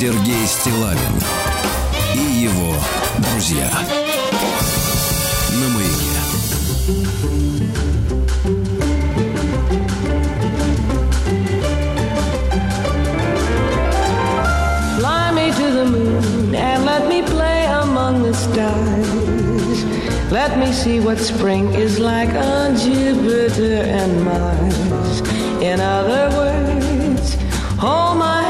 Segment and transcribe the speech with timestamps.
[0.00, 1.20] Сергей Стилавин
[2.14, 2.74] и его
[3.18, 3.70] друзья.
[5.52, 6.16] На маяке.
[14.98, 19.84] Fly me to the moon and let me play among the stars.
[20.30, 25.20] Let me see what spring is like on Jupiter and Mars.
[25.62, 27.36] In other words,
[27.78, 28.49] hold my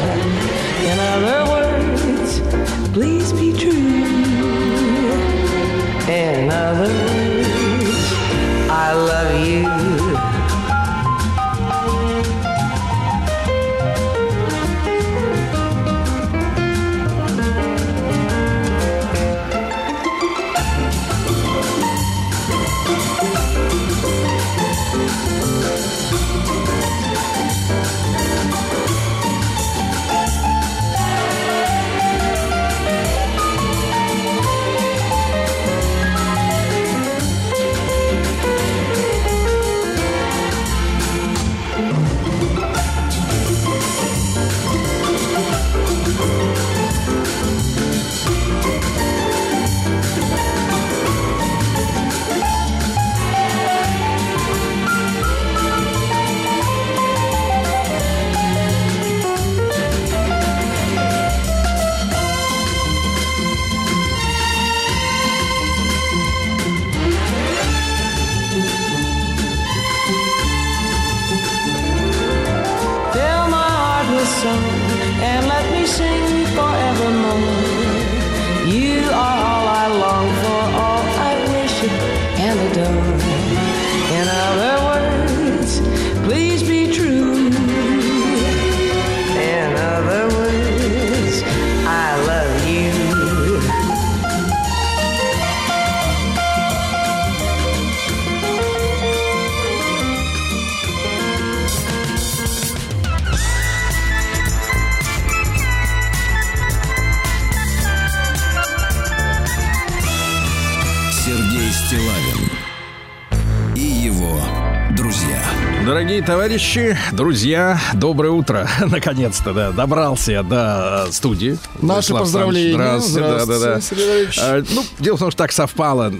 [116.11, 118.67] Дорогие товарищи, друзья, доброе утро.
[118.85, 121.57] Наконец-то, да, добрался я до студии.
[121.81, 122.75] Наши Владислав поздравления.
[122.75, 123.81] Александрович, Здравствуйте, да, да, да.
[123.81, 124.27] Сергей.
[124.37, 126.13] А, Ну, дело в том, что так совпало.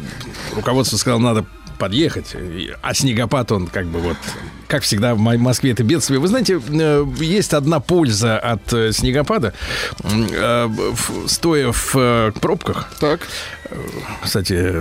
[0.56, 1.46] Руководство сказало, надо
[1.78, 2.38] подъехать,
[2.81, 4.16] а снегопад, он как бы вот,
[4.69, 6.22] как всегда в Мо- Москве это бедствие.
[6.22, 9.53] Вы знаете, э, есть одна польза от э, снегопада.
[10.06, 10.69] Э,
[11.28, 13.28] Стоя в пробках, Так.
[14.23, 14.73] кстати,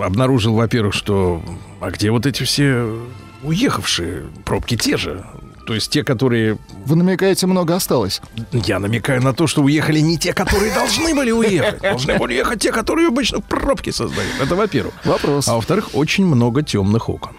[0.00, 1.42] обнаружил, во-первых, что
[1.82, 2.88] а где вот эти все
[3.42, 5.24] уехавшие пробки те же?
[5.66, 6.58] То есть те, которые...
[6.86, 8.20] Вы намекаете, много осталось.
[8.52, 11.80] Я намекаю на то, что уехали не те, которые должны были уехать.
[11.82, 14.32] Должны были уехать те, которые обычно пробки создают.
[14.40, 14.94] Это во-первых.
[15.04, 15.46] Вопрос.
[15.48, 17.32] А во-вторых, очень много темных окон.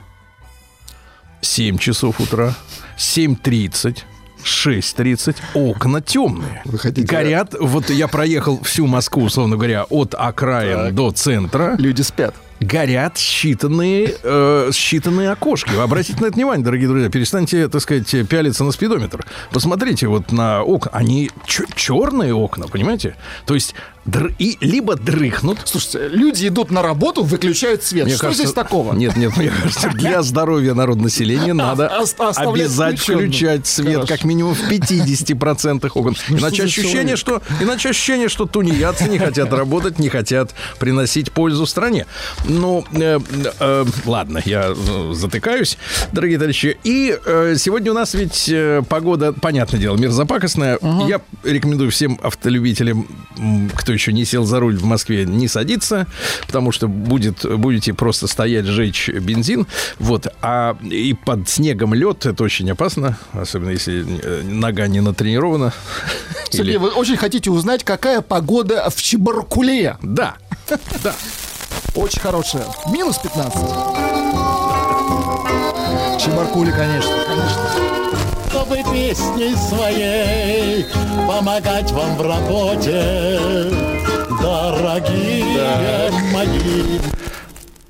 [1.42, 2.56] 7 часов утра,
[2.98, 3.98] 7.30,
[4.46, 6.62] 6.30, окна темные.
[6.64, 12.02] Вы хотите- Горят, вот я проехал всю Москву, условно говоря, от окраин до центра Люди
[12.02, 12.36] спят.
[12.60, 15.72] Горят считанные, э, считанные окошки.
[15.72, 17.10] Вы обратите на это внимание, дорогие друзья.
[17.10, 19.26] Перестаньте, так сказать, пялиться на спидометр.
[19.52, 20.92] Посмотрите вот на окна.
[20.94, 23.16] Они черные окна, понимаете?
[23.46, 23.76] То есть
[24.06, 25.60] др- и либо дрыхнут.
[25.66, 28.06] Слушайте, люди идут на работу, выключают свет.
[28.06, 28.94] Мне Что кажется- здесь такого?
[28.94, 34.08] Нет, нет, мне кажется, для здоровья народонаселения надо Ос- оставлять обязательно включать свет Хорошо.
[34.08, 36.16] как минимум в 50% окон.
[36.30, 41.66] Иначе за ощущение, что, иначе ощущение, что тунеядцы не хотят работать, не хотят приносить пользу
[41.66, 42.06] стране.
[42.54, 43.20] Ну, э,
[43.60, 45.78] э, ладно, я э, затыкаюсь,
[46.12, 46.78] дорогие товарищи.
[46.84, 50.78] И э, сегодня у нас ведь э, погода, понятное дело, мерзопакостная.
[51.08, 53.08] Я рекомендую всем автолюбителям,
[53.74, 56.06] кто еще не сел за руль в Москве, не садиться,
[56.46, 59.66] потому что будет, будете просто стоять, жечь бензин.
[59.98, 60.28] Вот.
[60.42, 65.74] А и под снегом лед, это очень опасно, особенно если э, нога не натренирована.
[66.52, 69.98] Сергей, Или- вы очень хотите узнать, какая погода в Чебаркуле?
[70.04, 70.36] Да,
[71.04, 71.16] да.
[71.96, 72.66] Очень хорошая.
[72.88, 73.54] Минус 15.
[76.20, 77.94] Чебаркули, конечно, конечно.
[78.50, 80.86] чтобы песней своей
[81.28, 83.40] помогать вам в работе,
[84.42, 87.00] дорогие мои.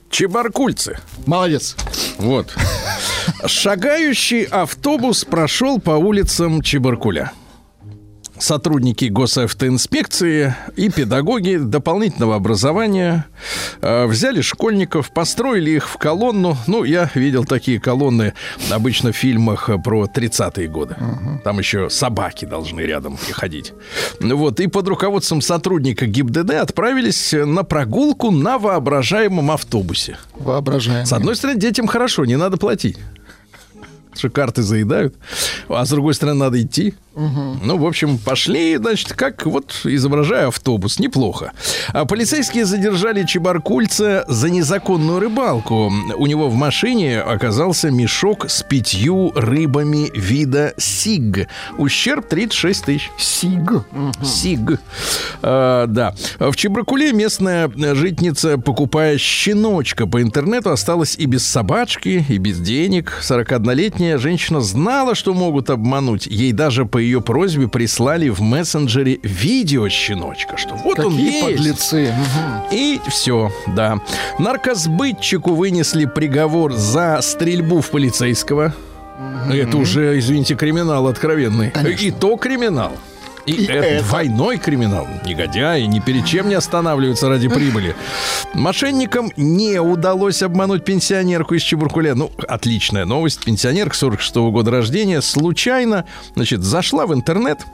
[0.10, 1.00] Чебаркульцы.
[1.26, 1.76] Молодец.
[2.18, 2.54] Вот.
[3.46, 7.32] Шагающий автобус прошел по улицам Чебаркуля.
[8.44, 13.26] Сотрудники госавтоинспекции и педагоги дополнительного образования
[13.82, 16.58] э, взяли школьников, построили их в колонну.
[16.68, 18.34] Ну, я видел такие колонны
[18.70, 20.98] обычно в фильмах про 30-е годы.
[21.46, 23.72] Там еще собаки должны рядом ходить.
[24.20, 30.18] Вот, и под руководством сотрудника ГИБДД отправились на прогулку на воображаемом автобусе.
[30.36, 31.06] Воображаем.
[31.06, 32.98] С одной стороны, детям хорошо, не надо платить.
[34.14, 35.16] Потому что карты заедают.
[35.70, 36.94] А с другой стороны, надо идти.
[37.16, 41.00] Ну, в общем, пошли, значит, как вот изображая автобус.
[41.00, 41.52] Неплохо.
[41.90, 45.92] А полицейские задержали чебаркульца за незаконную рыбалку.
[46.16, 51.48] У него в машине оказался мешок с пятью рыбами вида сиг.
[51.78, 53.12] Ущерб 36 тысяч.
[53.18, 53.86] Сиг.
[54.24, 54.80] Сиг.
[55.42, 56.16] А, да.
[56.40, 63.22] В Чебракуле местная житница, покупая щеночка по интернету, осталась и без собачки, и без денег.
[63.22, 66.26] 41-летняя женщина знала, что могут обмануть.
[66.26, 71.58] Ей даже по ее просьбе прислали в мессенджере видео щеночка, что вот он Какие есть.
[71.58, 72.14] подлецы.
[72.72, 74.00] И все, да.
[74.40, 78.74] Наркосбытчику вынесли приговор за стрельбу в полицейского.
[79.52, 81.72] Это уже, извините, криминал откровенный.
[82.00, 82.94] И то криминал.
[83.46, 84.06] И, И это, это.
[84.06, 85.08] двойной криминал.
[85.26, 87.96] Негодяи ни перед чем не останавливаются ради прибыли.
[88.54, 92.16] Мошенникам не удалось обмануть пенсионерку из Чебуркуля.
[92.16, 93.44] Ну, отличная новость.
[93.44, 96.06] Пенсионерка 46 года рождения случайно,
[96.36, 97.66] значит, зашла в интернет,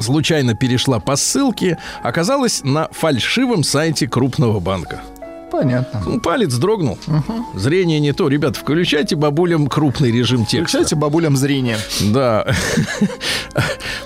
[0.00, 5.02] случайно перешла по ссылке, оказалась на фальшивом сайте крупного банка.
[5.56, 6.02] Понятно.
[6.04, 6.98] Ну, палец дрогнул.
[7.54, 8.28] Зрение не то.
[8.28, 10.78] Ребята, включайте бабулям крупный режим текста.
[10.78, 11.78] Включайте бабулям зрение.
[12.12, 12.46] Да.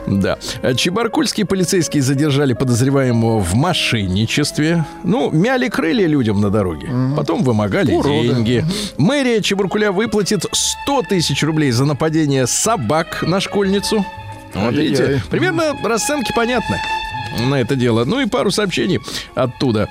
[0.06, 0.38] да.
[0.76, 4.84] Чебаркульские полицейские задержали подозреваемого в мошенничестве.
[5.02, 6.88] Ну, мяли крылья людям на дороге.
[7.16, 8.28] Потом вымогали Уроды.
[8.28, 8.64] деньги.
[8.96, 14.04] Мэрия Чебаркуля выплатит 100 тысяч рублей за нападение собак на школьницу.
[14.54, 16.76] Вот видите, примерно расценки понятны
[17.38, 18.04] на это дело.
[18.04, 19.00] Ну и пару сообщений
[19.34, 19.88] оттуда,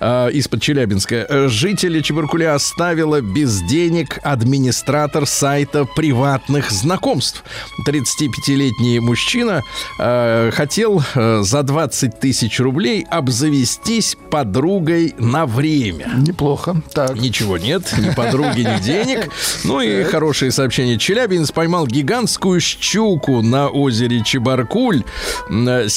[0.00, 1.26] а, из-под Челябинска.
[1.28, 7.44] Э, Жители Чебаркуля оставила без денег администратор сайта приватных знакомств.
[7.86, 9.62] 35-летний мужчина
[9.98, 16.10] э, хотел э, за 20 тысяч рублей обзавестись подругой на время.
[16.16, 16.82] Неплохо.
[16.92, 17.14] Так.
[17.16, 19.30] Ничего нет, ни подруги, ни денег.
[19.64, 20.98] Ну и хорошие сообщения.
[20.98, 25.02] Челябинец поймал гигантскую щуку на озере Чебаркуль.
[25.48, 25.88] М,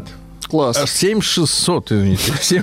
[0.00, 0.04] 7,60.
[0.48, 0.76] Класс.
[0.76, 2.32] Аж 7600, извините.
[2.40, 2.62] 7,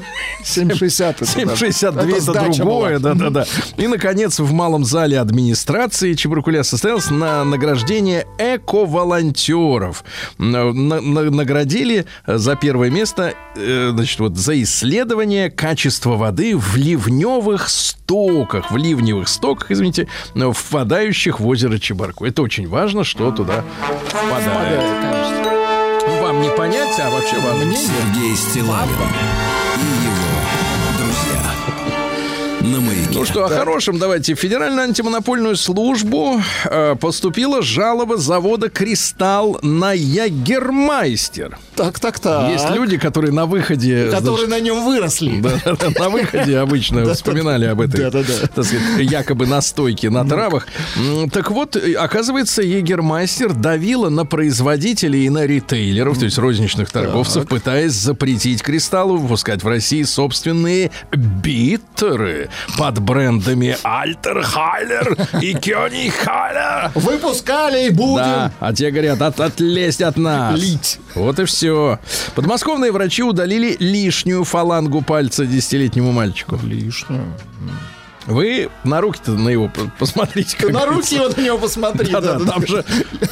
[0.70, 3.14] 7,60 это 7,62 это, сдача другое, была.
[3.14, 3.46] да-да-да.
[3.76, 10.06] И, наконец, в малом зале администрации Чебаркуля состоялось на награждение эко-волонтеров.
[10.38, 16.56] На- на- на- наградили э, за первое место, э, значит, вот за исследование качества воды
[16.58, 22.26] в ливневых стоках, в ливневых стоках, извините, э, впадающих в озеро Чебарку.
[22.26, 23.66] Это очень важно, что туда
[24.08, 24.82] впадает.
[25.02, 25.53] конечно.
[26.34, 28.96] Вам не понять, а вообще вам Сергей Стилавин
[29.78, 30.13] и его
[33.14, 34.34] Ну что, о хорошем давайте.
[34.34, 41.58] В Федеральную антимонопольную службу э, поступила жалоба завода «Кристалл» на Ягермайстер.
[41.76, 42.52] Так, так, так.
[42.52, 44.10] Есть люди, которые на выходе...
[44.10, 45.44] которые на нем выросли.
[45.54, 50.68] Да, на выходе обычно вспоминали об этой, так сказать, якобы настойке на травах.
[51.32, 57.48] Так вот, э, оказывается, Егермастер давила на производителей и на ритейлеров, то есть розничных торговцев,
[57.48, 66.92] пытаясь запретить Кристаллу выпускать в России собственные биттеры под брендами Альтер Хайлер и Кёни Хайлер.
[66.96, 68.16] Выпускали и будем.
[68.24, 70.58] Да, а те говорят, от, отлезть от нас.
[70.60, 71.00] Лить.
[71.16, 72.00] Вот и все.
[72.36, 76.60] Подмосковные врачи удалили лишнюю фалангу пальца десятилетнему мальчику.
[76.64, 77.26] Лишнюю.
[78.26, 79.70] Вы на руки-то на его
[80.00, 80.56] посмотрите.
[80.58, 82.10] как На руки вот на него посмотри.
[82.10, 82.86] Да, да, там же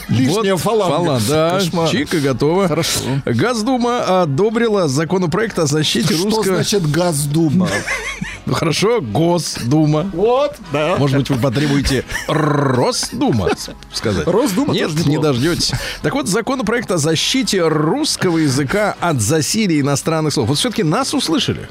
[0.09, 0.95] Лишняя вот фаланга.
[0.97, 1.89] фаланга, да, Кошмар.
[1.89, 2.67] чик и готово.
[2.67, 2.99] Хорошо.
[3.23, 6.55] Газдума одобрила законопроект о защите Что русского...
[6.55, 7.69] значит Газдума?
[8.51, 10.11] Ну, хорошо, Госдума.
[10.13, 10.97] Вот, да.
[10.97, 13.47] Может быть, вы потребуете Росдума
[13.93, 14.27] сказать?
[14.27, 15.71] Росдума Нет, не дождетесь.
[16.01, 20.49] Так вот, законопроект о защите русского языка от засилия иностранных слов.
[20.49, 21.69] Вот все-таки нас услышали.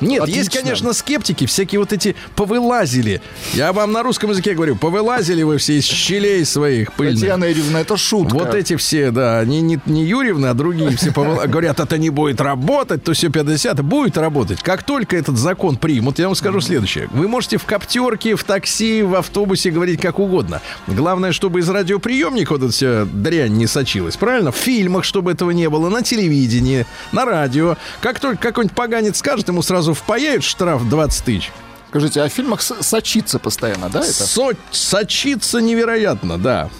[0.00, 0.60] Нет, есть, Отлично.
[0.60, 3.20] конечно, скептики, всякие вот эти повылазили.
[3.54, 7.20] Я вам на русском языке говорю, повылазили вы все из щелей своих пыльных.
[7.20, 8.34] Татьяна Юрьевна, это шутка.
[8.34, 12.10] Вот эти все, да, они не, не Юрьевны, а другие все повыла- говорят, это не
[12.10, 14.62] будет работать, то все 50, будет работать.
[14.62, 17.08] Как только этот закон примут, я вам скажу следующее.
[17.12, 20.60] Вы можете в коптерке, в такси, в автобусе говорить как угодно.
[20.86, 24.52] Главное, чтобы из радиоприемника вот эта вся дрянь не сочилась, правильно?
[24.52, 27.76] В фильмах, чтобы этого не было, на телевидении, на радио.
[28.00, 31.50] Как только какой-нибудь поганец скажет, ему сразу впаяют штраф 20 тысяч.
[31.88, 34.12] Скажите, а в фильмах сочится постоянно, да, это?
[34.12, 36.70] Со- сочится невероятно, да.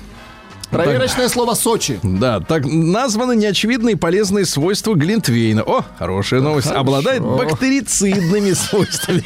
[0.70, 1.98] Проверочное слово «Сочи».
[2.02, 5.62] Да, так названы неочевидные полезные свойства Глинтвейна.
[5.62, 6.68] О, хорошая новость.
[6.68, 9.22] Обладает бактерицидными свойствами.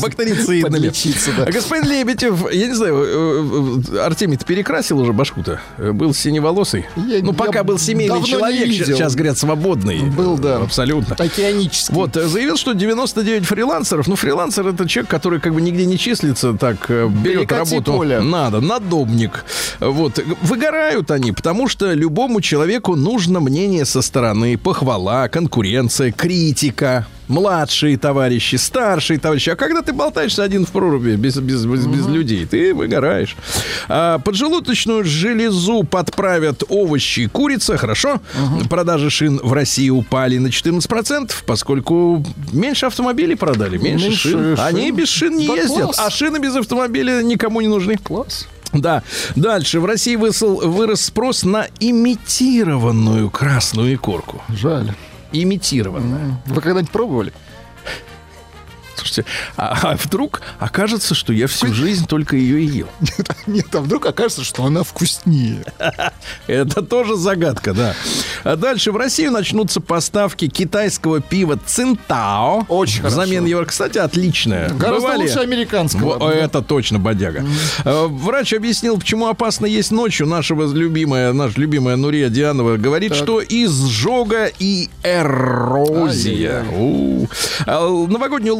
[0.00, 1.50] Бактерицидными.
[1.50, 5.60] Господин Лебедев, я не знаю, э, э, Артемий, ты перекрасил уже башку-то?
[5.78, 6.86] Э, Был синеволосый?
[6.96, 10.00] Ну, пока был семейный человек, сейчас, говорят, свободный.
[10.10, 10.56] Был, да.
[10.58, 11.14] Абсолютно.
[11.16, 11.94] Океанический.
[11.94, 15.98] Вот, э, заявил, что 99 фрилансеров, ну, фрилансер это человек, который как бы нигде не
[15.98, 18.02] числится, так э, берет работу.
[18.02, 19.44] Надо, надобник.
[19.92, 27.06] Вот, выгорают они, потому что любому человеку нужно мнение со стороны, похвала, конкуренция, критика.
[27.28, 29.50] Младшие товарищи, старшие товарищи.
[29.50, 33.36] А когда ты болтаешься один в проруби без, без, без, без людей, ты выгораешь.
[33.88, 38.20] А, поджелудочную железу подправят овощи и курица, хорошо.
[38.68, 44.56] Продажи шин в России упали на 14%, поскольку меньше автомобилей продали, меньше, Меньше шин.
[44.56, 44.64] шин.
[44.66, 46.00] Они без шин не Да ездят, класс.
[46.04, 47.96] а шины без автомобиля никому не нужны.
[47.96, 48.48] Класс.
[48.72, 49.02] Да.
[49.36, 49.80] Дальше.
[49.80, 54.42] В России высыл, вырос спрос на имитированную красную икорку.
[54.48, 54.92] Жаль.
[55.32, 56.40] Имитированная.
[56.46, 57.32] Вы когда-нибудь пробовали?
[59.00, 59.24] Слушайте,
[59.56, 62.86] а, а вдруг окажется, что я всю жизнь только ее и ел?
[63.46, 65.64] Нет, а вдруг окажется, что она вкуснее.
[66.46, 67.94] Это тоже загадка, да.
[68.44, 72.66] А дальше в Россию начнутся поставки китайского пива Цинтао.
[72.68, 73.46] Очень Взамен хорошо.
[73.48, 74.68] его, кстати, отличное.
[74.68, 75.22] Гораздо Бывали?
[75.22, 76.30] лучше американского.
[76.30, 77.46] Это точно бодяга.
[77.84, 80.26] Э, Врач объяснил, почему опасно есть ночью.
[80.26, 86.64] Нашего любимая, наша любимая Нурия Дианова говорит, что изжога и эрозия.
[86.70, 87.26] У.
[87.66, 88.56] А, Новогоднюю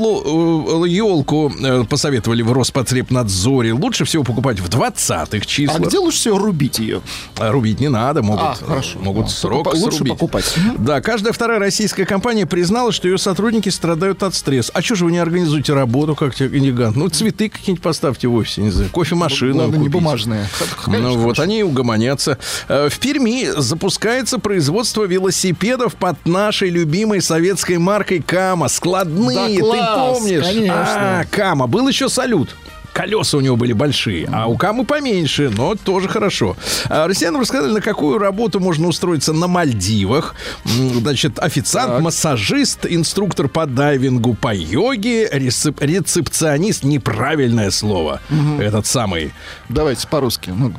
[0.86, 1.52] елку
[1.88, 3.72] посоветовали в Роспотребнадзоре.
[3.72, 5.80] Лучше всего покупать в 20-х А числах.
[5.80, 7.00] где лучше всего рубить ее?
[7.38, 8.98] А Рубить не надо, могут, А, хорошо.
[9.00, 10.12] могут А, срок покупа- лучше срубить.
[10.14, 10.54] покупать.
[10.78, 14.70] Да, каждая вторая российская компания признала, что ее сотрудники страдают от стресса.
[14.74, 16.96] А что же вы не организуете работу как элегант?
[16.96, 20.48] Ну, цветы какие-нибудь поставьте в офисе, не знаю, кофемашину Главное, не бумажные.
[20.86, 22.38] Ну вот, они и угомонятся.
[22.68, 28.68] Э, В Перми запускается производство велосипедов под нашей любимой советской маркой Кама.
[28.68, 30.44] Складные, Да класс, помнишь?
[30.44, 31.20] конечно.
[31.20, 31.66] А, Кама.
[31.66, 32.56] Был еще салют.
[32.92, 36.56] Колеса у него были большие, а у Камы поменьше, но тоже хорошо.
[36.88, 40.34] А, Россиянам рассказали, на какую работу можно устроиться на Мальдивах.
[40.64, 48.20] Значит, официант, массажист, инструктор по дайвингу, по йоге, рецеп- рецепционист, неправильное слово.
[48.58, 49.32] Этот самый
[49.68, 50.50] Давайте по-русски.
[50.54, 50.72] Ну,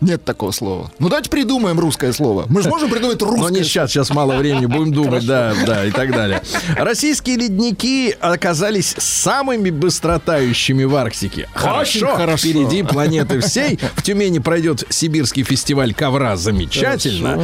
[0.00, 0.90] Нет такого слова.
[0.98, 2.44] Ну давайте придумаем русское слово.
[2.48, 5.84] Мы же можем придумать Но русское не сейчас, сейчас мало времени, будем думать, да, да,
[5.84, 6.42] и так далее.
[6.76, 11.48] Российские ледники оказались самыми быстротающими в Арктике.
[11.56, 12.36] Очень хорошо.
[12.48, 13.78] Впереди планеты всей.
[13.96, 16.36] В Тюмени пройдет Сибирский фестиваль ковра.
[16.36, 17.40] Замечательно.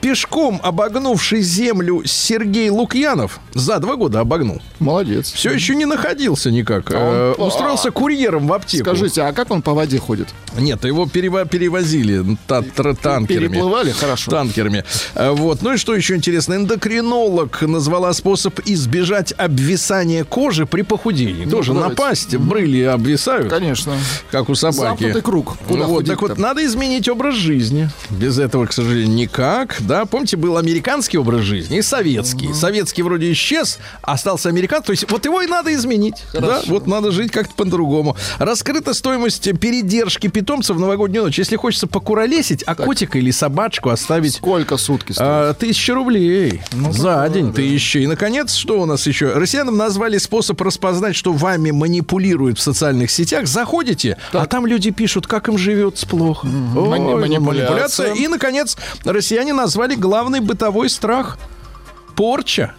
[0.00, 4.60] Пешком обогнувший землю Сергей Лукьянов за два года обогнул.
[4.78, 5.32] Молодец.
[5.32, 6.90] Все еще не находился никак.
[6.92, 8.84] А он- Э, Устроился курьером в аптеку.
[8.84, 10.28] Скажите, а как он по воде ходит?
[10.56, 11.44] Нет, его перево-
[11.84, 13.48] перевозили та- тра- танкерами.
[13.48, 13.90] Переплывали?
[13.92, 14.30] Хорошо.
[14.30, 14.84] Танкерами.
[15.14, 15.62] А, Вот.
[15.62, 16.54] Ну и что еще интересно?
[16.54, 21.44] Эндокринолог назвала способ избежать обвисания кожи при похудении.
[21.44, 21.90] Ну, Тоже давайте.
[21.90, 23.48] напасть, брыли обвисают.
[23.48, 23.94] Конечно.
[24.30, 24.80] Как у собаки.
[24.80, 25.56] Замкнутый круг.
[25.66, 26.12] Куда Ну вот, худеть-то?
[26.12, 27.88] так вот, надо изменить образ жизни.
[28.10, 29.76] Без этого, к сожалению, никак.
[29.80, 32.52] Да, помните, был американский образ жизни и советский.
[32.54, 34.86] Советский вроде исчез, остался американский.
[34.86, 36.16] То есть вот его и надо изменить.
[36.32, 38.16] Да, вот надо жить как-то по-другому.
[38.38, 41.38] Раскрыта стоимость передержки питомцев в новогоднюю ночь.
[41.38, 45.24] Если хочется покуролесить, а котика или собачку оставить Сколько сутки стоит?
[45.26, 48.00] а, тысяча рублей за день тысяча.
[48.00, 49.32] И, наконец, что у нас еще?
[49.34, 53.46] Россиянам назвали способ распознать, что вами манипулируют в социальных сетях.
[53.46, 56.48] Заходите, а там люди пишут, как им живется плохо.
[56.76, 58.14] Ой, Мани- манипуляция.
[58.14, 61.38] И, наконец, россияне назвали главный бытовой страх–
[62.16, 62.74] порча.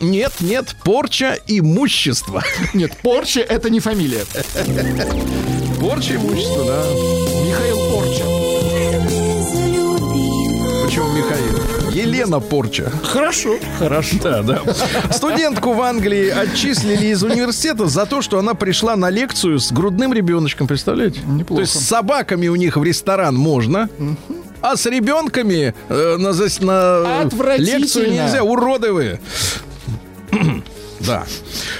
[0.00, 2.44] Нет, нет, порча имущества.
[2.74, 4.24] Нет, Порче это не фамилия.
[5.80, 6.84] Порча имущества, да.
[12.18, 12.90] Елена Порча.
[13.02, 14.16] Хорошо, хорошо.
[14.22, 14.62] Да, да.
[15.10, 20.12] Студентку в Англии отчислили из университета за то, что она пришла на лекцию с грудным
[20.12, 21.20] ребеночком, представляете?
[21.26, 21.54] Неплохо.
[21.56, 23.88] То есть с собаками у них в ресторан можно,
[24.60, 29.20] а с ребенками э, на, на лекцию нельзя, уродовые.
[31.00, 31.24] Да.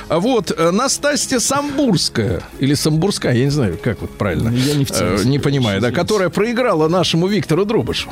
[0.09, 4.51] Вот, э, Настасья Самбурская, или Самбурская, я не знаю, как вот правильно.
[4.51, 8.11] Я не в теме, Э, Не понимаю, да, которая проиграла нашему Виктору Дробышу.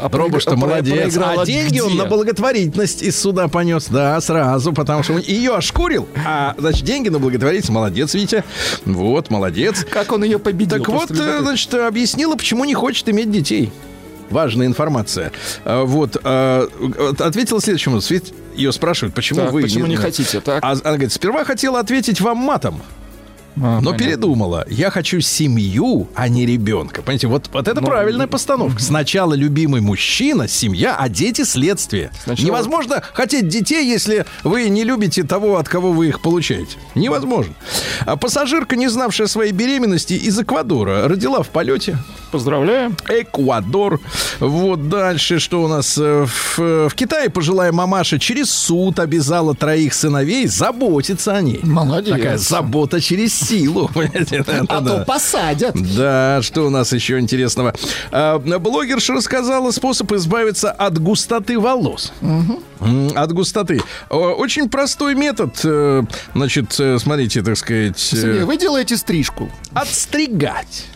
[0.00, 0.94] А Дробыш-то проигра- молодец.
[1.14, 3.86] проиграла А деньги он на благотворительность из суда понес.
[3.88, 6.08] Да, сразу, потому что он ее ошкурил.
[6.26, 7.70] А, значит, деньги на благотворительность.
[7.70, 8.44] Молодец, Витя.
[8.84, 9.84] Вот, молодец.
[9.90, 10.78] Как он ее победил?
[10.78, 11.42] Так вот, э, любопытно.
[11.42, 13.72] значит, объяснила, почему не хочет иметь детей.
[14.30, 15.32] Важная информация.
[15.64, 16.68] А, Вот, а,
[17.18, 18.00] ответила следующему.
[18.08, 19.62] Ведь ее спрашивают, почему Так, вы...
[19.62, 20.62] почему не хотите, так?
[20.62, 22.80] А она говорит, сперва хотела ответить вам матом.
[23.62, 23.98] А, Но понятно.
[23.98, 24.66] передумала.
[24.68, 27.02] Я хочу семью, а не ребенка.
[27.02, 28.80] Понимаете, вот, вот это Ну, правильная постановка.
[28.80, 32.10] Сначала любимый мужчина, семья, а дети следствие.
[32.24, 36.76] Сначала- Невозможно хотеть детей, если вы не любите того, от кого вы их получаете.
[36.94, 37.54] Невозможно.
[38.06, 41.98] А пассажирка, не знавшая своей беременности из Эквадора, родила в полете.
[42.30, 42.96] Поздравляем.
[43.08, 44.00] Эквадор.
[44.40, 46.58] Вот дальше, что у нас э, в,
[46.88, 51.60] в Китае пожилая мамаша через суд обязала троих сыновей заботиться о ней.
[51.62, 52.14] Молодец.
[52.14, 53.90] Такая забота через силу.
[54.68, 55.74] А то посадят.
[55.96, 57.74] Да, что у нас еще интересного?
[58.10, 62.12] А, блогерша рассказала способ избавиться от густоты волос.
[63.14, 63.80] От густоты.
[64.10, 65.58] Очень простой метод.
[65.64, 66.02] э,
[66.34, 69.50] Значит, э, смотрите, так сказать, вы делаете стрижку.
[69.74, 70.86] отстригать.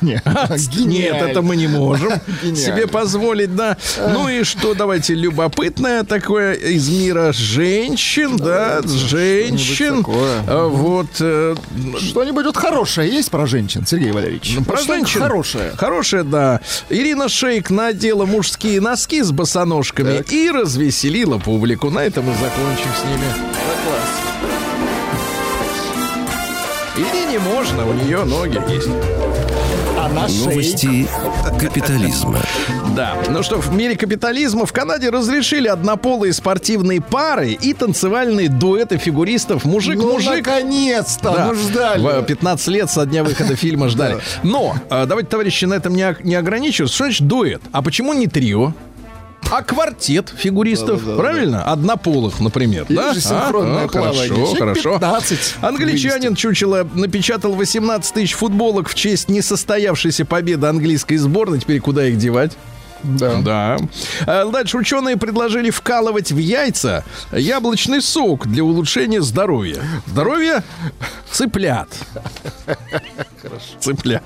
[0.00, 0.22] Нет,
[0.76, 2.56] Нет, это мы не можем Гениально.
[2.56, 3.76] себе позволить, да.
[4.12, 10.04] Ну и что, давайте, любопытное такое из мира женщин, да, женщин.
[10.46, 11.54] А, Вот, э,
[11.98, 14.54] Что-нибудь вот хорошее есть про женщин, Сергей Валерьевич?
[14.58, 15.20] Ну, про женщин.
[15.20, 15.72] хорошее.
[15.76, 16.60] Хорошая, да.
[16.88, 21.90] Ирина Шейк надела мужские носки с босоножками и развеселила публику.
[21.90, 23.24] На этом мы закончим с ними.
[26.96, 28.88] Ирине можно, у нее ноги есть.
[30.02, 30.22] А на?
[30.28, 31.06] Новости
[31.60, 32.38] капитализма.
[32.96, 33.16] Да.
[33.28, 39.66] Ну что, в мире капитализма в Канаде разрешили однополые спортивные пары и танцевальные дуэты фигуристов
[39.66, 40.30] Ну, мужик-мужик.
[40.46, 41.46] наконец-то, Да.
[41.48, 42.02] мы ждали.
[42.02, 44.16] В 15 лет со дня выхода фильма ждали.
[44.42, 46.94] Но, э, давайте, товарищи, на этом не ограничиваться.
[46.94, 47.60] Что значит дуэт?
[47.70, 48.72] А почему не трио?
[49.50, 51.64] А квартет фигуристов, правильно?
[51.64, 52.86] Однополых, например.
[52.88, 53.14] Или да?
[53.14, 54.28] же синхронное А, а, плавание.
[54.28, 54.92] Хорошо, хорошо.
[54.94, 61.58] 15 Англичанин чучело напечатал 18 тысяч футболок в честь несостоявшейся победы английской сборной.
[61.58, 62.56] Теперь куда их девать?
[63.02, 63.40] Да.
[63.42, 63.76] Да.
[64.26, 69.82] А Дальше ученые предложили вкалывать в яйца яблочный сок для улучшения здоровья.
[70.06, 70.62] Здоровье
[71.32, 71.88] цыплят.
[73.80, 74.22] Цыплят.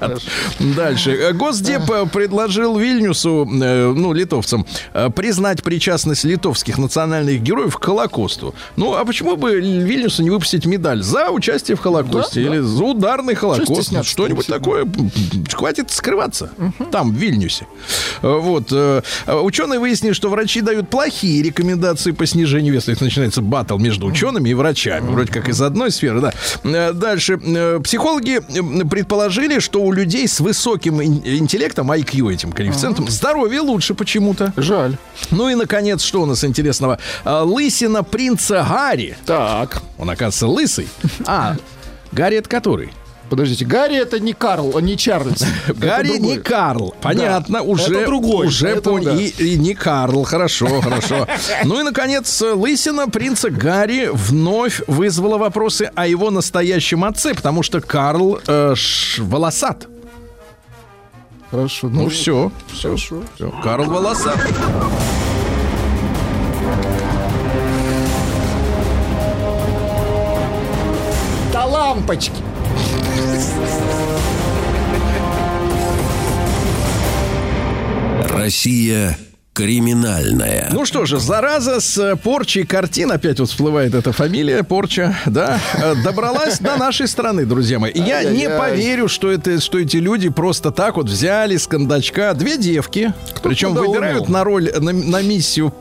[0.58, 1.12] Дальше.
[1.12, 7.84] Э, Госдеп э, предложил Вильнюсу, э, ну, литовцам, э, признать причастность литовских национальных героев к
[7.84, 8.54] Холокосту.
[8.76, 12.54] Ну, а почему бы Вильнюсу не выпустить медаль за участие в Холокосте Да, да.
[12.56, 13.66] или за ударный Холокост?
[13.72, 14.86] стесняться-то, Что-нибудь такое.
[15.52, 16.50] Хватит скрываться.
[16.90, 17.66] Там, в Вильнюсе.
[18.22, 18.28] Э,
[18.70, 19.02] Вот.
[19.26, 22.92] э, Ученые выяснили, что врачи дают плохие рекомендации по снижению веса.
[22.92, 25.06] Это начинается батл между учеными и врачами.
[25.08, 26.32] Вроде как из одной сферы, да.
[26.64, 27.38] Э, Дальше.
[27.44, 28.40] Э, Психологи
[28.88, 34.52] предположили, что у людей с высоким ин- интеллектом, IQ этим коэффициентом, здоровье лучше почему-то.
[34.56, 34.96] Жаль.
[35.30, 36.98] Ну и, наконец, что у нас интересного?
[37.24, 39.16] Лысина принца Гарри.
[39.26, 40.88] Так, Он, оказывается, лысый.
[41.26, 41.56] А,
[42.12, 42.92] Гарри это который?
[43.30, 43.64] Подождите.
[43.64, 45.44] Гарри это не Карл, не Чарльз.
[45.68, 46.94] Гарри не Карл.
[47.00, 48.46] Понятно, уже, это другой.
[48.48, 49.04] уже понял.
[49.16, 49.20] да.
[49.20, 50.24] И, и не Карл.
[50.24, 51.26] Хорошо, хорошо.
[51.64, 57.80] Ну и, наконец, лысина принца Гарри вновь вызвала вопросы о его настоящем отце, потому что
[57.80, 59.86] Карл э, ш- волосат.
[61.50, 61.88] Хорошо.
[61.88, 63.22] Ну все, все, Хорошо.
[63.36, 63.52] все.
[63.62, 64.38] Карл волосат.
[71.52, 72.42] До лампочки.
[78.28, 79.16] Россия
[79.54, 80.68] криминальная.
[80.72, 85.60] Ну что же, зараза с э, порчей картин, опять вот всплывает эта фамилия, порча, да,
[85.74, 87.92] э, добралась до нашей страны, друзья мои.
[87.94, 92.58] Я не поверю, что, это, что эти люди просто так вот взяли с кондачка две
[92.58, 95.72] девки, причем выбирают на роль, на, на миссию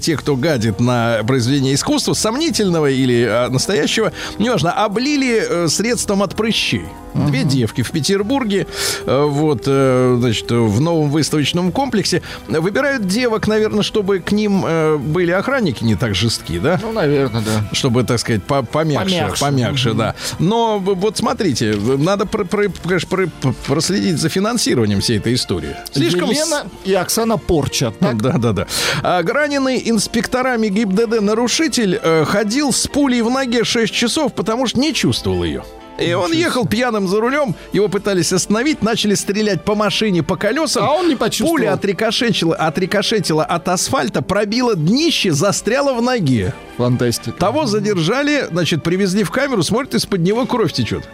[0.00, 6.34] те, кто гадит на произведение искусства, сомнительного или а, настоящего, неважно, облили э, средством от
[6.34, 6.84] прыщей.
[7.14, 8.66] Две девки в Петербурге,
[9.06, 12.20] э, вот, э, значит, в новом выставочном комплексе.
[12.46, 16.78] Выбирают девок, наверное, чтобы к ним э, были охранники не так жестки, да?
[16.82, 17.68] Ну, наверное, да.
[17.72, 19.40] чтобы, так сказать, по- помягче, Помягче.
[19.40, 20.14] помягче, да.
[20.38, 23.28] Но вот смотрите, надо про- про- про-
[23.66, 25.74] проследить за финансированием всей этой истории.
[25.92, 26.30] Слишком...
[26.30, 27.92] Елена и Оксана Порча.
[27.98, 28.20] Так?
[28.20, 28.66] Да, да, да.
[29.02, 34.80] А, раненый инспекторами ГИБДД нарушитель э, ходил с пулей в ноге 6 часов, потому что
[34.80, 35.62] не чувствовал ее.
[36.00, 40.82] И он ехал пьяным за рулем, его пытались остановить, начали стрелять по машине, по колесам.
[40.84, 41.52] А он не почувствовал.
[41.52, 46.52] Пуля отрикошетила, отрикошетила от асфальта, пробила днище, застряла в ноге.
[46.76, 47.38] Фантастика.
[47.38, 51.08] Того задержали, значит, привезли в камеру, смотрит, из-под него кровь течет.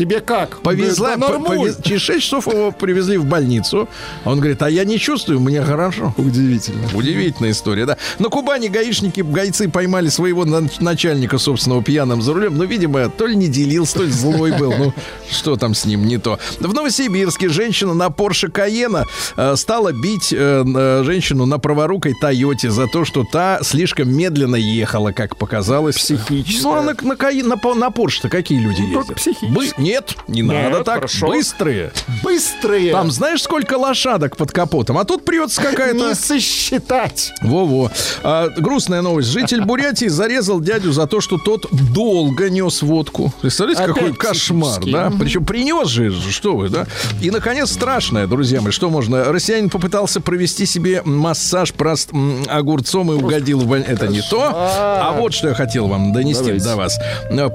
[0.00, 0.60] Тебе как?
[0.62, 3.88] Повезла, Да повез- через 6 часов его привезли в больницу.
[4.24, 6.14] Он говорит, а я не чувствую, мне хорошо.
[6.16, 6.88] Удивительно.
[6.94, 7.96] Удивительная история, да.
[8.18, 12.56] На Кубани гаишники, гайцы поймали своего на- начальника собственного пьяным за рулем.
[12.56, 14.72] Ну, видимо, то ли не делился, то ли злой был.
[14.78, 14.94] Ну,
[15.30, 16.38] что там с ним не то.
[16.60, 19.04] В Новосибирске женщина на Порше Каена
[19.36, 24.56] э, стала бить э, э, женщину на праворукой Тойоте за то, что та слишком медленно
[24.56, 25.96] ехала, как показалось.
[25.96, 26.62] Психическая.
[26.62, 28.94] Ну, а на, на, на, на Порше-то какие люди ездят?
[28.94, 29.52] только психически.
[29.52, 30.96] Бы- Нет, не надо так.
[30.96, 31.28] хорошо.
[31.28, 31.92] Быстрые.
[32.22, 32.92] Быстрые.
[32.92, 34.98] Там знаешь, сколько лошадок под капотом?
[34.98, 36.08] А тут прется какая-то...
[36.10, 37.32] не сосчитать.
[37.42, 37.90] Во-во.
[38.22, 39.28] А, грустная новость.
[39.28, 43.32] Житель Бурятии зарезал дядю за то, что тот долго нес водку.
[43.40, 45.12] Представляете, Опять какой кошмар, да?
[45.18, 46.86] Причем принес же, что вы, да?
[47.20, 49.24] И, наконец, страшное, друзья мои, что можно?
[49.24, 52.10] Россиянин попытался провести себе массаж прост
[52.48, 54.50] огурцом и угодил в Это не то.
[54.52, 56.64] А вот что я хотел вам донести Давайте.
[56.64, 56.98] до вас.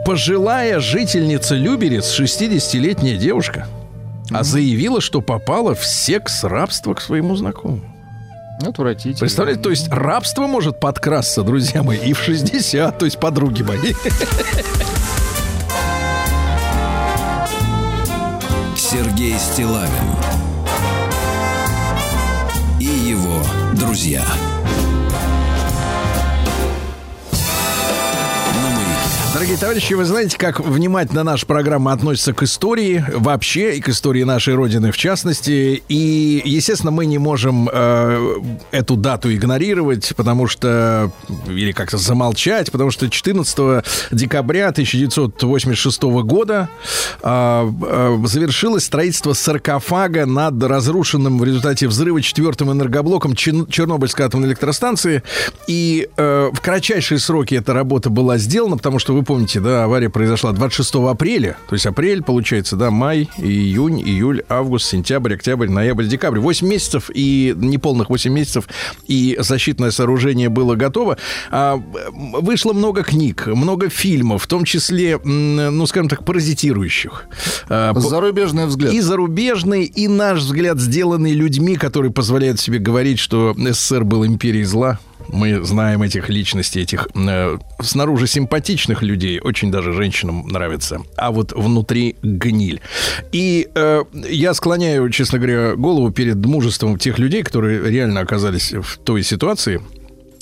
[0.05, 3.67] Пожилая жительница Люберец, 60-летняя девушка,
[4.31, 7.83] а заявила, что попала в секс-рабство к своему знакомому.
[8.61, 9.19] Отвратительно.
[9.19, 13.93] Представляете, то есть рабство может подкрасться, друзья мои, и в 60, то есть подруги мои.
[18.77, 19.89] Сергей Стилавин
[22.79, 23.41] и его
[23.73, 24.23] друзья.
[29.45, 34.23] Дорогие товарищи, вы знаете, как внимательно наша программа относится к истории вообще и к истории
[34.23, 35.83] нашей Родины в частности.
[35.87, 38.37] И, естественно, мы не можем э,
[38.71, 41.11] эту дату игнорировать, потому что...
[41.47, 46.67] Или как-то замолчать, потому что 14 декабря 1986 года
[47.21, 54.47] э, э, завершилось строительство саркофага над разрушенным в результате взрыва четвертым энергоблоком Чер- Чернобыльской атомной
[54.47, 55.21] электростанции.
[55.67, 60.09] И э, в кратчайшие сроки эта работа была сделана, потому что вы помните, да, авария
[60.09, 61.57] произошла 26 апреля.
[61.67, 66.39] То есть апрель, получается, да, май, июнь, июль, август, сентябрь, октябрь, ноябрь, декабрь.
[66.39, 68.65] 8 месяцев и неполных 8 месяцев,
[69.07, 71.17] и защитное сооружение было готово.
[71.51, 71.81] А,
[72.13, 77.25] вышло много книг, много фильмов, в том числе, ну, скажем так, паразитирующих.
[77.69, 78.93] А, Зарубежный взгляд.
[78.93, 84.63] и зарубежный, и наш взгляд, сделанный людьми, которые позволяют себе говорить, что СССР был империей
[84.65, 84.99] зла.
[85.27, 91.51] Мы знаем этих личностей, этих э, снаружи симпатичных людей, очень даже женщинам нравится, а вот
[91.51, 92.81] внутри гниль.
[93.31, 98.97] И э, я склоняю, честно говоря, голову перед мужеством тех людей, которые реально оказались в
[98.97, 99.81] той ситуации,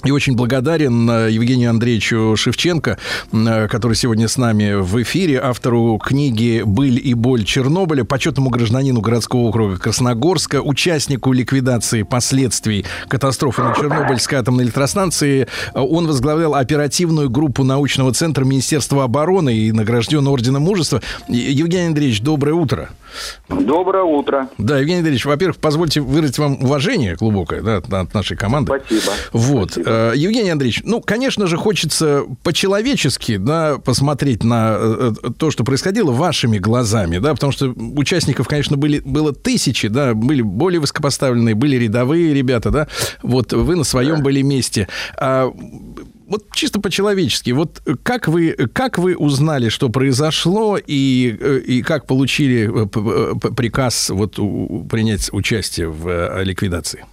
[0.03, 2.97] и очень благодарен э, Евгению Андреевичу Шевченко,
[3.31, 9.01] э, который сегодня с нами в эфире, автору книги «Быль и боль Чернобыля», почетному гражданину
[9.01, 15.47] городского округа Красногорска, участнику ликвидации последствий катастрофы на Чернобыльской атомной электростанции.
[15.73, 21.01] Э, Он возглавлял оперативную группу научного центра Министерства обороны и награжден Орденом Мужества.
[21.27, 22.89] Евгений Андреевич, доброе утро.
[23.47, 24.49] Доброе утро.
[24.57, 28.71] Да, Евгений Андреевич, во-первых, позвольте выразить вам уважение глубокое да, от- от нашей команды.
[28.85, 29.11] Спасибо.
[29.31, 29.71] Вот.
[29.71, 29.92] Спасибо.
[29.93, 35.63] Э, Евгений Андреевич, ну, конечно же, хочется по-человечески, да, посмотреть на э, э, то, что
[35.63, 41.53] происходило вашими глазами, да, потому что участников, конечно, были, было тысячи, да, были более высокопоставленные,
[41.55, 42.87] были рядовые ребята, да,
[43.21, 44.87] вот вы на своем были месте.
[45.17, 45.51] А,
[46.27, 52.67] вот чисто по-человечески, вот как вы, как вы узнали, что произошло, и, и как получили
[53.55, 57.05] приказ вот, у- принять участие в ликвидации?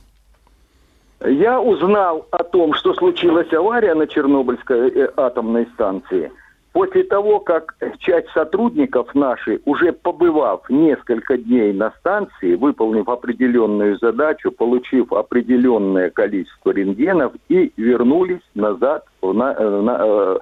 [1.25, 6.33] Я узнал о том, что случилась авария на Чернобыльской э, атомной станции,
[6.73, 14.51] после того, как часть сотрудников нашей, уже побывав несколько дней на станции, выполнив определенную задачу,
[14.51, 20.39] получив определенное количество рентгенов и вернулись назад в, на- э, на- э,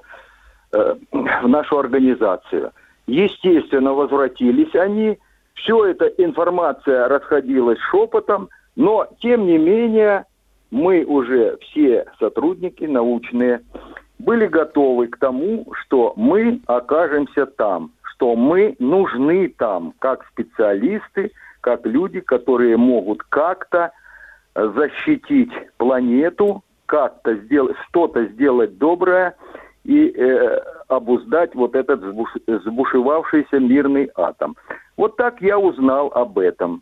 [0.73, 0.95] э,
[1.43, 2.71] в нашу организацию.
[3.05, 5.17] Естественно, возвратились они.
[5.55, 10.23] Все эта информация расходилась шепотом, но, тем не менее,
[10.71, 13.61] мы уже все сотрудники научные
[14.19, 21.85] были готовы к тому, что мы окажемся там, что мы нужны там как специалисты, как
[21.85, 23.91] люди, которые могут как-то
[24.53, 29.35] защитить планету, как-то сделать, что-то сделать доброе
[29.85, 34.57] и э, обуздать вот этот сбуш- сбушевавшийся мирный атом.
[34.97, 36.81] Вот так я узнал об этом,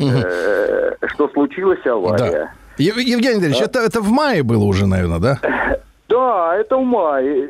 [0.00, 2.52] э, что случилась авария.
[2.78, 5.38] Ев- Евгений Андреевич, это, это в мае было уже, наверное, да?
[6.06, 7.48] Да, это в мае.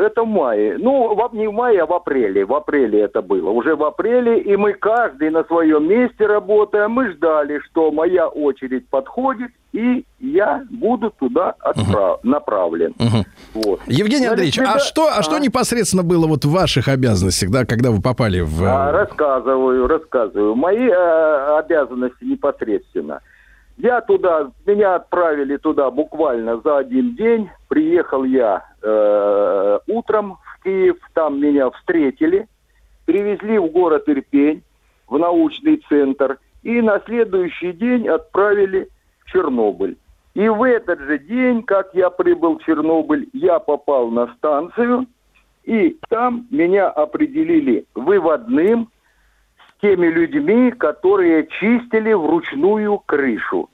[0.00, 0.76] Это в мае.
[0.78, 2.44] Ну, не в мае, а в апреле.
[2.44, 3.50] В апреле это было.
[3.50, 4.40] Уже в апреле.
[4.40, 6.90] И мы каждый на своем месте работаем.
[6.90, 12.94] Мы ждали, что моя очередь подходит, и я буду туда отправ- направлен.
[13.54, 13.80] Вот.
[13.86, 17.90] Евгений Андреевич, а ребят- что, а что непосредственно было вот в ваших обязанностях, да, когда
[17.92, 18.64] вы попали в...
[18.64, 20.56] э, А, рассказываю, рассказываю.
[20.56, 23.20] Мои э, обязанности непосредственно.
[23.76, 27.50] Я туда, меня отправили туда буквально за один день.
[27.68, 32.46] Приехал я э, утром в Киев, там меня встретили,
[33.04, 34.62] привезли в город Ирпень,
[35.08, 38.88] в научный центр, и на следующий день отправили
[39.24, 39.96] в Чернобыль.
[40.34, 45.06] И в этот же день, как я прибыл в Чернобыль, я попал на станцию,
[45.64, 48.88] и там меня определили выводным
[49.84, 53.68] теми людьми, которые чистили вручную крышу.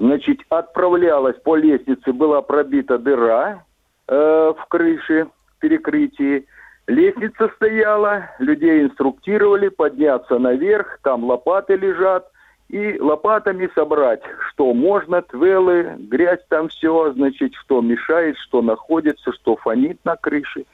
[0.00, 3.62] Значит, отправлялась по лестнице, была пробита дыра
[4.08, 6.46] э, в крыше, в перекрытии.
[6.88, 12.28] Лестница стояла, людей инструктировали подняться наверх, там лопаты лежат,
[12.68, 19.54] и лопатами собрать, что можно, твелы, грязь там все, значит, что мешает, что находится, что
[19.54, 20.64] фонит на крыше.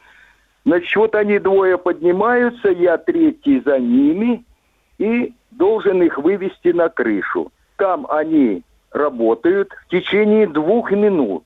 [0.64, 4.46] Значит, вот они двое поднимаются, я третий за ними,
[5.02, 7.50] и должен их вывести на крышу.
[7.76, 8.62] Там они
[8.92, 11.42] работают в течение двух минут.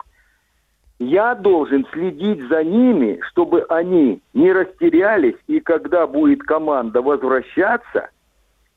[0.98, 8.10] Я должен следить за ними, чтобы они не растерялись, и когда будет команда возвращаться,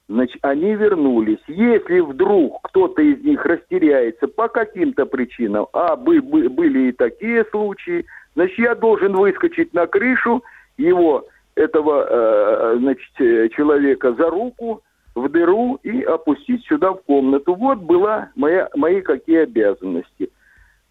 [0.08, 1.44] значит, они вернулись.
[1.48, 7.44] Если вдруг кто-то из них растеряется по каким-то причинам, а бы- бы- были и такие
[7.52, 10.42] случаи, значит, я должен выскочить на крышу
[10.78, 11.26] его,
[11.60, 14.82] этого, э, значит, э, человека за руку,
[15.16, 17.56] в дыру и опустить сюда в комнату.
[17.56, 20.30] Вот была моя, мои какие обязанности.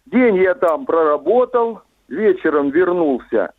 [0.05, 3.51] День я там проработал, вечером вернулся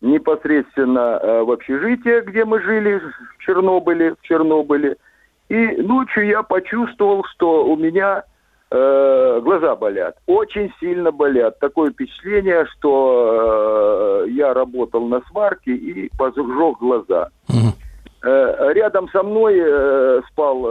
[0.00, 4.96] непосредственно э, в общежитие, где мы жили в Чернобыле, в Чернобыле.
[5.48, 8.24] И ночью я почувствовал, что у меня
[8.70, 11.58] э, глаза болят, очень сильно болят.
[11.58, 16.46] Такое впечатление, что э, я работал на сварке и пожег
[16.78, 17.30] глаза.
[18.26, 20.64] Э, Рядом со мной э, спал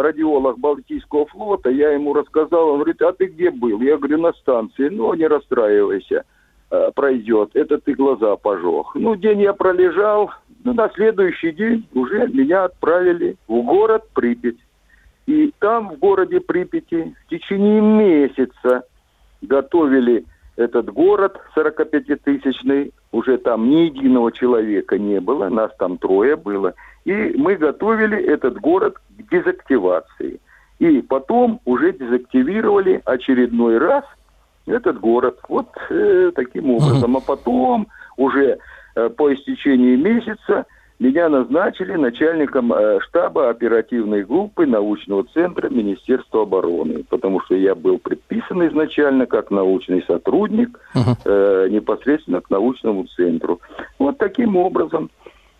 [0.00, 1.68] радиолог Балтийского флота.
[1.68, 3.80] Я ему рассказал, он говорит, а ты где был?
[3.80, 4.88] Я говорю, на станции.
[4.88, 6.24] Ну, не расстраивайся,
[6.70, 7.50] э, пройдет.
[7.54, 8.94] Это ты глаза пожег.
[8.94, 10.30] Ну, день я пролежал.
[10.62, 14.56] Ну, на следующий день уже меня отправили в город Припять.
[15.30, 18.82] И там, в городе Припяти, в течение месяца
[19.40, 20.24] готовили
[20.56, 22.92] этот город 45-тысячный.
[23.12, 26.74] Уже там ни единого человека не было, нас там трое было.
[27.04, 30.40] И мы готовили этот город к дезактивации.
[30.80, 34.04] И потом уже дезактивировали очередной раз
[34.66, 35.38] этот город.
[35.48, 37.16] Вот э, таким образом.
[37.16, 38.58] А потом уже
[38.96, 40.66] э, по истечении месяца
[41.00, 47.98] меня назначили начальником э, штаба оперативной группы научного центра Министерства обороны, потому что я был
[47.98, 50.78] предписан изначально как научный сотрудник
[51.24, 53.60] э, непосредственно к научному центру.
[53.98, 55.10] Вот таким образом.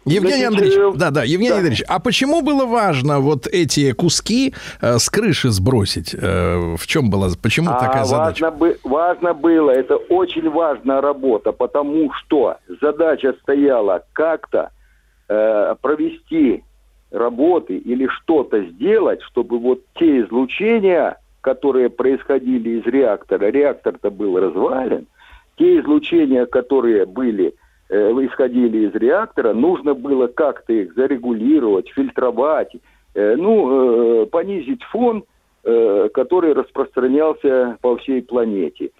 [0.05, 1.57] Евгений Значит, Андреевич, э, да, да, Евгений да.
[1.57, 6.15] Андреевич, а почему было важно вот эти куски э, с крыши сбросить?
[6.15, 8.45] Э, в чем была, почему такая А задача?
[8.45, 14.71] Важно, бы- важно было, это очень важная работа, потому что задача стояла как-то
[15.31, 16.65] э, провести
[17.11, 25.07] работы или что-то сделать, чтобы вот те излучения, которые происходили из реактора, реактор-то был развален,
[25.57, 27.55] те излучения, которые были
[27.89, 32.75] э, исходили из реактора, нужно было как-то их зарегулировать, фильтровать,
[33.15, 35.25] э, ну, э, понизить фон,
[35.63, 38.93] который распространялся по всей планете.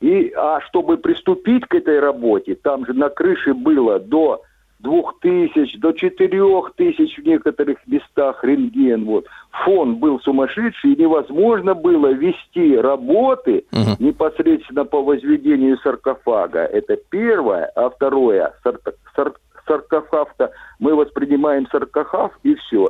[0.00, 4.42] И, а чтобы приступить к этой работе, там же на крыше было до
[4.78, 9.04] двух тысяч, до четырех тысяч в некоторых местах рентген.
[9.04, 9.26] Вот.
[9.64, 13.64] Фон был сумасшедший, и невозможно было вести работы
[13.98, 16.60] непосредственно по возведению саркофага.
[16.60, 17.70] Это первое.
[17.74, 19.34] А второе, сарка- сар-
[19.66, 22.88] саркофаг-то мы воспринимаем саркофаг и все.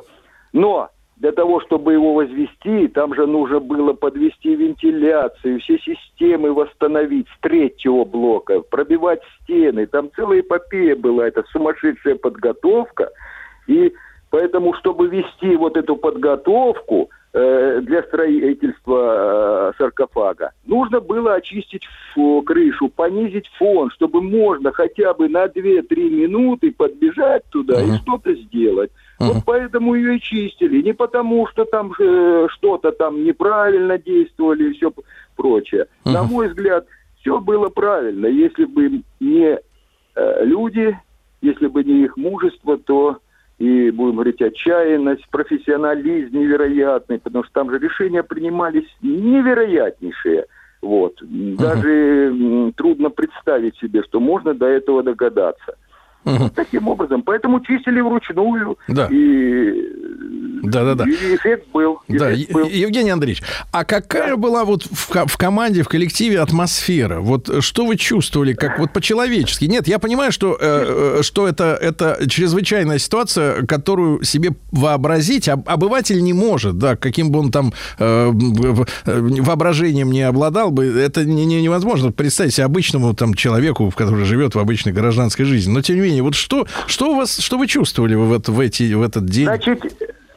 [0.53, 0.89] Но
[1.19, 7.41] для того, чтобы его возвести, там же нужно было подвести вентиляцию, все системы восстановить с
[7.41, 9.85] третьего блока, пробивать стены.
[9.85, 13.09] Там целая эпопея была, это сумасшедшая подготовка.
[13.67, 13.93] И
[14.29, 21.83] поэтому, чтобы вести вот эту подготовку э, для строительства э, саркофага, нужно было очистить
[22.15, 28.33] фо- крышу, понизить фон, чтобы можно хотя бы на 2-3 минуты подбежать туда и что-то
[28.35, 28.91] сделать.
[29.19, 30.81] Вот поэтому ее и чистили.
[30.81, 34.93] Не потому, что там э, что-то там неправильно действовали и все
[35.35, 35.87] прочее.
[36.05, 36.85] На мой взгляд,
[37.19, 38.27] все было правильно.
[38.27, 39.59] Если бы не
[40.15, 40.97] э, люди,
[41.41, 43.19] если бы не их мужество, то
[43.57, 50.45] и, будем говорить, отчаянность, профессионализм невероятный, потому что там же решения принимались невероятнейшие.
[50.81, 51.15] Вот.
[51.21, 55.75] Даже м, трудно представить себе, что можно до этого догадаться.
[56.25, 57.21] Вот таким образом.
[57.23, 58.77] Поэтому чистили вручную.
[58.87, 59.07] Да.
[59.11, 59.73] И,
[60.63, 61.05] Да-да-да.
[61.05, 61.99] и эффект был.
[62.07, 62.67] Да, эффект был.
[62.67, 67.19] Евгений Андреевич, а какая была вот в, в команде, в коллективе атмосфера?
[67.21, 69.65] Вот э, что вы чувствовали, как вот по-человечески?
[69.65, 75.67] Нет, я понимаю, что, э, э, что это, это чрезвычайная ситуация, которую себе вообразить об-
[75.69, 81.23] обыватель не может, да, каким бы он там э, э, воображением не обладал бы, это
[81.25, 85.71] не, не- невозможно представить себе обычному там человеку, который живет в обычной гражданской жизни.
[85.71, 88.59] Но тем не менее, вот что, что у вас, что вы чувствовали в, это- в
[88.59, 89.45] эти, в этот день?
[89.45, 89.81] Значит,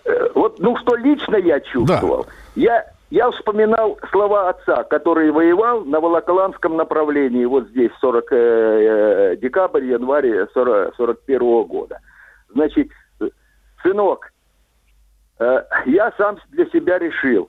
[0.05, 2.27] э, вот, ну, что лично я чувствовал.
[2.55, 9.37] Я, я вспоминал слова отца, который воевал на Волоколамском направлении, вот здесь, 40 э, э,
[9.37, 11.99] декабрь, январь 40, 41 года.
[12.55, 12.89] Значит,
[13.21, 13.29] э,
[13.83, 14.33] сынок,
[15.39, 17.49] э, я сам для себя решил,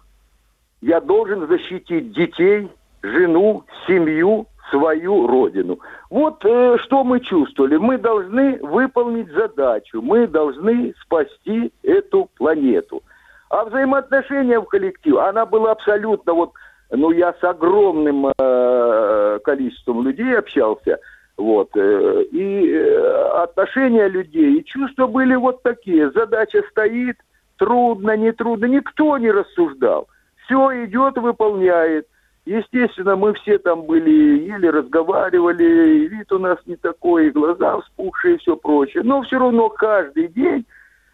[0.81, 2.69] я должен защитить детей,
[3.01, 5.79] жену, семью, свою родину.
[6.09, 7.77] Вот э, что мы чувствовали.
[7.77, 13.03] Мы должны выполнить задачу, мы должны спасти эту планету.
[13.49, 16.53] А взаимоотношения в коллективе, она была абсолютно вот,
[16.89, 20.97] ну я с огромным э, количеством людей общался,
[21.37, 26.09] вот, э, и э, отношения людей, и чувства были вот такие.
[26.11, 27.17] Задача стоит,
[27.57, 30.07] трудно, не трудно, никто не рассуждал.
[30.45, 32.07] Все идет, выполняет.
[32.45, 37.79] Естественно, мы все там были, еле разговаривали, и вид у нас не такой, и глаза
[37.79, 39.03] вспухшие и все прочее.
[39.03, 40.65] Но все равно каждый день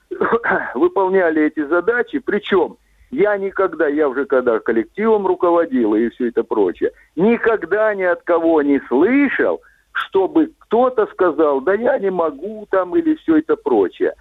[0.74, 2.18] выполняли эти задачи.
[2.18, 2.78] Причем
[3.12, 8.64] я никогда, я уже когда коллективом руководил и все это прочее, никогда ни от кого
[8.64, 9.62] не слышал,
[9.92, 14.14] чтобы кто-то сказал, да я не могу там или все это прочее.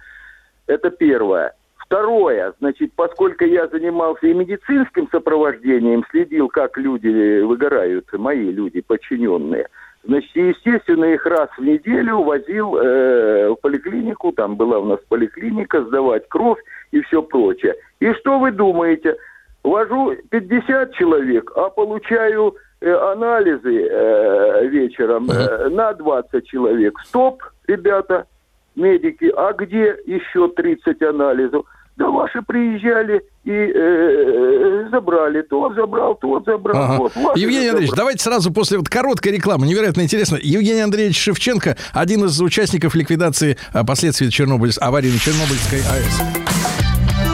[0.67, 1.53] Это первое.
[1.89, 9.67] Второе, значит, поскольку я занимался и медицинским сопровождением, следил, как люди выгорают, мои люди, подчиненные,
[10.03, 15.83] значит, естественно, их раз в неделю возил э, в поликлинику, там была у нас поликлиника,
[15.83, 16.59] сдавать кровь
[16.91, 17.73] и все прочее.
[17.99, 19.15] И что вы думаете?
[19.63, 26.99] Вожу 50 человек, а получаю э, анализы э, вечером э, на 20 человек.
[26.99, 28.27] Стоп, ребята,
[28.75, 31.65] медики, а где еще 30 анализов?
[31.99, 35.41] Да ваши приезжали и э, забрали.
[35.41, 36.81] Тот забрал, тот забрал.
[36.81, 36.97] Ага.
[36.97, 37.69] Вот, Евгений забрал.
[37.71, 40.37] Андреевич, давайте сразу после вот короткой рекламы, невероятно интересно.
[40.41, 46.21] Евгений Андреевич Шевченко, один из участников ликвидации а, последствий Чернобыль, аварии на Чернобыльской АЭС.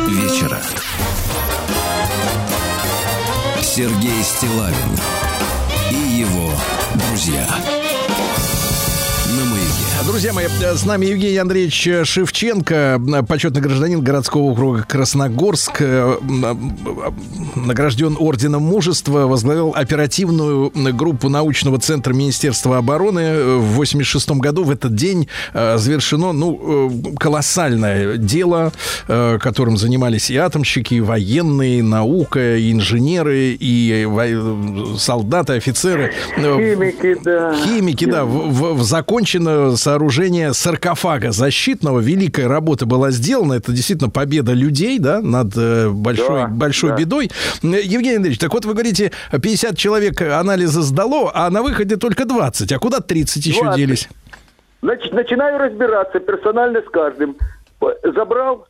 [0.10, 0.58] вечера.
[3.62, 4.98] Сергей Стилавин
[5.92, 6.50] и его
[7.10, 7.46] друзья.
[10.16, 15.82] Друзья мои, с нами Евгений Андреевич Шевченко, почетный гражданин городского округа Красногорск,
[17.54, 23.58] награжден орденом мужества, возглавил оперативную группу научного центра Министерства обороны.
[23.58, 28.72] В 86 году в этот день э, завершено ну, э, колоссальное дело,
[29.10, 34.08] э, которым занимались и атомщики, и военные, и наука, и инженеры, и
[34.98, 36.14] солдаты, офицеры.
[36.38, 37.54] Химики, да.
[37.54, 40.05] Химики, да, в- в- в- закончено сооружение
[40.54, 42.00] саркофага защитного.
[42.00, 43.54] Великая работа была сделана.
[43.54, 46.96] Это действительно победа людей, да, над э, большой, Да, большой да.
[46.98, 47.32] бедой.
[47.62, 52.72] Евгений Андреевич, так вот вы говорите, 50 человек анализа сдало, а на выходе только 20.
[52.72, 53.78] А куда 30 еще 20.
[53.78, 54.10] делись?
[54.82, 57.36] Значит, начинаю разбираться персонально с каждым.
[58.04, 58.68] Забрал?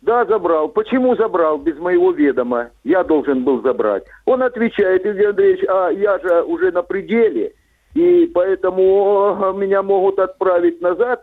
[0.00, 0.68] Да, забрал.
[0.68, 2.70] Почему забрал без моего ведома?
[2.84, 4.04] Я должен был забрать.
[4.24, 7.52] Он отвечает, Евгений Андреевич, а я же уже на пределе,
[7.94, 11.22] и поэтому э, меня могут отправить назад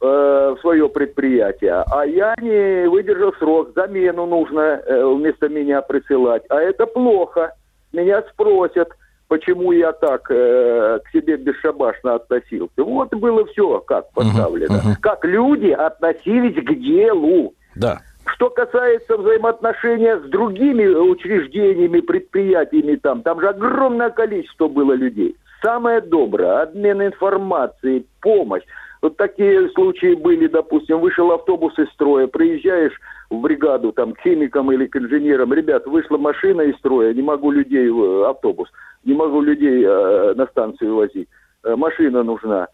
[0.00, 6.42] э, в свое предприятие, а я не выдержал срок, замену нужно э, вместо меня присылать.
[6.48, 7.54] А это плохо.
[7.92, 8.88] Меня спросят,
[9.30, 12.82] почему я так э, к себе бесшабашно относился.
[12.82, 14.96] Вот было все как поставлено.
[15.00, 17.54] Как люди относились к делу.
[17.76, 18.00] Да.
[18.26, 25.36] Что касается взаимоотношения с другими учреждениями, предприятиями, там, там же огромное количество было людей.
[25.62, 28.62] Самое доброе, обмен информацией, помощь.
[29.02, 32.92] Вот такие случаи были, допустим, вышел автобус из строя, приезжаешь
[33.30, 37.50] в бригаду там к химикам или к инженерам, ребят, вышла машина из строя, не могу
[37.50, 38.68] людей э, автобус,
[39.04, 41.28] не могу людей э, на станцию возить,
[41.62, 42.68] Э, машина нужна.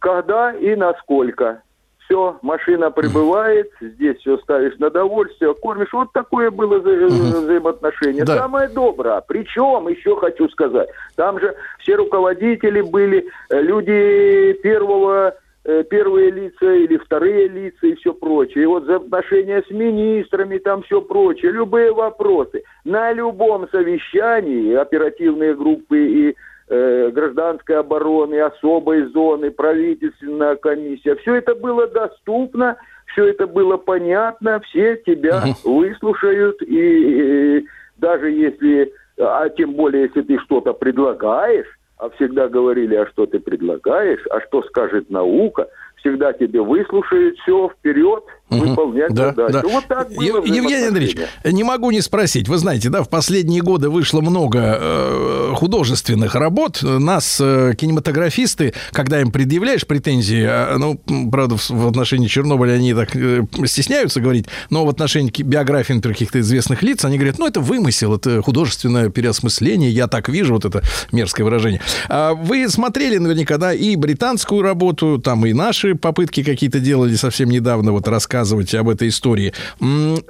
[0.00, 1.62] Когда и насколько?
[2.04, 5.92] Все, машина прибывает, здесь все ставишь на довольствие, кормишь.
[5.92, 8.24] Вот такое было вза- взаимоотношение.
[8.24, 8.36] Да.
[8.36, 9.22] Самое доброе.
[9.26, 15.34] Причем, еще хочу сказать, там же все руководители были, э, люди первого
[15.64, 18.64] э, первые лица или вторые лица и все прочее.
[18.64, 22.62] И вот за отношения с министрами, там все прочее, любые вопросы.
[22.84, 26.36] На любом совещании оперативные группы и
[26.68, 32.76] э, гражданской обороны, особой зоны, правительственная комиссия, все это было доступно,
[33.12, 37.66] все это было понятно, все тебя выслушают и, и
[37.98, 43.38] даже если, а тем более если ты что-то предлагаешь, а всегда говорили, а что ты
[43.38, 49.52] предлагаешь, а что скажет наука, всегда тебе выслушают, все, вперед, выполнять Да, задачу.
[49.52, 49.62] да.
[49.68, 52.48] Вот так было Ев- Евгений Андреевич, не могу не спросить.
[52.48, 56.80] Вы знаете, да, в последние годы вышло много э, художественных работ.
[56.82, 62.94] Нас э, кинематографисты, когда им предъявляешь претензии, а, ну, правда, в, в отношении Чернобыля они
[62.94, 67.46] так э, стесняются говорить, но в отношении биографий например, каких-то известных лиц, они говорят, ну,
[67.46, 70.82] это вымысел, это художественное переосмысление, я так вижу, вот это
[71.12, 71.80] мерзкое выражение.
[72.08, 77.50] А вы смотрели наверняка, да, и британскую работу, там и наши попытки какие-то делали совсем
[77.50, 79.52] недавно, вот рассказывать об этой истории.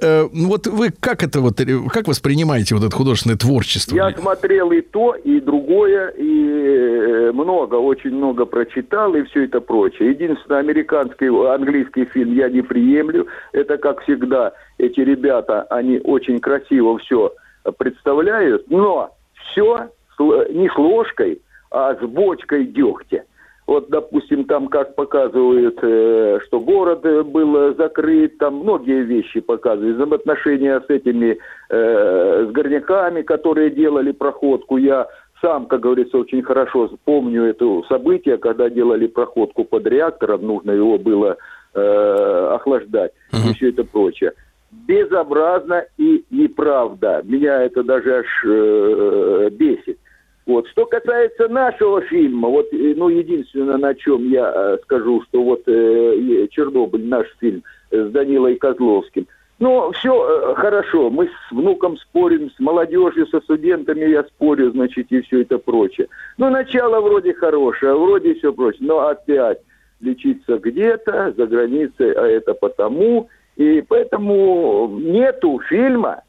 [0.01, 3.95] Э, вот вы как это вот, э, как воспринимаете вот это художественное творчество?
[3.95, 9.59] Я смотрел и то, и другое, и э, много, очень много прочитал, и все это
[9.59, 10.11] прочее.
[10.11, 13.27] Единственное, американский, английский фильм я не приемлю.
[13.53, 17.33] Это, как всегда, эти ребята, они очень красиво все
[17.77, 19.09] представляют, но
[19.51, 19.89] все
[20.19, 21.41] не с ложкой,
[21.71, 23.23] а с бочкой дегтя.
[23.67, 29.95] Вот, допустим, там как показывают, э, что город э, был закрыт, там многие вещи показывают.
[29.95, 31.39] Взаимоотношения с этими,
[31.69, 34.77] э, с горняками, которые делали проходку.
[34.77, 35.07] Я
[35.41, 40.97] сам, как говорится, очень хорошо помню это событие, когда делали проходку под реактором, нужно его
[40.97, 41.37] было
[41.73, 44.33] э, охлаждать и все это прочее.
[44.71, 47.21] Безобразно и неправда.
[47.23, 49.99] Меня это даже аж э, бесит.
[50.45, 50.67] Вот.
[50.67, 55.63] Что касается нашего фильма, вот, э, ну, единственное, на чем я э, скажу, что вот
[55.67, 59.27] э, Чернобыль, наш фильм э, с Данилой Козловским,
[59.57, 65.21] ну, все хорошо, мы с внуком спорим, с молодежью, со студентами я спорю, значит, и
[65.21, 66.09] все это прочее.
[66.37, 69.59] Ну, начало вроде хорошее, а вроде все прочее, но опять
[70.01, 76.21] лечиться где-то, за границей, а это потому, и поэтому нету фильма,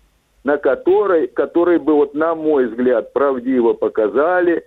[0.46, 4.64] на который, который бы, вот на мой взгляд, правдиво показали.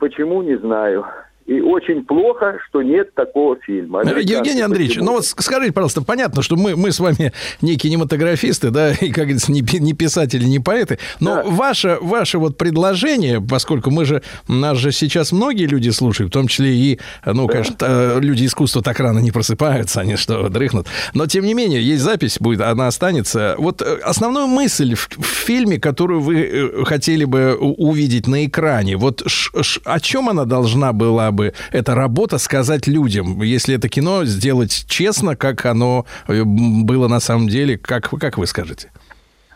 [0.00, 1.06] Почему, не знаю.
[1.50, 4.02] И очень плохо, что нет такого фильма.
[4.02, 8.70] Американцы Евгений Андреевич, ну вот скажите, пожалуйста, понятно, что мы, мы с вами не кинематографисты,
[8.70, 11.42] да, и, как говорится, не, не писатели, не поэты, но Да.
[11.42, 16.46] ваше, ваше вот предложение, поскольку мы же, нас же сейчас многие люди слушают, в том
[16.46, 21.26] числе и, ну, конечно, э, люди искусства так рано не просыпаются, они что, дрыхнут, но
[21.26, 23.56] тем не менее, есть запись, будет, она останется.
[23.58, 28.96] Вот э, основную мысль в, в фильме, которую вы э, хотели бы увидеть на экране,
[28.96, 33.88] вот ш- ш- о чем она должна была бы, эта работа, сказать людям, если это
[33.88, 38.90] кино сделать честно, как оно э, было на самом деле, как, как вы скажете?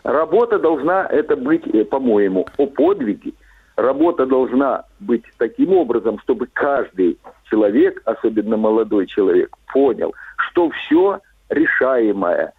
[0.03, 3.33] Работа должна это быть, э, по-моему, о подвиге.
[3.75, 7.17] Работа должна быть таким образом, чтобы каждый
[7.49, 11.19] человек, особенно молодой человек, понял, что все
[11.49, 12.53] решаемое,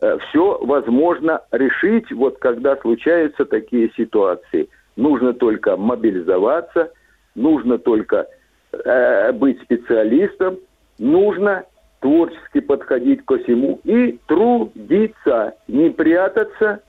[0.00, 4.68] все возможно решить, вот когда случаются такие ситуации.
[4.96, 6.90] Нужно только мобилизоваться,
[7.34, 8.26] нужно только
[8.72, 10.58] э, быть специалистом,
[10.98, 11.64] нужно
[12.00, 16.80] творчески подходить ко всему и трудиться, не прятаться,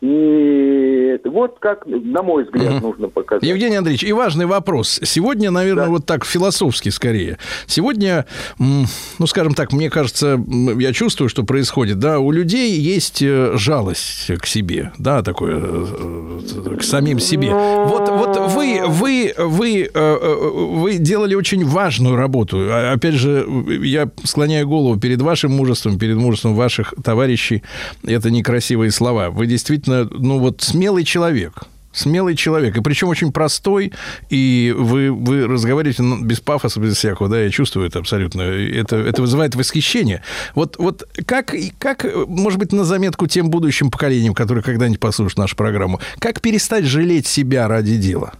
[0.00, 1.18] не...
[1.28, 2.80] Вот как, на мой взгляд, Мгм.
[2.82, 3.42] нужно показать.
[3.42, 5.00] Евгений Андреевич, и важный вопрос.
[5.02, 5.90] Сегодня, наверное, Да.
[5.90, 7.38] вот так философски скорее.
[7.66, 8.26] Сегодня,
[8.58, 10.40] ну, скажем так, мне кажется,
[10.78, 16.76] я чувствую, что происходит, да, у людей есть э, жалость к себе, да, такое, э,
[16.78, 17.50] к самим себе.
[17.52, 22.58] Вот, вот вы, вы, вы, э, э, вы делали очень важную работу.
[22.70, 23.46] А, Опять же,
[23.82, 27.62] я склоняю голову перед вашим мужеством, перед мужеством ваших товарищей.
[28.04, 29.30] Это некрасивые слова.
[29.30, 31.64] Вы действительно, ну, вот смелый человек.
[31.90, 33.92] Смелый человек, и причем очень простой,
[34.28, 38.96] и вы, вы разговариваете ну, без пафоса, без всякого, да, я чувствую это абсолютно, это,
[38.96, 40.22] это вызывает восхищение.
[40.54, 45.56] Вот, вот как, как, может быть, на заметку тем будущим поколениям, которые когда-нибудь послушают нашу
[45.56, 48.34] программу, как перестать жалеть себя ради дела?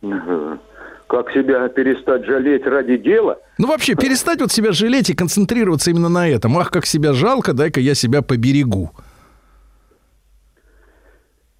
[0.00, 3.38] Как себя перестать жалеть ради дела?
[3.58, 6.58] Ну, вообще, перестать вот себя жалеть и концентрироваться именно на этом.
[6.58, 8.92] Ах, как себя жалко, дай-ка я себя поберегу.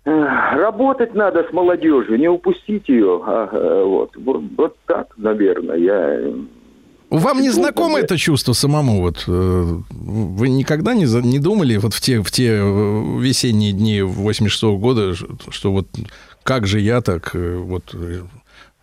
[0.05, 3.23] Работать надо с молодежью, не упустить ее.
[3.25, 5.77] А, э, вот, вот, вот так, наверное.
[5.77, 5.95] Я...
[6.21, 6.33] э,
[7.11, 9.01] Вам не знакомо это чувство самому?
[9.01, 12.49] Вот э, вы никогда не, за- не думали вот в те, в те
[13.19, 15.87] весенние дни 86 года, что вот
[16.43, 17.95] как же я так вот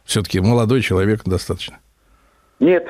[0.06, 1.78] все-таки молодой человек достаточно?
[2.60, 2.88] Нет,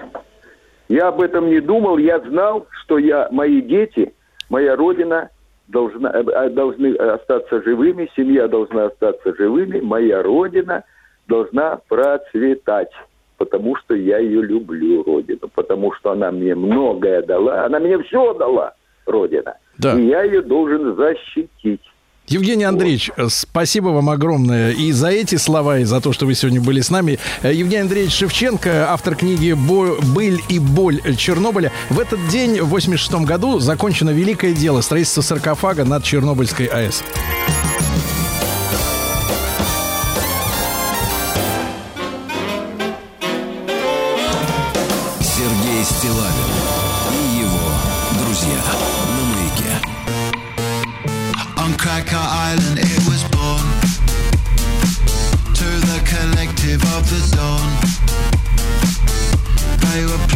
[0.87, 1.97] я об этом не думал.
[1.97, 4.13] Я знал, что я, мои дети,
[4.49, 5.29] моя родина
[5.71, 10.83] должна, э, э, должны остаться живыми, семья должна остаться живыми, моя родина
[11.27, 12.91] должна процветать,
[13.37, 18.33] потому что я ее люблю, родину, потому что она мне многое дала, она мне все
[18.33, 18.73] дала,
[19.05, 19.55] родина.
[19.77, 19.97] Да.
[19.97, 21.81] И я ее должен защитить.
[22.27, 26.33] Евгений Андреевич, э, спасибо вам огромное и за эти слова, и за то, что вы
[26.35, 27.19] сегодня были с нами.
[27.41, 31.71] Э, Евгений Андреевич Шевченко, автор книги «Бо- «Быль и боль Чернобыля».
[31.89, 37.03] В этот день, в 86 году, закончено великое дело строительства саркофага над Чернобыльской АЭС.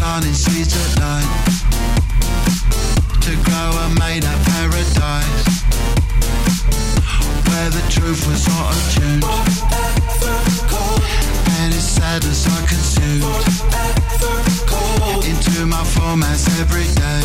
[0.06, 1.28] They seeds at night.
[3.26, 5.64] To grow a made up paradise.
[7.50, 9.26] Where the truth was not attuned.
[11.60, 13.26] And its sadness I consumed.
[15.26, 17.22] Into my formats every day.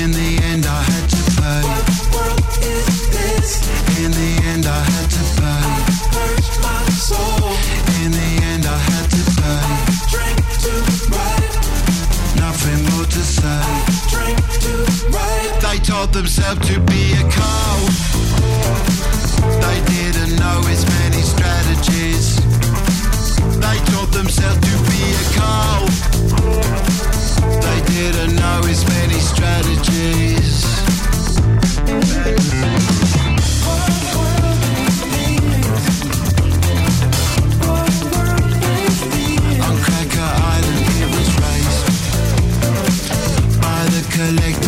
[0.00, 1.62] In the end, I had to pay.
[4.02, 5.86] In the end, I had to pay.
[15.60, 17.92] They told themselves to be a cult.
[19.64, 22.36] They didn't know its many strategies.
[23.60, 25.96] They taught themselves to be a.
[27.64, 30.66] They didn't know his many strategies.
[44.26, 44.65] select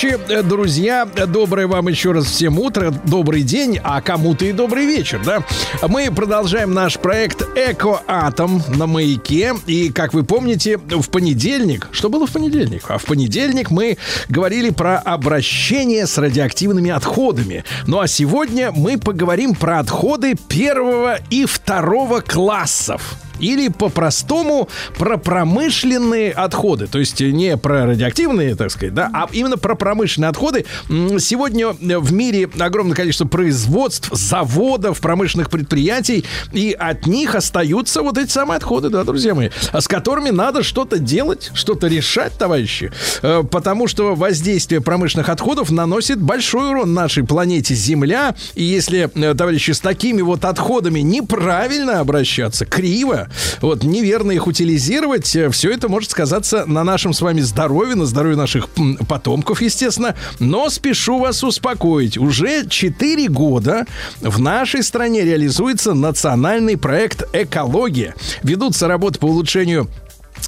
[0.00, 5.20] товарищи, друзья, доброе вам еще раз всем утро, добрый день, а кому-то и добрый вечер,
[5.24, 5.44] да?
[5.86, 9.54] Мы продолжаем наш проект «Экоатом» на маяке.
[9.66, 11.88] И, как вы помните, в понедельник...
[11.92, 12.84] Что было в понедельник?
[12.88, 13.98] А в понедельник мы
[14.28, 17.64] говорили про обращение с радиоактивными отходами.
[17.86, 23.16] Ну а сегодня мы поговорим про отходы первого и второго классов.
[23.40, 24.68] Или по-простому
[24.98, 26.86] про промышленные отходы.
[26.86, 30.66] То есть не про радиоактивные, так сказать, да, а именно про промышленные отходы.
[30.88, 38.30] Сегодня в мире огромное количество производств, заводов, промышленных предприятий, и от них остаются вот эти
[38.30, 42.90] самые отходы, да, друзья мои, с которыми надо что-то делать, что-то решать, товарищи,
[43.22, 49.34] Э, потому что воздействие промышленных отходов наносит большой урон нашей планете Земля, и если, э,
[49.34, 53.28] товарищи, с такими вот отходами неправильно обращаться, криво,
[53.60, 58.36] вот неверно их утилизировать, все это может сказаться на нашем с вами здоровье, на здоровье
[58.36, 58.68] наших
[59.08, 60.14] потомков, естественно.
[60.38, 63.86] Но спешу вас успокоить, уже 4 года
[64.20, 68.14] в нашей стране реализуется национальный проект «Экология».
[68.42, 69.88] Ведутся работы по улучшению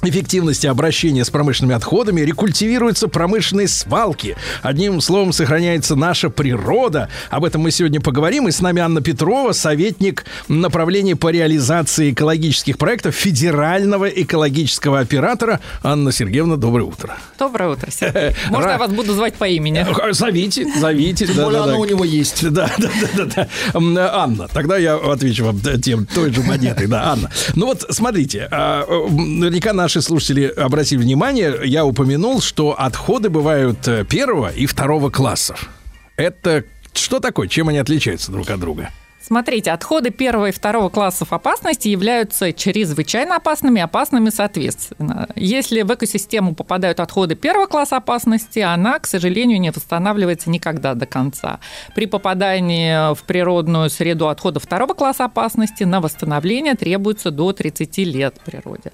[0.01, 4.35] эффективности обращения с промышленными отходами, рекультивируются промышленные свалки.
[4.61, 7.09] Одним словом, сохраняется наша природа.
[7.29, 8.47] Об этом мы сегодня поговорим.
[8.47, 15.59] И с нами Анна Петрова, советник направления по реализации экологических проектов федерального экологического оператора.
[15.83, 17.17] Анна Сергеевна, доброе утро.
[17.39, 18.31] Доброе утро, Сергей.
[18.49, 19.85] Можно я вас буду звать по имени?
[19.85, 21.27] Э, Зовите, зовите.
[21.27, 22.43] Тем более оно у него есть.
[22.53, 23.47] Да, да, да, да.
[23.73, 27.31] М, Анна, тогда я отвечу вам да, тем той же монетой, да, Анна.
[27.55, 33.85] Ну вот, смотрите, а, э, наверняка наши слушатели обратили внимание, я упомянул, что отходы бывают
[33.85, 35.69] э, первого и второго классов.
[36.15, 36.63] Это
[36.93, 37.49] что такое?
[37.49, 38.91] Чем они отличаются друг от друга?
[39.21, 45.27] Смотрите, отходы первого и второго классов опасности являются чрезвычайно опасными и опасными соответственно.
[45.35, 51.05] Если в экосистему попадают отходы первого класса опасности, она, к сожалению, не восстанавливается никогда до
[51.05, 51.59] конца.
[51.93, 58.39] При попадании в природную среду отходов второго класса опасности на восстановление требуется до 30 лет
[58.45, 58.93] природе.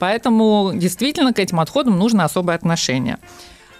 [0.00, 3.18] Поэтому действительно к этим отходам нужно особое отношение.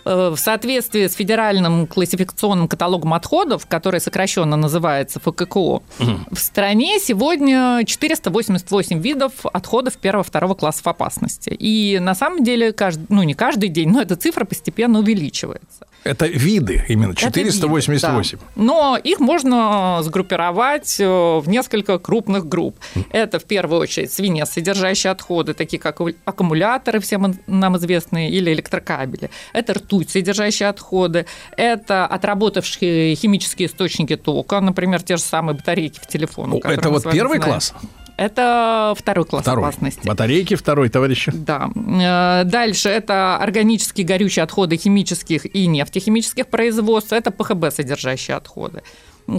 [0.04, 5.82] Э, В соответствии с федеральным классификационным каталогом отходов, который сокращенно называется ФККО,
[6.30, 11.50] в стране сегодня 488 видов отходов первого-второго классов опасности.
[11.50, 15.86] И на самом деле, каждый, ну не каждый день, но эта цифра постепенно увеличивается.
[16.04, 18.38] Это виды, именно Это виды, 488.
[18.38, 18.44] да.
[18.56, 22.76] Но их можно сгруппировать э, в несколько крупных групп.
[23.10, 29.30] Это в первую очередь свинец, содержащие отходы, такие как аккумуляторы, всем нам известные, или электрокабели.
[29.52, 31.26] Это ртуть, содержащие отходы.
[31.56, 36.60] Это отработавшие химические источники тока, например, те же самые батарейки в телефоне.
[36.64, 37.74] Это вот первый класс?
[38.20, 39.64] Это второй класс Второй.
[39.64, 40.06] опасности.
[40.06, 41.32] Батарейки второй, товарищи.
[41.34, 41.70] Да.
[41.74, 48.82] Э, Дальше это органические горючие отходы химических и нефтехимических производств, это ПХБ содержащие отходы.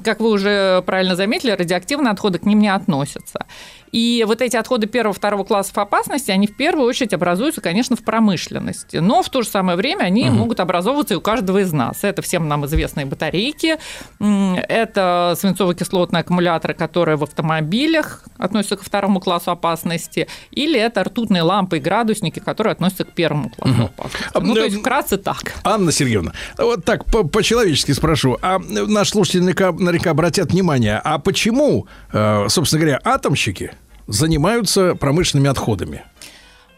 [0.03, 3.45] Как вы уже правильно заметили, радиоактивные отходы к ним не относятся.
[3.91, 8.03] И вот эти отходы первого, второго классов опасности, они в первую очередь образуются, конечно, в
[8.03, 8.97] промышленности.
[8.97, 12.03] Но в то же самое время они могут образовываться и у каждого из нас.
[12.03, 13.77] Это всем нам известные батарейки,
[14.19, 21.77] это свинцово-кислотные аккумуляторы, которые в автомобилях относятся ко второму классу опасности, или это ртутные лампы
[21.77, 24.39] и градусники, которые относятся к первому классу опасности.
[24.41, 25.53] Ну, то есть вкратце так.
[25.63, 28.37] Анна Сергеевна, вот так по- по-человечески спрошу.
[28.41, 33.71] А наши слушатели наверняка, наверняка обратят внимание, а почему, э, собственно говоря, атомщики
[34.14, 36.03] занимаются промышленными отходами?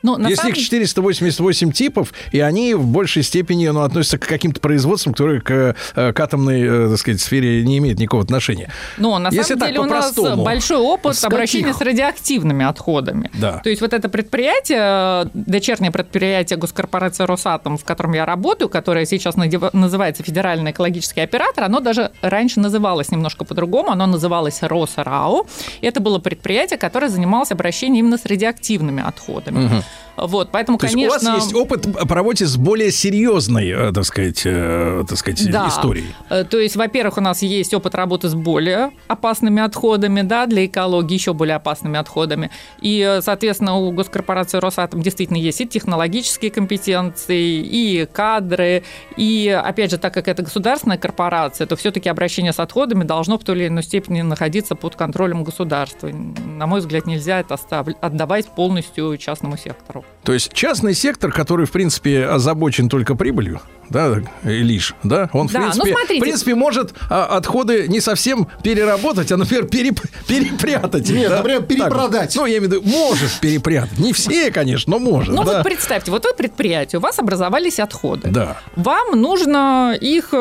[0.04, 4.28] Ну, на Если самом их 488 типов, и они в большей степени ну, относятся к
[4.28, 8.70] каким-то производствам, которые к, э, к атомной, э, так сказать, сфере не имеют никакого отношения.
[8.98, 11.78] Но на Если самом деле у нас большой опыт с обращения каких?
[11.78, 13.32] с радиоактивными отходами.
[13.34, 13.60] Да.
[13.60, 19.36] То есть вот это предприятие, дочернее предприятие госкорпорации «Росатом», в котором я работаю, которое сейчас
[19.38, 25.48] называется Федеральный экологический оператор, оно даже раньше называлось немножко по-другому, оно называлось «Росрау».
[25.80, 29.84] И это было предприятие, которое занималось обращением именно с радиоактивными отходами.
[30.16, 31.32] Вот, поэтому, То есть конечно...
[31.32, 35.52] у вас есть опыт по работе с более серьезной, э, так сказать, э, так сказать
[35.52, 35.68] Да.
[35.70, 36.14] историей.
[36.30, 40.66] Э, То есть, во-первых, у нас есть опыт работы с более опасными отходами, да, для
[40.66, 42.52] экологии еще более опасными отходами.
[42.82, 48.84] И, э, соответственно, у госкорпорации Росатом действительно есть и технологические компетенции, и кадры,
[49.18, 53.44] и, опять же, так как это государственная корпорация, то все-таки обращение с отходами должно в
[53.44, 56.08] той или иной степени находиться под контролем государства.
[56.08, 57.58] На мой взгляд, нельзя это
[58.02, 60.03] отдавать полностью частному сектору.
[60.24, 65.52] То есть частный сектор, который, в принципе, озабочен только прибылью, да, лишь, да, он, в,
[65.52, 66.20] Да, ну, принципе, смотрите.
[66.22, 71.10] в принципе, может а, отходы не совсем переработать, а, например, переп- перепрятать.
[71.10, 71.38] Нет, да?
[71.40, 72.36] например, Так перепродать.
[72.38, 72.42] вот.
[72.44, 74.00] ну, я имею в виду, может перепрятать.
[74.00, 75.56] Не все, конечно, но может, Ну да.
[75.58, 78.30] вот представьте, вот вы предприятие, у вас образовались отходы.
[78.30, 78.56] Да.
[78.78, 80.38] Вам нужно их э,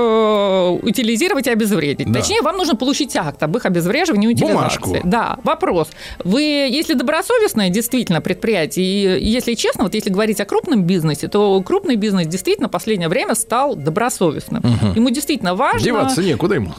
[0.80, 2.10] утилизировать и обезвредить.
[2.12, 2.20] Да.
[2.20, 4.78] Точнее, вам нужно получить акт об их обезвреживании и утилизации.
[4.78, 4.96] Бумажку.
[5.02, 5.88] Да, вопрос.
[6.22, 8.86] Вы, если добросовестное действительно предприятие,
[9.18, 13.09] и если честно, вот если говорить о крупном бизнесе, то крупный бизнес действительно в последнее
[13.09, 14.62] время стал добросовестным.
[14.94, 15.80] Ему действительно важно...
[15.84, 16.72] Деваться некуда ему.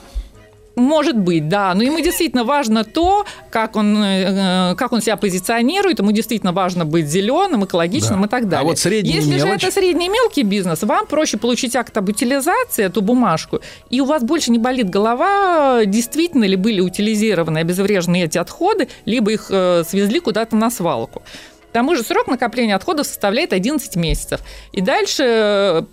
[0.76, 1.76] Может быть, да.
[1.76, 6.00] Но ему действительно важно то, как он, э, как он себя позиционирует.
[6.00, 8.26] Ему действительно важно быть зеленым, экологичным Да.
[8.26, 8.70] и так А далее.
[8.70, 9.64] вот средний Если же мелочь?
[9.64, 13.60] это средний мелкий бизнес, вам проще получить акт об утилизации, эту бумажку,
[13.92, 19.32] и у вас больше не болит голова, действительно ли были утилизированы, обезврежены эти отходы, либо
[19.32, 21.22] их э, свезли куда-то на свалку.
[21.74, 24.42] К тому же срок накопления отходов составляет 11 месяцев.
[24.74, 25.84] И дальше э,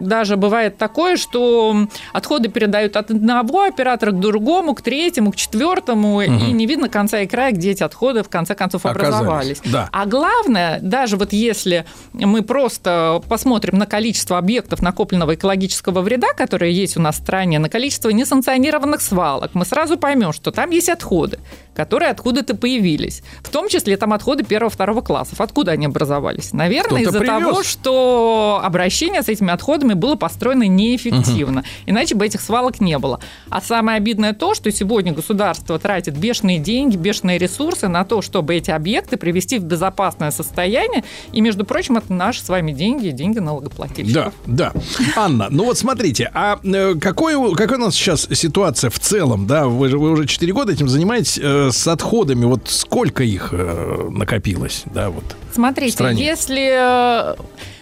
[0.00, 6.22] даже бывает такое, что отходы передают от одного оператора к другому, к третьему, к четвертому,
[6.22, 9.60] и не видно конца и края, где эти отходы в конце концов Оказались, образовались.
[9.66, 9.88] да.
[9.92, 11.84] А главное, даже вот если
[12.14, 17.60] мы просто посмотрим на количество объектов накопленного экологического вреда, которые есть у нас в стране,
[17.60, 21.38] на количество несанкционированных свалок, мы сразу поймем, что там есть отходы,
[21.78, 23.22] которые откуда-то появились.
[23.40, 25.40] В том числе там отходы первого-второго классов.
[25.40, 26.52] Откуда они образовались?
[26.52, 27.40] Наверное, из-за привез.
[27.44, 31.62] того, что обращение с этими отходами было построено неэффективно.
[31.86, 33.20] Иначе бы этих свалок не было.
[33.48, 38.56] А самое обидное то, что сегодня государство тратит бешеные деньги, бешеные ресурсы на то, чтобы
[38.56, 41.04] эти объекты привести в безопасное состояние.
[41.32, 44.32] И, между прочим, это наши с вами деньги и деньги налогоплательщиков.
[44.46, 44.80] Да, да.
[45.14, 49.46] Анна, ну вот смотрите, а э, какой, у- какая у нас сейчас ситуация в целом,
[49.46, 49.66] да?
[49.68, 52.44] Вы, же, вы уже 4 года этим занимаетесь э, с отходами.
[52.44, 55.24] Вот сколько их э, накопилось, да, вот?
[55.52, 57.36] Смотрите, если э,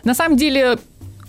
[0.05, 0.79] на самом деле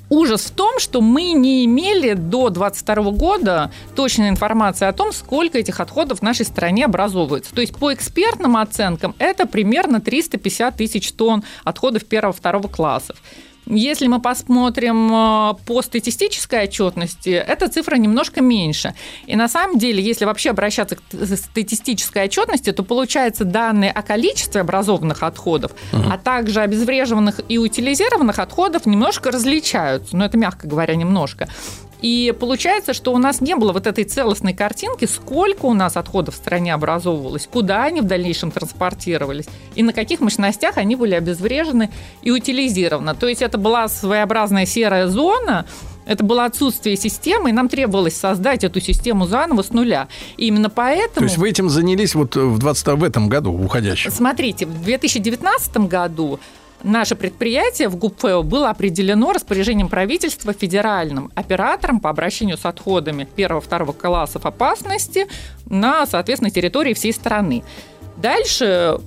[0.10, 5.58] ужас в том, что мы не имели до 2022 года точной информации о том, сколько
[5.58, 7.54] этих отходов в нашей стране образовывается.
[7.54, 13.18] То есть по экспертным оценкам это примерно 350 тысяч тонн отходов первого-второго классов.
[13.70, 18.94] Если мы посмотрим э, по статистической отчетности, эта цифра немножко меньше.
[19.26, 21.02] И на самом деле, если вообще обращаться к
[21.36, 28.86] статистической отчетности, то получается данные о количестве образованных отходов, а также обезвреживанных и утилизированных отходов
[28.86, 30.16] немножко различаются.
[30.16, 31.50] Но это, мягко говоря, немножко.
[32.02, 36.36] И получается, что у нас не было вот этой целостной картинки, сколько у нас отходов
[36.36, 39.46] в стране образовывалось, куда они в дальнейшем транспортировались
[39.76, 41.92] и на каких мощностях они были обезврежены
[42.22, 43.16] и утилизированы.
[43.16, 45.66] То есть это была своеобразная серая зона,
[46.06, 50.08] это было отсутствие системы, и нам требовалось создать эту систему заново с нуля.
[50.38, 51.26] И именно То поэтому...
[51.26, 54.10] есть вы этим занялись вот в 20 в этом году, в уходящем?
[54.12, 56.40] Смотрите, в 2019 году
[56.84, 63.94] наше предприятие в ГУПФЭО было определено распоряжением правительства федеральным оператором по обращению с отходами первого-второго
[63.94, 65.28] классов опасности
[65.66, 67.64] на, соответственно, территории всей страны.
[68.18, 69.00] Дальше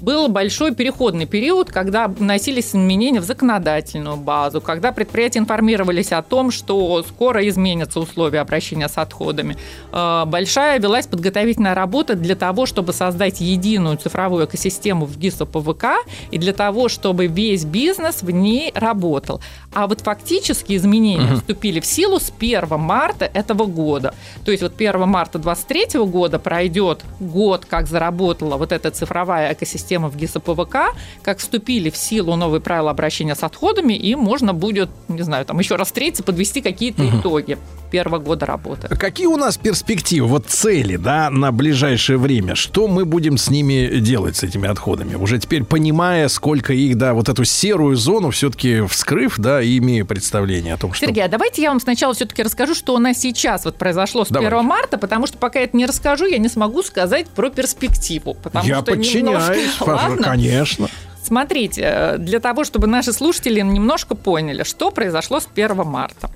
[0.00, 6.50] был большой переходный период, когда вносились изменения в законодательную базу, когда предприятия информировались о том,
[6.50, 9.56] что скоро изменятся условия обращения с отходами.
[9.92, 15.84] Э, Большая велась подготовительная работа для того, чтобы создать единую цифровую экосистему в ГИСу ПВК
[16.30, 19.40] и для того, чтобы весь бизнес в ней работал.
[19.72, 24.14] А вот фактически изменения вступили в силу с 1 марта этого года.
[24.44, 29.85] То есть вот 1 марта 2023 года пройдет год, как заработала вот эта цифровая экосистема
[29.90, 34.90] в ГИСа ПВК, как вступили в силу новые правила обращения с отходами, и можно будет,
[35.08, 37.58] не знаю, там еще раз встретиться, подвести какие-то итоги
[37.90, 38.88] первого года работы.
[38.88, 42.54] Какие у нас перспективы, вот цели, да, на ближайшее время?
[42.54, 45.14] Что мы будем с ними делать, с этими отходами?
[45.14, 50.04] Уже теперь понимая, сколько их, да, вот эту серую зону все-таки вскрыв, да, и имея
[50.04, 51.06] представление о том, что...
[51.06, 54.28] Сергей, а давайте я вам сначала все-таки расскажу, что у нас сейчас вот произошло с
[54.28, 54.54] Давайте.
[54.54, 58.34] 1 марта, потому что пока я это не расскажу, я не смогу сказать про перспективу.
[58.34, 60.22] Потому Я что подчиняюсь, Ладно?
[60.22, 60.88] конечно.
[61.22, 66.30] Смотрите, э, для того, чтобы наши слушатели немножко поняли, что произошло с 1 марта.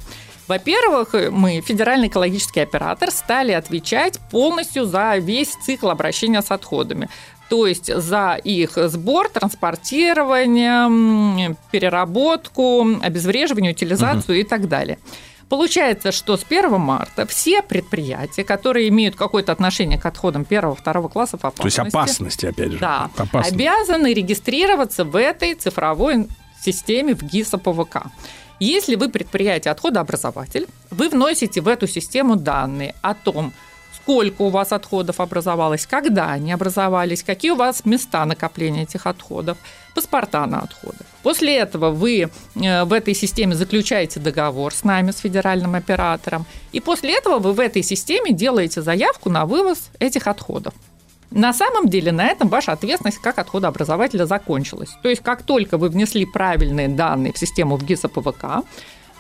[0.49, 7.09] Во-первых, мы, федеральный экологический оператор, стали отвечать полностью за весь цикл обращения с отходами.
[7.49, 14.99] То есть за их сбор, транспортирование, переработку, обезвреживание, утилизацию и так далее.
[15.51, 21.41] Получается, что с 1 марта все предприятия, которые имеют какое-то отношение к отходам первого-второго классов
[21.41, 22.79] То есть опасности, опасности, опять же.
[22.79, 23.55] да, Опасности.
[23.55, 26.29] обязаны регистрироваться в этой цифровой
[26.63, 28.05] системе в ГИСа ПВК.
[28.61, 33.53] Если вы предприятие отходообразователь, вы вносите в эту систему данные о том,
[33.97, 39.59] сколько у вас отходов образовалось, когда они образовались, какие у вас места накопления этих отходов,
[39.95, 40.99] паспорта на отходы.
[41.23, 46.81] После этого вы э, в этой системе заключаете договор с нами, с федеральным оператором, и
[46.81, 50.75] после этого вы в этой системе делаете заявку на вывоз этих отходов.
[51.31, 54.91] На самом деле на этом ваша ответственность как отходообразователя закончилась.
[55.03, 58.65] То есть как только вы внесли правильные данные в систему в ГИСа ПВК,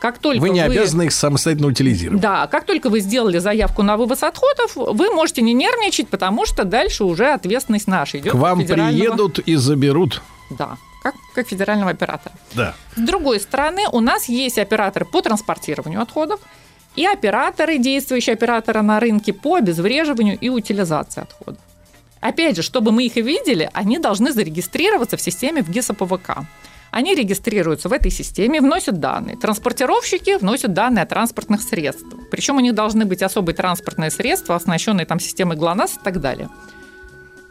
[0.01, 2.23] как только Вы не обязаны их самостоятельно утилизировать.
[2.23, 6.65] да, как только вы сделали заявку на вывоз отходов, вы можете не нервничать, потому что
[6.65, 8.33] дальше уже ответственность наша идет.
[8.33, 10.23] К вам федерального- приедут и заберут.
[10.51, 12.35] Да, как, как федерального оператора.
[12.55, 12.75] Да.
[12.97, 16.41] С другой стороны, у нас есть операторы по транспортированию отходов,
[16.97, 21.63] и операторы, действующие операторы на рынке по обезвреживанию и утилизации отходов.
[22.21, 26.41] Опять же, чтобы мы их видели, они должны зарегистрироваться в системе в ГИСОПВК.
[26.91, 29.37] Они регистрируются в этой системе, вносят данные.
[29.37, 32.29] Транспортировщики вносят данные о транспортных средствах.
[32.31, 36.49] Причем у них должны быть особые транспортные средства, оснащенные там системой ГЛОНАСС и так далее.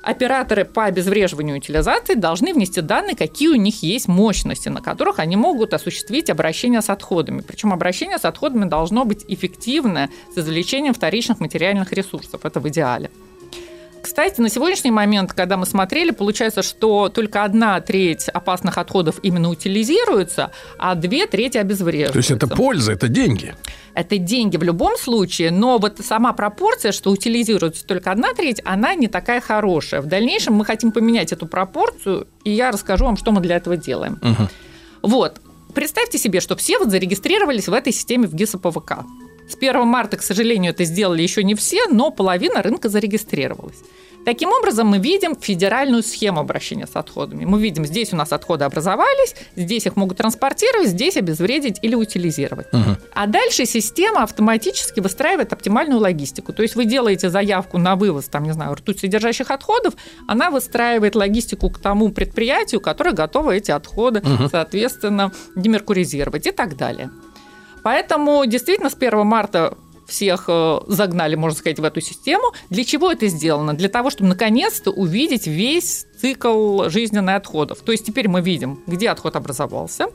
[0.01, 5.19] Операторы по обезвреживанию и утилизации должны внести данные, какие у них есть мощности, на которых
[5.19, 7.41] они могут осуществить обращение с отходами.
[7.41, 12.45] Причем обращение с отходами должно быть эффективное, с извлечением вторичных материальных ресурсов.
[12.45, 13.11] Это в идеале.
[14.01, 19.49] Кстати, на сегодняшний момент, когда мы смотрели, получается, что только одна треть опасных отходов именно
[19.49, 22.13] утилизируется, а две трети обезвреживаются.
[22.13, 23.55] То есть это польза, это деньги.
[23.93, 28.95] Это деньги в любом случае, но вот сама пропорция, что утилизируется только одна треть, она
[28.95, 30.01] не такая хорошая.
[30.01, 33.75] В дальнейшем мы хотим поменять эту пропорцию, и я расскажу вам, что мы для этого
[33.77, 34.19] делаем.
[35.01, 35.41] Вот.
[35.73, 39.03] Представьте себе, что все вот зарегистрировались в этой системе в ГИСОПВК.
[39.49, 43.77] С 1 марта, к сожалению, это сделали еще не все, но половина рынка зарегистрировалась.
[44.25, 47.45] Таким образом, мы видим федеральную схему обращения с отходами.
[47.45, 52.67] Мы видим, здесь у нас отходы образовались, здесь их могут транспортировать, здесь обезвредить или утилизировать.
[53.15, 56.53] А дальше система автоматически выстраивает оптимальную логистику.
[56.53, 59.95] То есть вы делаете заявку на вывоз, там, не знаю, ртуть содержащих отходов,
[60.27, 64.21] она выстраивает логистику к тому предприятию, которое готово эти отходы,
[64.51, 67.09] соответственно, демеркуризировать и так далее.
[67.89, 69.75] Поэтому действительно с 1 марта
[70.05, 72.53] всех э, загнали, можно сказать, в эту систему.
[72.69, 73.73] Для чего это сделано?
[73.73, 77.79] Для того, чтобы наконец-то увидеть весь цикл жизненных отходов.
[77.79, 80.09] То есть теперь мы видим, где отход образовался,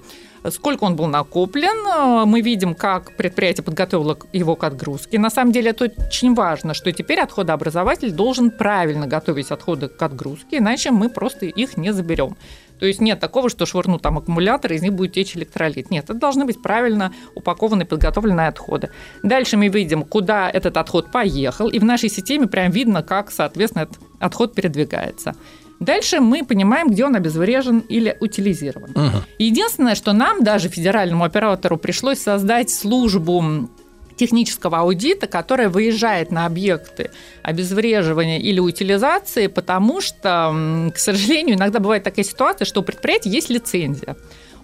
[0.50, 5.18] сколько он был накоплен, э, мы видим, как предприятие подготовило его к отгрузке.
[5.18, 10.58] На самом деле это очень важно, что теперь отходообразователь должен правильно готовить отходы к отгрузке,
[10.58, 12.36] иначе мы просто их не заберем.
[12.78, 15.90] То есть нет такого, что швырну там аккумулятор, из них будет течь электролит.
[15.90, 18.90] Нет, это должны быть правильно упакованные, подготовленные отходы.
[19.22, 23.82] Дальше мы видим, куда этот отход поехал, и в нашей системе прям видно, как, соответственно,
[23.84, 25.34] этот отход передвигается.
[25.80, 28.94] Дальше мы понимаем, где он обезврежен или утилизирован.
[29.38, 33.68] Единственное, что нам, даже федеральному оператору, пришлось создать службу
[34.16, 37.10] технического аудита, которая выезжает на объекты
[37.42, 43.50] обезвреживания или утилизации, потому что, к сожалению, иногда бывает такая ситуация, что у предприятия есть
[43.50, 44.16] лицензия.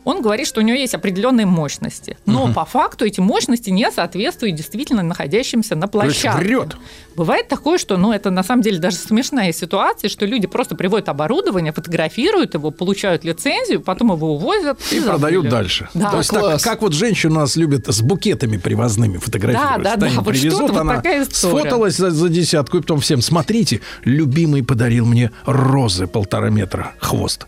[0.04, 4.56] Он говорит, что у него есть определенные мощности, но по факту эти мощности не соответствуют
[4.56, 6.38] действительно находящимся на площадке.
[6.38, 6.76] врет.
[7.16, 11.08] Бывает такое, что, ну, это на самом деле даже смешная ситуация, что люди просто приводят
[11.08, 15.88] оборудование, фотографируют его, получают лицензию, потом его увозят и, И продают дальше.
[15.92, 16.10] Да.
[16.10, 16.62] То есть так, класс.
[16.62, 19.82] как вот женщины у нас любят с букетами привозными фотографировать.
[19.82, 21.60] Да, да, да, им вот привезут, что-то вот она такая история.
[21.60, 27.46] сфоталась за, за десятку, и потом всем, смотрите, любимый подарил мне розы полтора метра, хвост.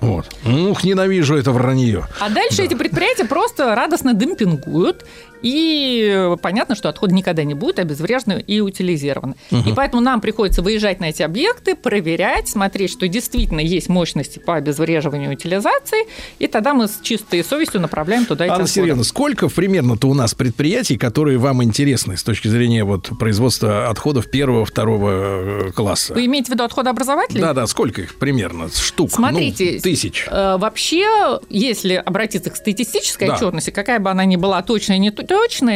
[0.00, 0.34] Вот.
[0.44, 1.91] Ух, ненавижу это вранье.
[2.20, 5.04] А дальше эти предприятия просто радостно демпингуют,
[5.42, 9.34] и понятно, что отходы никогда не будут обезврежены и утилизированы.
[9.50, 14.54] И поэтому нам приходится выезжать на эти объекты, проверять, смотреть, что действительно есть мощности по
[14.56, 16.06] обезвреживанию и утилизации,
[16.38, 18.66] и тогда мы с чистой совестью направляем туда эти Анна.
[18.66, 24.30] Сергеевна, сколько примерно-то у нас предприятий, которые вам интересны с точки зрения вот производства отходов
[24.30, 26.14] первого, второго э, класса?
[26.14, 27.40] Вы имеете в виду отходообразователи?
[27.40, 28.68] Да-да, сколько их примерно?
[28.72, 29.10] Штук?
[29.10, 30.26] Смотрите, Ну, тысяч.
[30.30, 33.34] Э, Вообще, если обратиться к статистической Да.
[33.34, 35.31] отчетности, какая бы она ни была точная, не точная,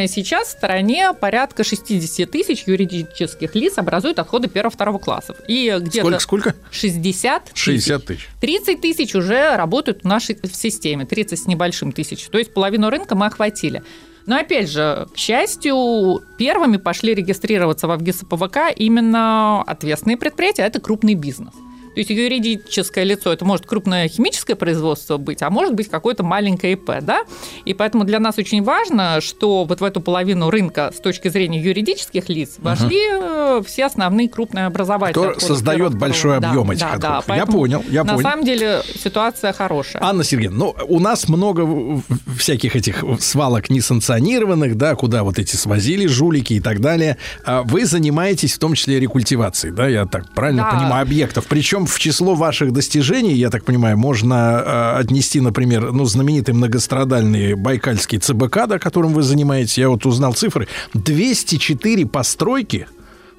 [0.07, 5.37] сейчас в стране порядка 60 тысяч юридических лиц образуют отходы первого-второго классов.
[5.47, 6.55] И где-то Сколько, сколько?
[6.71, 8.27] 60 60 тысяч.
[8.41, 12.27] 30 тысяч уже работают в нашей в системе, 30 с небольшим тысяч.
[12.27, 13.83] То есть половину рынка мы охватили.
[14.25, 20.81] Но опять же, к счастью, первыми пошли регистрироваться в ГИСПВК именно ответственные предприятия, а это
[20.81, 21.53] крупный бизнес.
[21.97, 26.73] То есть юридическое лицо это может крупное химическое производство быть, а может быть какое-то маленькое
[26.73, 27.23] ИП, да?
[27.65, 31.59] И поэтому для нас очень важно, что вот в эту половину рынка с точки зрения
[31.59, 35.13] юридических лиц вошли э, все основные крупные образователи.
[35.31, 36.49] Кто создает большой второго.
[36.49, 37.25] объем да, этих да, отходов.
[37.29, 38.29] Да, Я понял, я на понял.
[38.29, 40.03] самом деле ситуация хорошая.
[40.03, 41.99] Анна Сергеевна, ну, у нас много
[42.37, 47.17] всяких этих свалок несанкционированных, да, куда вот эти свозили жулики и так далее.
[47.43, 50.77] А Вы занимаетесь в том числе рекультивацией, да, я так правильно Да.
[50.77, 51.47] понимаю, объектов.
[51.49, 57.55] Причем в число ваших достижений, я так понимаю, можно э, отнести, например, ну, знаменитый многострадальный
[57.55, 59.77] байкальский ЦБК, да, которым вы занимаетесь.
[59.77, 60.67] Я вот узнал цифры.
[60.93, 62.87] 204 постройки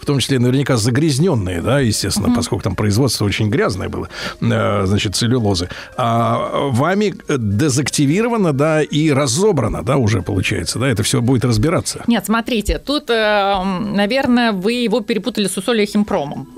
[0.01, 4.09] в том числе наверняка загрязненные, да, естественно, поскольку там производство очень грязное было,
[4.41, 11.21] э, значит, целлюлозы, а вами дезактивировано, да, и разобрано, да, уже получается, да, это все
[11.21, 12.05] будет разбираться.
[12.07, 16.49] Нет, смотрите, тут, э, наверное, вы его перепутали с Усолья химпромом.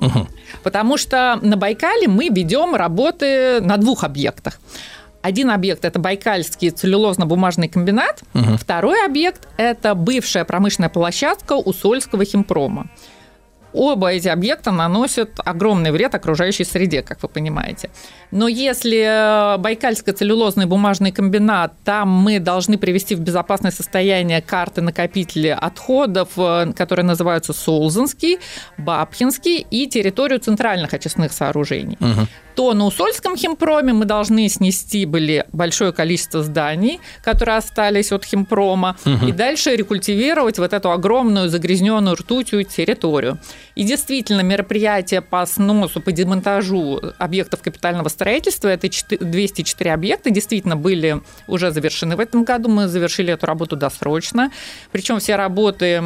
[0.63, 4.61] Потому что на Байкале мы ведем работы на двух объектах.
[5.23, 8.23] Один объект– это Байкальский целлюлозно-бумажный комбинат.
[8.59, 12.89] Второй объект– это бывшая промышленная площадка Усольского химпрома.
[13.73, 17.91] Оба эти объекта наносят огромный вред окружающей среде, как вы понимаете.
[18.31, 24.81] Но если э, Байкальский целлюлозный бумажный комбинат, там мы должны привести в безопасное состояние карты
[24.81, 28.39] накопители отходов, э, которые называются Солзенский,
[28.79, 31.99] Бабхинский и территорию центральных очистных сооружений,
[32.55, 38.97] то на Усольском химпроме мы должны снести были большое количество зданий, которые остались от химпрома,
[39.27, 43.39] и дальше рекультивировать вот эту огромную загрязненную ртутью территорию.
[43.75, 50.77] И действительно, мероприятия по сносу, по демонтажу объектов капитального строительства, это чет- 204 объекта, действительно
[50.77, 52.69] были уже завершены в этом году.
[52.69, 54.51] Мы завершили эту работу досрочно.
[54.93, 56.03] Причем все работы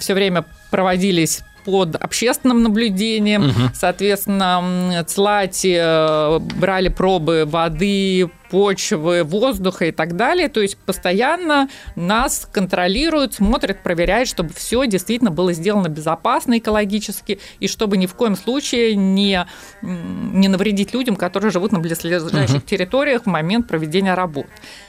[0.00, 3.52] все время проводились под общественным наблюдением.
[3.74, 10.48] Соответственно, м, ЦЛАТи э, брали пробы воды, почвы, воздуха и так далее.
[10.48, 17.68] То есть постоянно нас контролируют, смотрят, проверяют, чтобы все действительно было сделано безопасно экологически и
[17.68, 19.46] чтобы ни в коем случае не,
[19.82, 24.46] не навредить людям, которые живут на близлежащих территориях в момент проведения работ.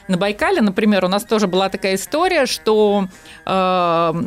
[0.08, 3.08] На Байкале, например, у нас тоже была такая история, что
[3.46, 4.24] э,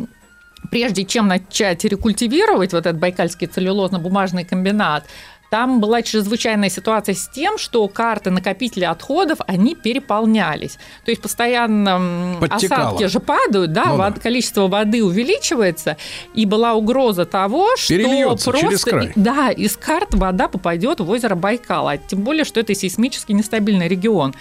[0.75, 5.05] прежде чем начать рекультивировать вот этот байкальский целлюлозно-бумажный комбинат,
[5.49, 10.79] там была чрезвычайная ситуация с тем, что карты накопителей отходов, они переполнялись.
[11.05, 12.89] То есть постоянно Подтекало.
[12.89, 14.11] осадки же падают, да, Ну да.
[14.11, 15.97] вод- количество воды увеличивается,
[16.35, 18.67] и была угроза того, что Перельется просто...
[18.69, 19.13] через край.
[19.15, 23.87] Да, из карт вода попадет в озеро Байкал, а тем более, что это сейсмически нестабильный
[23.87, 24.35] регион.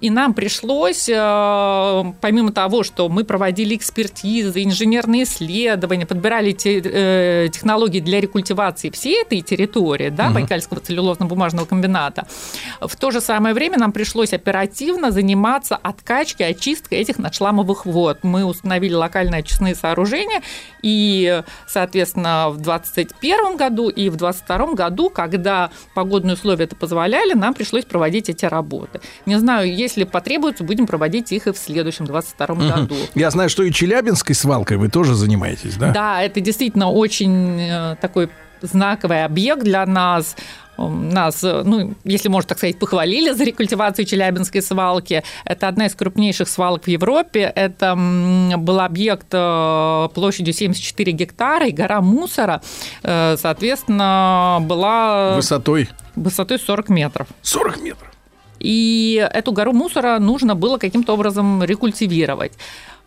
[0.00, 7.48] И нам пришлось, э, помимо того, что мы проводили экспертизы, инженерные исследования, подбирали те- э,
[7.50, 12.26] технологии для рекультивации всей этой территории, да, Байкальского целлюлозно-бумажного комбината,
[12.80, 18.18] в то же самое время нам пришлось оперативно заниматься откачкой, очисткой этих надшламовых вод.
[18.22, 20.42] Мы установили локальные очистные сооружения,
[20.82, 27.54] и, соответственно, в 2021 году и в 2022 году, когда погодные условия это позволяли, нам
[27.54, 29.00] пришлось проводить эти работы.
[29.24, 32.96] Не знаю, если потребуется, будем проводить их и в следующем 2022 году.
[33.14, 35.92] Я знаю, что и Челябинской свалкой вы тоже занимаетесь, да?
[35.92, 38.28] Да, это действительно очень э, такой
[38.62, 40.36] знаковый объект для нас.
[40.76, 45.22] Нас, э, ну, если можно так сказать, похвалили за рекультивацию Челябинской свалки.
[45.44, 47.52] Это одна из крупнейших свалок в Европе.
[47.54, 52.60] Это был объект э, площадью 74 гектара и гора мусора,
[53.02, 57.28] соответственно, была Высотой высотой 40 метров.
[57.42, 58.15] 40 метров.
[58.58, 62.52] И эту гору мусора нужно было каким-то образом рекультивировать.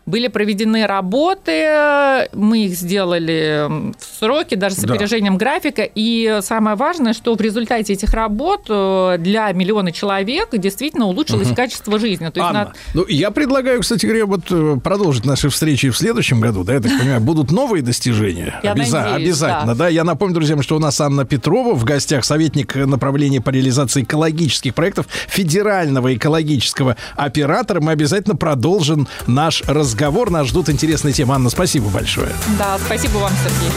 [0.05, 3.67] Были проведены работы, мы их сделали
[3.99, 4.95] в сроки, даже с Да.
[4.95, 5.83] опережением графика.
[5.83, 11.99] И самое важное, что в результате этих работ э, для миллиона человек действительно улучшилось качество
[11.99, 12.29] жизни.
[12.29, 15.97] То есть Анна, на- ну я предлагаю, кстати говоря, вот э, продолжить наши встречи в
[15.97, 18.59] следующем году, да, я так понимаю, будут новые достижения.
[18.63, 19.85] Я надеюсь, обязательно, да.
[19.85, 19.87] да.
[19.89, 24.73] Я напомню, друзьям, что у нас Анна Петрова в гостях, советник направления по реализации экологических
[24.73, 27.79] проектов федерального экологического оператора.
[27.79, 29.88] Мы обязательно продолжим наш разговор.
[30.29, 31.35] Нас ждут интересные темы.
[31.35, 32.31] Анна, спасибо большое.
[32.57, 33.71] да, спасибо вам, Сергей.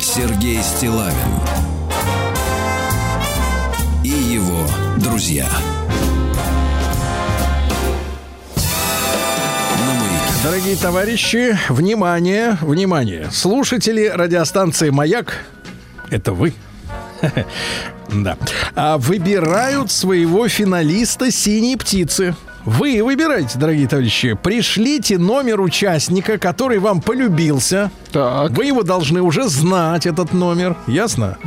[0.00, 1.14] Сергей Стилавин
[4.04, 4.66] и его
[4.98, 5.46] друзья.
[10.42, 13.30] Дорогие товарищи, внимание, внимание.
[13.30, 15.44] Слушатели радиостанции «Маяк»—
[16.10, 16.52] это вы.
[18.14, 18.36] Да.
[18.74, 22.34] А выбирают своего финалиста «Синие птицы».
[22.64, 24.34] Вы выбираете, дорогие товарищи.
[24.34, 27.90] Пришлите номер участника, который вам полюбился.
[28.12, 28.50] Так.
[28.52, 30.76] Вы его должны уже знать, этот номер.
[30.86, 31.38] Ясно?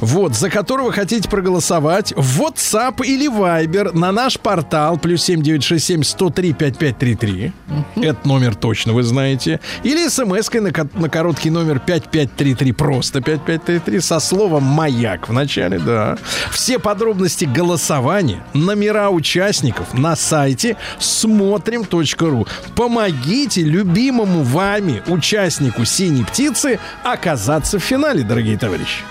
[0.00, 6.52] Вот, за которого хотите проголосовать в WhatsApp или Viber на наш портал плюс 7967 103
[6.52, 7.52] 5533.
[7.96, 9.60] Этот номер точно вы знаете.
[9.84, 16.18] Или смс-кой на, на короткий номер 5533, просто 5533, со словом «Маяк» в начале, да.
[16.50, 22.46] Все подробности голосования, номера участников на сайте смотрим.ру.
[22.74, 29.02] Помогите любимому вами участнику «Синей птицы» оказаться в финале, дорогие товарищи.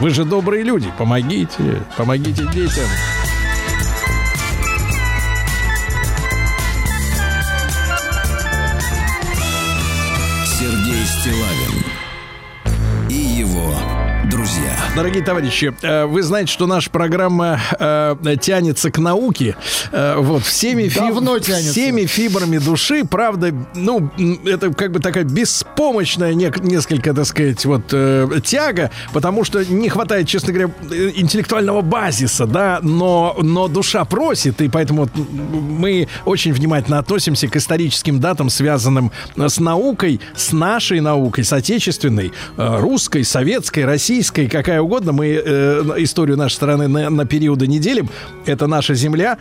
[0.00, 2.84] Вы же добрые люди, помогите, помогите детям.
[10.44, 11.84] Сергей Стилавин
[13.08, 13.74] и его.
[14.94, 19.56] Дорогие товарищи, э, вы знаете, что наша программа э, тянется к науке.
[19.90, 21.70] Э, вот всеми, фиб- Давно тянется.
[21.70, 24.10] всеми фибрами души, правда, ну,
[24.44, 27.86] это как бы такая беспомощная несколько, так сказать, вот
[28.44, 30.70] тяга, потому что не хватает, честно говоря,
[31.14, 37.56] интеллектуального базиса, да, но, но душа просит, и поэтому вот, мы очень внимательно относимся к
[37.56, 45.12] историческим датам, связанным с наукой, с нашей наукой, с отечественной, русской, советской, российской, какая угодно.
[45.12, 48.08] Мы э, историю нашей страны на, на периоды не делим.
[48.46, 49.38] Это наша земля.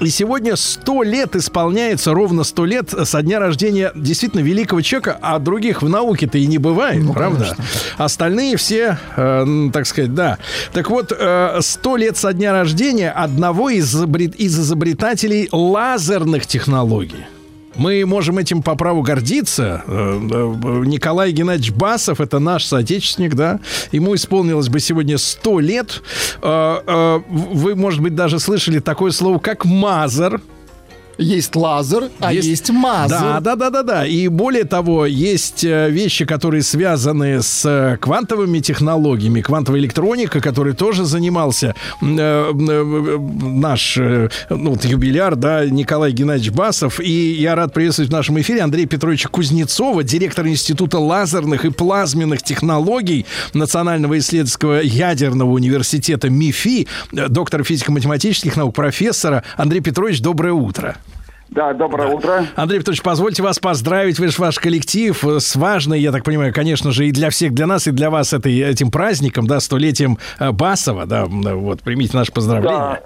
[0.00, 5.38] И сегодня 100 лет исполняется, ровно 100 лет со дня рождения действительно великого человека, а
[5.38, 7.56] других в науке-то и не бывает, правда?
[7.98, 10.38] Остальные все, э, так сказать, да.
[10.72, 17.26] Так вот, э, 100 лет со дня рождения одного из, изобрет- из изобретателей лазерных технологий.
[17.76, 19.82] Мы можем этим по праву гордиться.
[19.86, 23.60] Э, э, Николай Геннадьевич Басов, это наш соотечественник, да.
[23.92, 26.02] Ему исполнилось бы сегодня 100 лет.
[26.42, 30.40] Э, э, Вы, может быть, даже слышали такое слово, как мазер.
[31.22, 33.18] Есть лазер, а Есть- есть, мазер.
[33.20, 34.06] Да, да, да, да, да.
[34.06, 40.74] И более того, есть э, вещи, которые связаны с э, квантовыми технологиями, квантовой электроникой, которой
[40.74, 47.00] тоже занимался э, э, наш э, ну, вот юбиляр, да, Николай Геннадьевич Басов.
[47.00, 52.42] И я рад приветствовать в нашем эфире Андрея Петровича Кузнецова, директор Института лазерных и плазменных
[52.42, 59.44] технологий Национального исследовательского ядерного университета МИФИ, э, доктор физико-математических наук, профессора.
[59.56, 60.96] Андрей Петрович, доброе утро.
[61.54, 62.46] Да, доброе утро.
[62.56, 66.50] Андрей Петрович, позвольте вас поздравить, вы же ваш коллектив э, с важной, я так понимаю,
[66.54, 70.16] конечно же, и для всех, для нас, и для вас этой, этим праздником, да, столетием
[70.40, 72.78] э, Басова, да, вот, примите наше поздравление.
[72.78, 73.00] Да,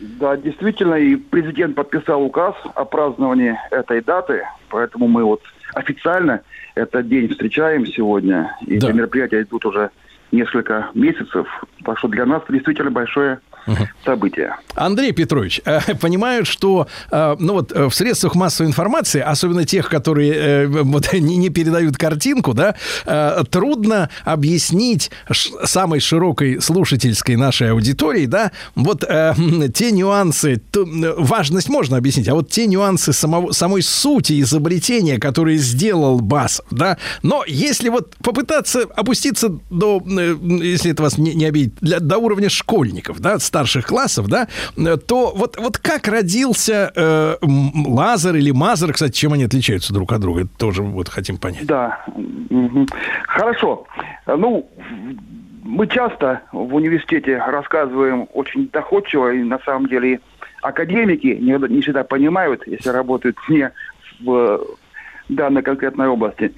[0.00, 5.42] да, действительно, и президент подписал указ о праздновании этой даты, поэтому мы вот
[5.74, 6.40] официально
[6.74, 8.90] этот день встречаем сегодня, и Да.
[8.90, 9.90] мероприятия идут уже
[10.32, 11.46] несколько месяцев,
[11.84, 13.38] так что для нас это действительно большое
[14.04, 14.56] событие.
[14.74, 19.88] Андрей Петрович, э, понимают, что э, ну вот э, в средствах массовой информации, особенно тех,
[19.88, 22.74] которые вот, не, передают картинку, да,
[23.50, 25.10] трудно объяснить
[25.64, 29.00] самой широкой слушательской нашей аудитории, да, вот
[29.74, 30.60] те нюансы,
[31.16, 36.98] важность можно объяснить, а вот те нюансы самого, самой сути изобретения, которые сделал БАС, да,
[37.22, 42.48] но если вот попытаться опуститься до, если это вас не, не обидит, для- до уровня
[42.48, 47.36] школьников, да, старших классов, да, э, то вот, вот как родился э,
[47.86, 51.64] лазер или мазер, кстати, чем они отличаются друг от друга, тоже вот хотим понять.
[51.66, 52.04] Да,
[53.26, 53.86] хорошо.
[54.26, 54.68] Ну,
[55.64, 60.20] мы часто в университете рассказываем очень доходчиво, и на самом деле
[60.60, 63.72] академики не, не всегда понимают, если работают не
[64.20, 64.60] в
[65.30, 66.52] данной конкретной области.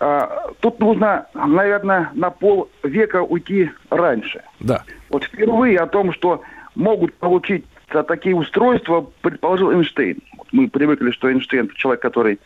[0.00, 4.42] А, Тут нужно, наверное, на пол века уйти раньше.
[4.58, 4.82] Да.
[5.10, 6.42] Вот впервые о том, что
[6.74, 10.18] могут получиться такие устройства, предположил Эйнштейн.
[10.38, 12.40] Вот мы привыкли, что Эйнштейн человек, который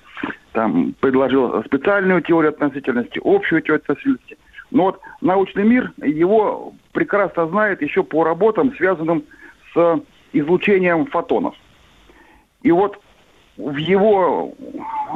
[0.53, 4.37] там предложил специальную теорию относительности, общую теорию относительности.
[4.71, 9.25] Но вот научный мир его прекрасно знает еще по работам, связанным
[9.73, 10.01] с
[10.33, 11.55] излучением фотонов.
[12.63, 13.01] И вот
[13.57, 14.55] в его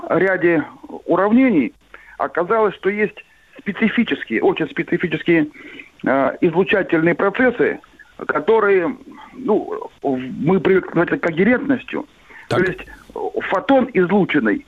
[0.08, 0.64] ряде
[1.06, 1.74] уравнений
[2.18, 3.24] оказалось, что есть
[3.58, 5.48] специфические, очень специфические
[6.04, 7.80] э, излучательные процессы,
[8.26, 8.96] которые,
[9.32, 12.06] ну, мы привыкли называть это когерентностью.
[12.48, 12.60] Так.
[12.64, 13.18] То есть э,
[13.50, 14.66] фотон излученный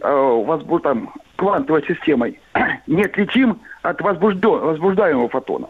[0.00, 2.40] э, возбу- там, квантовой системой
[2.86, 5.68] неотличим от возбуждо- возбуждаемого фотона.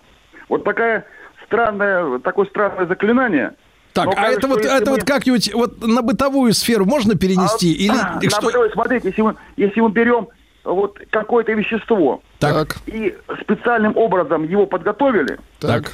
[0.49, 1.05] Вот такая
[1.45, 3.53] странная, такое странное заклинание.
[3.93, 7.17] Так, Но а кажется, это вот, это мы- вот как-нибудь вот на бытовую сферу можно
[7.17, 7.73] перенести?
[7.73, 8.43] или а, что?
[8.43, 10.29] например, смотрите, если мы, если мы берем
[10.67, 15.93] вот какое-то вещество Так, и специальным образом его подготовили, так,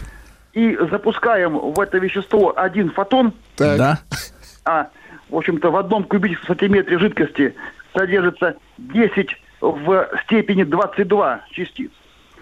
[0.53, 3.79] и запускаем в это вещество один фотон, Так.
[3.79, 3.99] да.
[4.65, 4.89] а,
[5.29, 7.55] в общем-то, в одном кубическом сантиметре жидкости
[7.95, 9.29] содержится 10
[9.61, 11.91] в степени 22 частиц.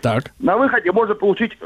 [0.00, 0.32] Так.
[0.38, 1.58] На выходе можно получить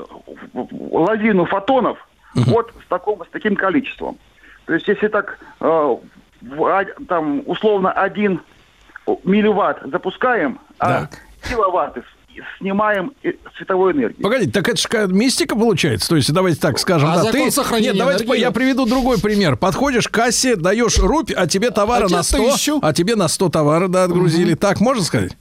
[0.52, 1.98] лавину фотонов
[2.34, 4.18] вот с, таком, с таким количеством.
[4.66, 5.96] То есть, если так, э,
[6.42, 8.40] в а- там, условно, один
[9.24, 11.08] милливатт запускаем, а
[11.48, 12.02] киловатты
[12.58, 14.20] снимаем э, световой энергии.
[14.20, 16.08] Погодите, так это же мистика получается.
[16.08, 17.50] То есть, давайте так скажем, А да, закон ты...
[17.52, 18.40] сохранения Нет, давайте энергии?
[18.40, 19.56] я приведу другой пример.
[19.56, 22.78] Подходишь к кассе, даешь рубь, а тебе товара А на тебе 100, тысячу.
[22.82, 24.54] а тебе на 100 товара, да, отгрузили.
[24.54, 25.36] Так, можно сказать?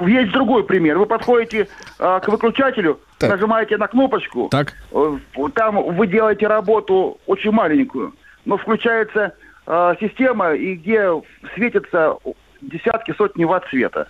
[0.00, 0.98] Есть другой пример.
[0.98, 3.28] Вы подходите э, к выключателю, Так.
[3.32, 4.72] нажимаете на кнопочку, Так.
[4.92, 5.18] э,
[5.54, 8.14] там вы делаете работу очень маленькую,
[8.46, 9.34] но включается
[9.66, 11.10] э, система, и где
[11.54, 12.14] светятся
[12.60, 14.06] десятки, сотни ватт света.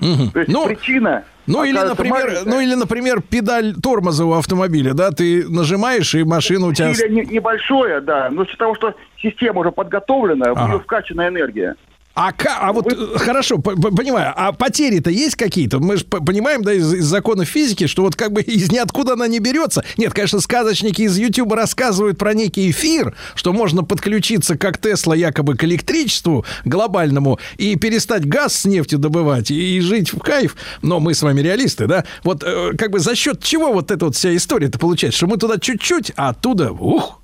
[0.00, 0.30] Мгм.
[0.30, 1.24] То есть Ну, причина...
[1.46, 2.44] Ну или, например, маленькая.
[2.44, 6.90] ну или, например, педаль тормоза у автомобиля, да, ты нажимаешь, и машина у тебя...
[6.90, 10.68] Усилие не- небольшое, да, но из-за того, что система уже подготовлена, в Ага.
[10.68, 11.76] нее вкачана энергия.
[12.18, 15.80] А, а вот э, хорошо, понимаю, а потери-то есть какие-то?
[15.80, 19.28] Мы же понимаем, да, из, из законов физики, что вот как бы из ниоткуда она
[19.28, 19.84] не берется.
[19.98, 25.58] Нет, конечно, сказочники из Ютуба рассказывают про некий эфир, что можно подключиться, как Тесла, якобы
[25.58, 30.56] к электричеству глобальному и перестать газ с нефтью добывать и, и жить в кайф.
[30.80, 32.06] Но мы с вами реалисты, да?
[32.24, 35.18] Вот э, как бы за счет чего вот эта вот вся история-то получается?
[35.18, 37.20] Что мы туда чуть-чуть, а оттуда, ух,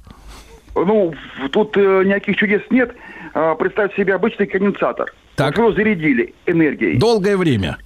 [0.75, 1.15] Ну,
[1.51, 2.95] тут э, никаких чудес нет.
[3.35, 5.13] А, представь себе обычный конденсатор.
[5.37, 5.57] Так.
[5.57, 6.99] Вот его зарядили энергией.
[6.99, 7.79] долгое время.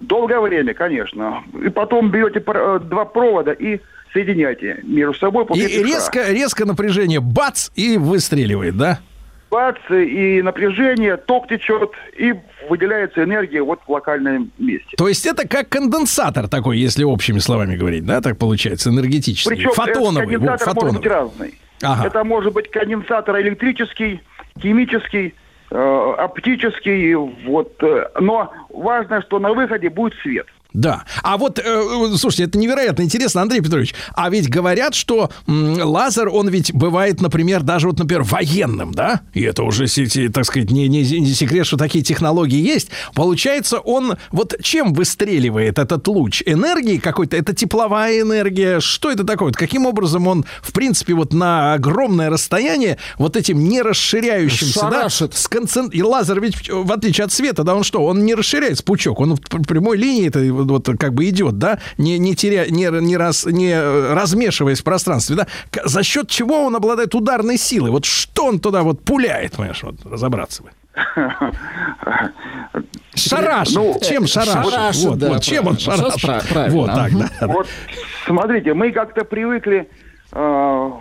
[0.00, 1.42] Долгое время, конечно.
[1.64, 3.80] И потом берете э, два провода и
[4.12, 5.46] соединяете между собой.
[5.54, 9.00] И резко, резко напряжение, бац, и выстреливает, да?
[9.50, 12.34] Бац, и напряжение, ток течет, и
[12.68, 14.96] выделяется энергия вот в локальном месте.
[14.98, 19.70] То есть это как конденсатор такой, если общими словами говорить, да, так получается, энергетический, Причем
[19.70, 21.30] фотоновый, этот во, конденсатор может быть фотоновый.
[21.38, 21.54] разный.
[21.82, 22.06] Ага.
[22.06, 24.20] Это может быть конденсатор электрический,
[24.60, 25.34] химический,
[25.70, 27.82] э, оптический, вот.
[27.82, 30.46] э, но важно, что на выходе будет свет.
[30.76, 31.04] Да.
[31.22, 33.94] А вот, э, слушайте, это невероятно интересно, Андрей Петрович.
[34.14, 39.22] А ведь говорят, что м, лазер, он ведь бывает, например, даже вот, например, военным, да?
[39.32, 39.86] И это уже,
[40.28, 42.90] так сказать, не, не, не секрет, что такие технологии есть.
[43.14, 46.42] Получается, он вот чем выстреливает этот луч?
[46.44, 47.36] Энергией какой-то?
[47.36, 48.80] Это тепловая энергия?
[48.80, 49.48] Что это такое?
[49.48, 55.08] Вот Каким образом он, в принципе, вот на огромное расстояние вот этим не расширяющимся, да,
[55.08, 55.32] Шарашит.
[55.32, 58.04] сконцен- И лазер ведь, в отличие от света, да, он что?
[58.04, 61.78] Он не расширяется пучок, он в пр- прямой линии это вот, как бы идет, да,
[61.98, 65.46] не, не, теря, не, не, раз, не э, размешиваясь в пространстве, да.
[65.84, 67.90] За счет чего он обладает ударной силой?
[67.90, 70.70] Вот что он туда вот пуляет, понимаешь, вот разобраться бы.
[73.14, 73.74] Шарашит.
[73.74, 74.72] Ну, чем шарашит?
[74.72, 76.68] шарашит, вот, да, вот, чем он правильно.
[76.70, 77.28] Вот так, да.
[77.40, 77.46] да.
[77.46, 77.66] Вот
[78.26, 79.88] смотрите, мы как-то привыкли
[80.32, 81.00] э, в,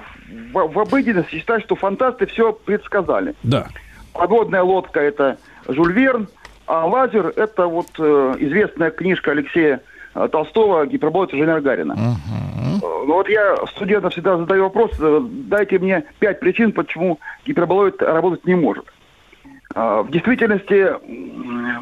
[0.54, 3.36] в обыденности считать, что фантасты все предсказали.
[3.44, 3.68] Да.
[4.14, 5.38] Подводная лодка это
[5.68, 6.30] Жюль Верн,
[6.68, 9.82] а лазер это вот э, известная книжка Алексея
[10.14, 11.94] э, Толстого «Гиперболоид инженера Гарина».
[11.94, 18.02] Э, Ну вот я студентам всегда задаю вопрос, э, дайте мне пять причин, почему гиперболоид
[18.02, 18.86] работать не может.
[19.74, 20.90] В действительности,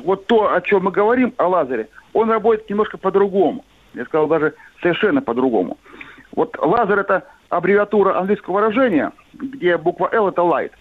[0.04, 3.64] вот то, о чем мы говорим, о лазере, он работает немножко по-другому.
[3.94, 5.78] Я сказал даже совершенно по-другому.
[6.36, 10.72] Вот лазер это аббревиатура английского выражения, где буква L это light.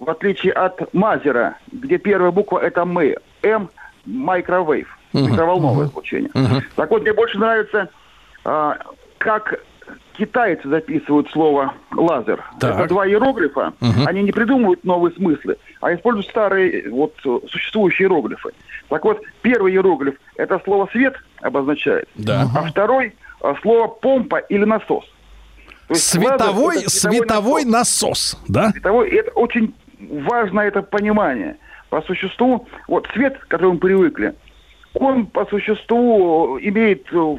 [0.00, 3.68] В отличие от мазера, где первая буква это мы, M
[4.06, 6.30] microwave, микроволновое излучение.
[6.74, 7.90] Так вот, мне больше нравится,
[8.42, 8.78] а,
[9.18, 9.60] как
[10.14, 12.42] китайцы записывают слово лазер.
[12.58, 12.76] Так.
[12.78, 13.74] Это два иероглифа.
[14.06, 17.14] Они не придумывают новые смыслы, а используют старые вот
[17.50, 18.52] существующие иероглифы.
[18.88, 22.48] Так вот, первый иероглиф это слово свет обозначает, Да.
[22.56, 23.14] а второй
[23.60, 25.04] слово помпа или насос.
[25.88, 28.32] То есть лазер Световой, это световой насос.
[28.34, 28.70] насос, да?
[28.70, 31.56] Световой, это очень важно это понимание.
[31.88, 34.34] По существу, вот свет, к которому мы привыкли,
[34.94, 37.36] он по существу имеет э,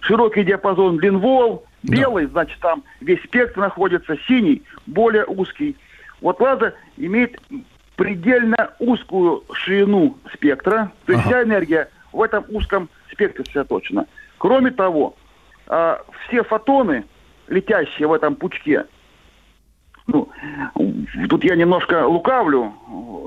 [0.00, 5.76] широкий диапазон длин волн, белый, значит, там весь спектр находится, синий, более узкий.
[6.20, 7.40] Вот лазер имеет
[7.96, 14.06] предельно узкую ширину спектра, то есть вся энергия в этом узком спектре сосредоточена.
[14.38, 15.16] Кроме того,
[15.66, 17.04] а, все фотоны,
[17.48, 18.84] летящие в этом пучке,
[20.08, 20.28] ну,
[21.28, 22.72] тут я немножко лукавлю,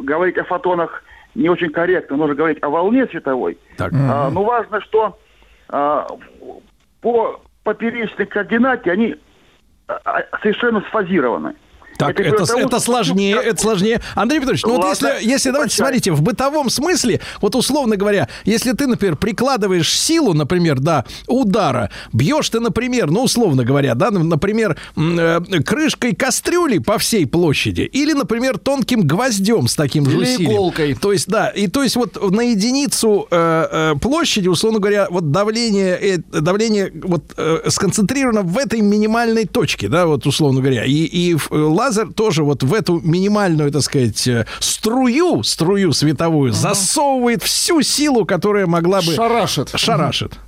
[0.03, 1.03] говорить о фотонах
[1.36, 3.58] не очень корректно, нужно говорить о волне световой.
[3.78, 3.94] Так.
[3.94, 5.18] А, но важно, что
[5.70, 6.08] а,
[6.99, 9.16] по поперечной координате они
[9.88, 11.56] а, совершенно сфазированы.
[12.07, 14.02] Так, это, это что- сложнее, это сложнее.
[14.15, 15.86] Андрей Петрович, ну вот Ладно, если, если давайте прощай.
[15.86, 21.90] смотрите, в бытовом смысле, вот условно говоря, если ты, например, прикладываешь силу, например, да, удара,
[22.14, 28.14] бьешь ты, например, ну, условно говоря, да, например, э, крышкой кастрюли по всей площади, или,
[28.14, 30.52] например, тонким гвоздем с таким же Или усилием.
[30.52, 30.95] иголкой.
[30.95, 35.32] То есть, да, и то есть вот на единицу э, э, площади, условно говоря, вот
[35.32, 40.91] давление, э, давление вот э, сконцентрировано в этой минимальной точке, да, вот условно говоря, и,
[40.94, 41.56] и э,
[41.91, 48.26] лазер тоже вот в эту минимальную, так сказать, э, струю, струю световую засовывает всю силу,
[48.26, 49.13] которая могла бы...
[49.13, 49.69] Шарашит.
[49.76, 50.39] Шарашит.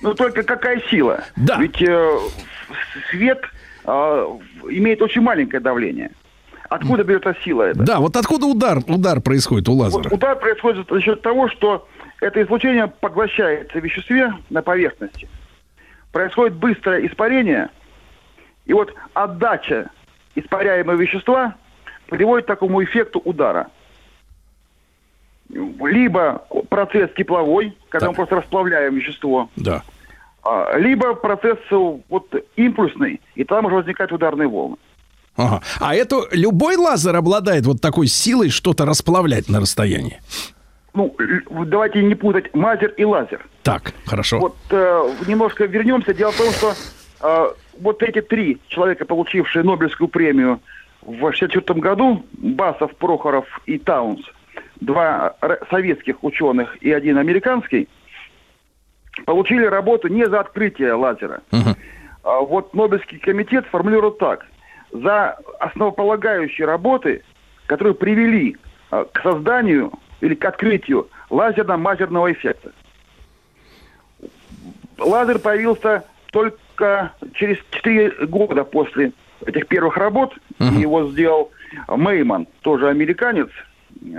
[0.00, 1.24] Ну только какая сила?
[1.36, 1.58] Да.
[1.58, 2.18] Ведь э,
[3.10, 3.40] свет
[3.84, 4.26] э,
[4.70, 6.10] имеет очень маленькое давление.
[6.70, 7.82] Откуда берется сила эта?
[7.82, 10.04] Да, вот откуда удар, удар происходит у лазера?
[10.04, 11.86] Вот удар происходит за счет того, что
[12.22, 15.28] это излучение поглощается в веществе на поверхности.
[16.12, 17.68] Происходит быстрое испарение,
[18.64, 19.90] и вот отдача
[20.34, 21.54] испаряемого вещества
[22.08, 23.68] приводит к такому эффекту удара.
[25.50, 28.10] либо процесс тепловой, когда Так.
[28.10, 29.82] мы просто расплавляем вещество, Да.
[30.42, 31.74] а, либо процесс э,
[32.08, 34.76] вот импульсный, и там уже возникают ударные волны.
[35.36, 35.60] Ага.
[35.80, 40.20] А это любой лазер обладает вот такой силой что-то расплавлять на расстоянии.
[40.94, 41.14] Ну,
[41.66, 43.46] давайте не путать мазер и лазер.
[43.62, 44.38] Так, хорошо.
[44.38, 46.12] Вот э, немножко вернемся.
[46.14, 46.74] Дело в том, что
[47.22, 50.60] э, вот эти три человека, получившие Нобелевскую премию
[51.02, 54.20] в 1964 году, Басов, Прохоров и Таунс,
[54.80, 55.36] два
[55.70, 57.88] советских ученых и один американский,
[59.24, 61.42] получили работу не за открытие лазера.
[62.24, 64.46] А вот Нобелевский комитет формулирует так.
[64.92, 67.24] За основополагающие работы,
[67.66, 68.56] которые привели
[68.90, 72.72] э, к созданию или к открытию лазерно-мазерного эффекта.
[74.98, 76.58] Лазер появился только
[77.34, 79.12] через 4 года после
[79.46, 80.34] этих первых работ.
[80.58, 81.50] Его сделал
[81.88, 83.48] Мейман, тоже американец,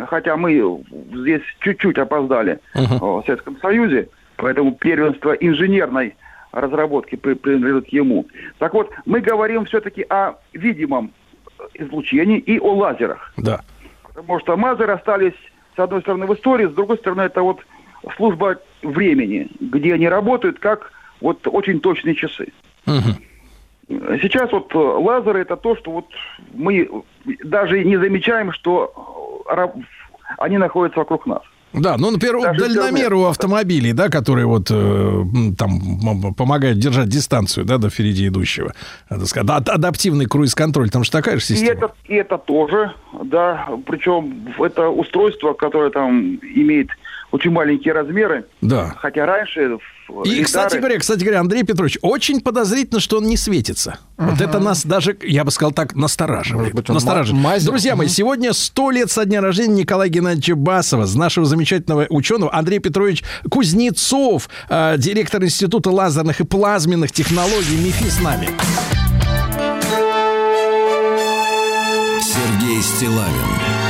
[0.08, 6.16] хотя мы здесь чуть-чуть опоздали э, в Советском Союзе, поэтому первенство инженерной
[6.52, 8.28] разработки при- принадлежит ему.
[8.60, 11.12] Так вот, мы говорим все-таки о видимом
[11.74, 13.34] излучении и о лазерах.
[13.38, 13.62] Да.
[14.04, 15.34] Потому что мазеры остались,
[15.76, 17.60] с одной стороны, в истории, с другой стороны, это вот
[18.16, 20.92] служба времени, где они работают как
[21.24, 22.50] вот очень точные часы.
[24.22, 26.06] Сейчас вот э, лазеры это то, что вот
[26.54, 26.90] мы
[27.44, 29.68] даже не замечаем, что э,
[30.38, 31.42] они находятся вокруг нас.
[31.74, 35.24] Да, ну, например, Даже дальномеры у автомобилей, да, которые вот э,
[35.58, 38.74] там помогают держать дистанцию, да, до впереди идущего.
[39.10, 41.72] Это сказать, ад- адаптивный круиз-контроль, там же такая же И система.
[41.72, 42.94] это, и это тоже,
[43.24, 46.90] да, причем это устройство, которое там имеет
[47.32, 48.94] очень маленькие размеры, Да.
[48.98, 49.78] хотя раньше...
[50.26, 53.98] И, кстати лидарах- говоря, кстати говоря, Андрей Петрович, очень подозрительно, что он не светится.
[54.18, 56.60] Вот это нас даже, я бы сказал так, настораживает.
[56.66, 57.44] Может быть, он настораживает.
[57.44, 57.70] ма- мазер?
[57.70, 62.54] Друзья мои, сегодня 100 лет со дня рождения Николая Геннадьевича Басова, с нашего замечательного ученого
[62.54, 68.50] Андрей Петрович Кузнецов, э, директор Института лазерных и плазменных технологий МИФИ с нами.
[72.22, 73.83] Сергей Стилавин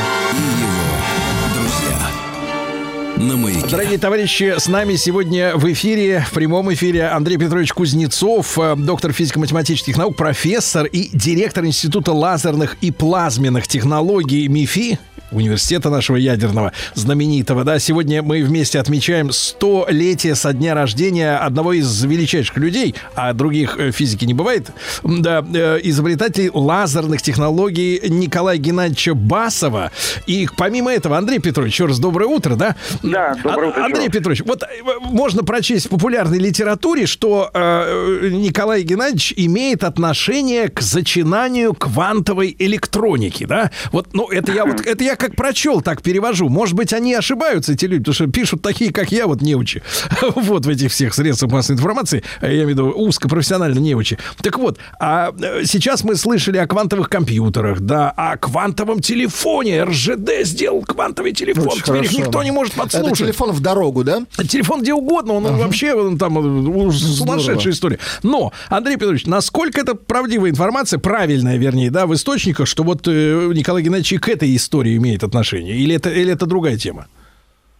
[3.23, 3.67] На маяке.
[3.67, 9.13] Дорогие товарищи, с нами сегодня в эфире, в прямом эфире Андрей Петрович Кузнецов, э, доктор
[9.13, 14.99] физико-математических наук, профессор и директор Института лазерных и плазменных технологий МИФИ,
[15.33, 17.79] университета нашего ядерного, знаменитого, да.
[17.79, 23.91] Сегодня мы вместе отмечаем 100-летие со дня рождения одного из величайших людей, а других э,
[23.91, 24.69] физики не бывает,
[25.03, 29.91] да, э, изобретателей лазерных технологий Николая Геннадьевича Басова.
[30.27, 32.75] И помимо этого, Андрей Петрович, еще раз доброе утро, да?
[33.01, 34.09] Да, доброе А- утро, Андрей.
[34.09, 34.67] Петрович, вот э,
[35.01, 43.45] можно прочесть в популярной литературе, что э, Николай Геннадьевич имеет отношение к зачинанию квантовой электроники,
[43.45, 43.71] да?
[43.91, 46.49] Вот, ну, это я вот, это я как прочел, так перевожу.
[46.49, 49.81] Может быть, они ошибаются, эти люди, потому что пишут такие, как я, вот неучи.
[50.35, 54.17] Вот в этих всех средствах массовой информации, э, я имею в виду узкопрофессионально неучи.
[54.41, 59.83] Так вот, а э, сейчас мы слышали о квантовых компьютерах, да, о квантовом телефоне.
[59.83, 61.67] РЖД сделал квантовый телефон.
[61.67, 62.25] Очень Теперь их хорошо.
[62.25, 63.17] никто не может Это подслушать.
[63.19, 64.23] телефон в дорогу, да?
[64.49, 67.99] Телефон где угодно, он вообще он там э, сумасшедшая история.
[68.23, 73.51] Но, Андрей Петрович, насколько это правдивая информация, правильная, вернее, да, в источниках, что вот э,
[73.53, 75.75] Николай Геннадьевич и к этой истории имеет отношение?
[75.75, 77.05] Или это, или это другая тема?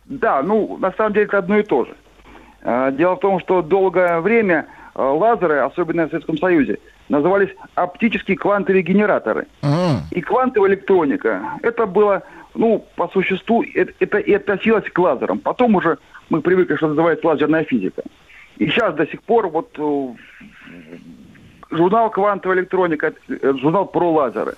[0.06, 1.96] Да, ну, на самом деле это одно и то же.
[2.62, 6.78] А, Дело в том, что долгое время а, лазеры, особенно в Советском Союзе,
[7.10, 9.48] назывались оптические квантовые генераторы.
[9.62, 10.02] М.
[10.12, 12.24] И квантовая электроника, это было,
[12.56, 15.40] ну, по существу, это, это и относилось к лазерам.
[15.40, 15.98] Потом уже
[16.30, 18.04] мы привыкли, что называется лазерная физика.
[18.58, 20.08] И сейчас до сих пор вот э,
[21.72, 24.56] журнал «Квантовая электроника», э, журнал про лазеры.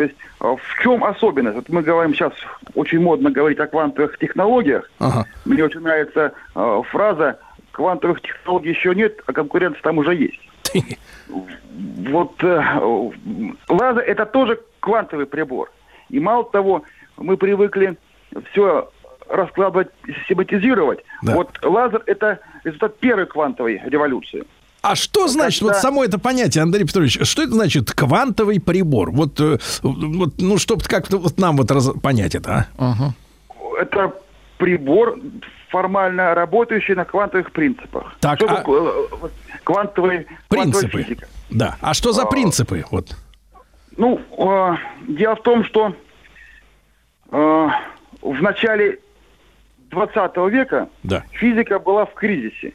[0.00, 1.56] То есть э, в чем особенность?
[1.56, 2.32] Вот мы говорим сейчас,
[2.74, 4.90] очень модно говорить о квантовых технологиях.
[4.98, 5.26] Ага.
[5.44, 7.38] Мне очень нравится э, фраза
[7.72, 10.40] «квантовых технологий еще нет, а конкуренция там уже есть».
[12.08, 12.62] Вот э,
[13.68, 15.70] лазер это тоже квантовый прибор.
[16.08, 16.82] И мало того,
[17.18, 17.98] мы привыкли
[18.50, 18.90] все
[19.28, 21.04] раскладывать, систематизировать.
[21.22, 21.34] Да.
[21.34, 24.44] Вот лазер это результат первой квантовой революции.
[24.82, 27.18] А что значит вот Когда- само это понятие, Андрей Петрович?
[27.26, 29.10] Что это значит квантовый прибор?
[29.10, 33.12] Вот, э, вот ну, чтобы как-то вот нам вот раз- понять это, а?
[33.78, 34.14] Это
[34.58, 35.18] прибор
[35.68, 38.14] формально работающий на квантовых принципах.
[38.20, 39.32] Так, Что а- э, вот
[39.64, 41.02] квантовый, квантовая Принципы.
[41.02, 41.28] физика?
[41.50, 41.76] Да.
[41.80, 42.84] А что за принципы?
[42.90, 43.14] Вот.
[43.96, 44.76] Ну, э,
[45.08, 45.94] дело в том, что
[47.32, 47.68] э,
[48.22, 48.98] в начале
[49.90, 51.22] 20 века Да.
[51.32, 52.72] физика была в кризисе.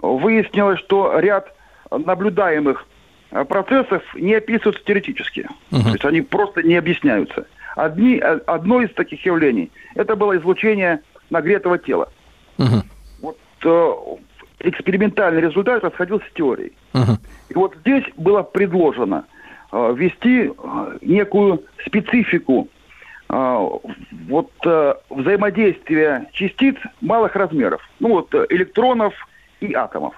[0.00, 1.52] Выяснилось, что ряд
[1.90, 2.86] наблюдаемых
[3.30, 5.48] э, процессов не описываются теоретически.
[5.70, 7.46] То есть они просто не объясняются.
[7.76, 11.00] одни, э, одно из таких явлений– это было излучение
[11.30, 12.08] нагретого тела.
[12.58, 12.82] Мгм.
[13.20, 13.92] Вот э,
[14.60, 16.72] экспериментальный результат расходился с теорией.
[16.92, 17.18] Мгм.
[17.48, 19.24] И вот здесь было предложено
[19.72, 22.68] э, ввести э, некую специфику
[23.28, 23.68] э,
[24.28, 29.14] вот э, взаимодействия частиц малых размеров, ну вот электронов
[29.60, 30.14] и атомов.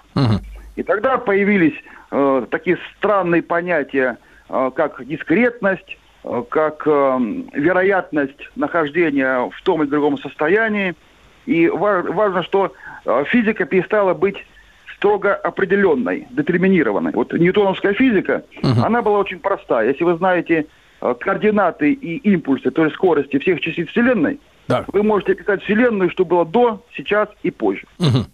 [0.77, 1.75] И тогда появились
[2.11, 4.17] э, такие странные понятия,
[4.49, 7.19] э, как дискретность, э, как э,
[7.53, 10.95] вероятность нахождения в том или другом состоянии.
[11.47, 12.73] И ва- важно, что
[13.05, 14.37] э, физика перестала быть
[14.97, 17.13] строго определенной, детерминированной.
[17.13, 19.89] Вот ньютоновская физика, она была очень простая.
[19.89, 20.67] Если вы знаете
[21.01, 24.39] э, координаты и импульсы, то есть скорости всех частиц Вселенной,
[24.69, 24.85] Да.
[24.93, 27.85] вы можете описать Вселенную, что было до, сейчас и позже.
[27.99, 28.25] Мгм.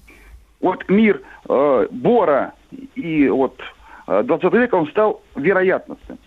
[0.66, 2.52] Вот мир э, Бора
[2.97, 3.55] и вот
[4.09, 6.18] э, 20 века он стал вероятностным.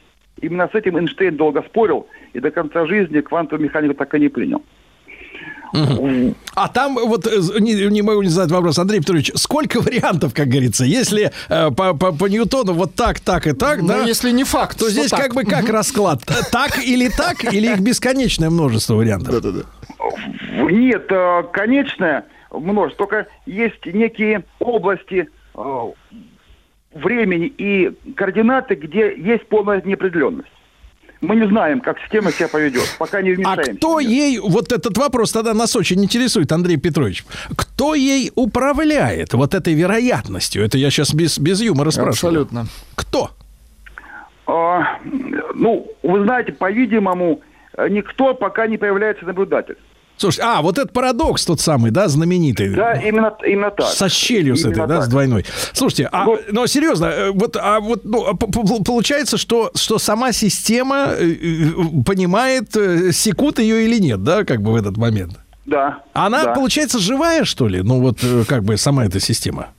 [0.41, 4.29] Именно с этим Эйнштейн долго спорил и до конца жизни квантовую механику так и не
[4.29, 4.61] принял.
[6.55, 10.47] А там вот э, не, не могу не задать вопрос, Андрей Петрович, сколько вариантов, как
[10.47, 14.03] говорится, если э, по, по- по Ньютону вот так, так и так, Ну, да?
[14.05, 15.19] если не факт, то здесь так.
[15.19, 16.21] как бы как расклад?
[16.29, 19.33] Э, Так или так, или их бесконечное множество вариантов?
[19.41, 19.63] Да-да-да.
[20.71, 25.91] Нет, э, конечное множество, только есть некие области э,
[26.93, 30.49] времени и координаты, где есть полная неопределенность.
[31.21, 33.73] Мы не знаем, как система себя поведет, пока не А вмешаемся.
[33.76, 37.26] кто ей, вот этот вопрос тогда нас очень интересует, Андрей Петрович,
[37.57, 40.63] кто ей управляет вот этой вероятностью?
[40.63, 42.43] Это я сейчас без, без юмора спрашиваю.
[42.43, 42.65] Абсолютно.
[42.95, 43.31] Кто?
[44.47, 44.97] А,
[45.53, 47.41] ну, вы знаете, по-видимому,
[47.77, 49.77] э, никто пока не появляется наблюдатель.
[50.19, 52.75] Слушай, а, вот этот парадокс тот самый, да, знаменитый.
[52.75, 53.87] Да, именно, именно так.
[53.87, 55.05] Со щелью с этой, Именно да, так.
[55.05, 55.45] с двойной.
[55.71, 56.41] Слушайте, а, Вот.
[56.51, 62.03] но серьезно, э, вот, а вот ну, а получается, что, что сама система э, э,
[62.05, 62.75] понимает,
[63.15, 65.39] секут ее или нет, да, как бы в этот момент.
[65.65, 65.99] Да.
[66.11, 66.53] Она, да.
[66.53, 67.81] получается, живая, что ли?
[67.81, 69.69] Ну, вот как бы сама эта система.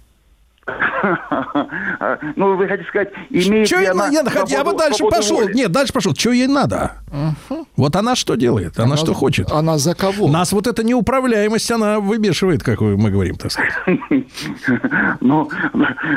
[2.37, 4.99] Ну, вы хотите сказать, имеет Чё ли ей- она нет, хоть я бы свободу- дальше
[4.99, 5.37] свободу пошел.
[5.41, 5.53] воли?
[5.55, 6.15] Нет, дальше пошел.
[6.15, 6.93] Что ей надо?
[7.77, 8.79] Вот она что делает?
[8.79, 9.51] Она, что хочет?
[9.51, 10.29] Она за кого?
[10.29, 13.73] Нас вот эта неуправляемость, она выбешивает, как мы говорим, так сказать.
[15.21, 15.51] Ну,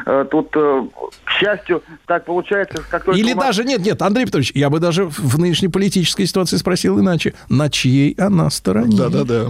[0.05, 0.83] э, тут, э,
[1.25, 5.05] к счастью, так получается, как только Или даже, нет, нет, Андрей Петрович, я бы даже
[5.05, 7.33] в нынешней политической ситуации спросил иначе.
[7.49, 8.95] На чьей она стороне?
[8.97, 9.45] Да-да-да.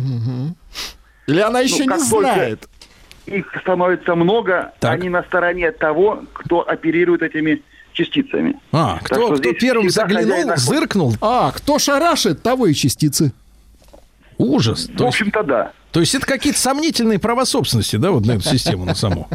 [1.27, 2.69] Или она еще Ну, не только- знает.
[3.25, 4.93] Их становится много, Так.
[4.93, 7.61] они на стороне того, кто оперирует этими
[7.93, 8.55] частицами.
[8.71, 11.15] А, Так кто, кто первым заглянул, зыркнул?
[11.21, 13.33] А, кто шарашит, того и частицы.
[14.37, 14.85] Ужас.
[14.87, 15.71] В есть, общем-то, да.
[15.91, 19.27] то есть это какие-то сомнительные права собственности, да, вот на эту систему, на саму?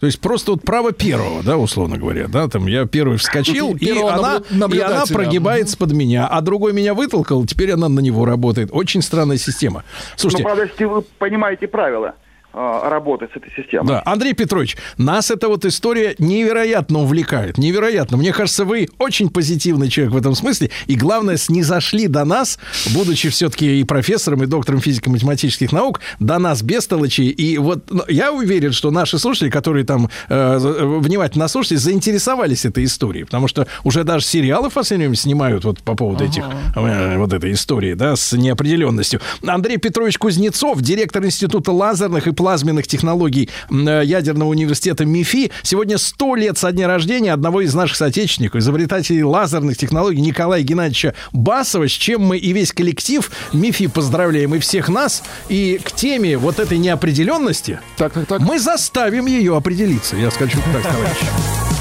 [0.00, 3.90] То есть просто вот право первого, да, условно говоря, да, там я первый вскочил, и
[3.90, 8.70] она, и она прогибается под меня, а другой меня вытолкал, теперь она на него работает.
[8.72, 9.80] Очень странная система.
[9.80, 12.14] Но, Слушайте, Ну, правда, если вы понимаете правила
[12.54, 13.88] э, работы с этой системой.
[13.88, 17.58] Да, Андрей Петрович, нас эта вот история невероятно увлекает.
[17.58, 18.16] Невероятно.
[18.16, 20.70] Мне кажется, вы очень позитивный человек в этом смысле.
[20.86, 22.58] И главное, снизошли до нас,
[22.94, 27.28] будучи все-таки и профессором, и доктором физико-математических наук, до нас без толочей.
[27.28, 32.64] И вот ну, я уверен, что наши слушатели, которые там э, за- внимательно слушали, заинтересовались
[32.64, 33.24] этой историей.
[33.24, 36.44] Потому что уже даже сериалы в последнее время снимают вот по поводу этих,
[36.76, 39.20] э, вот этой истории, да, с неопределенностью.
[39.46, 45.50] Андрей Петрович Кузнецов, директор Института лазерных и плазменных технологий э, ядерного университета МИФИ.
[45.62, 51.14] Сегодня 100 лет со дня рождения одного из наших соотечественников, изобретателей лазерных технологий Николая Геннадьевича
[51.32, 55.22] Басова, с чем мы и весь коллектив МИФИ поздравляем и всех нас.
[55.48, 58.40] И к теме вот этой неопределенности Так, так, так.
[58.42, 60.14] мы заставим ее определиться.
[60.14, 61.24] Я скажу так, товарищи.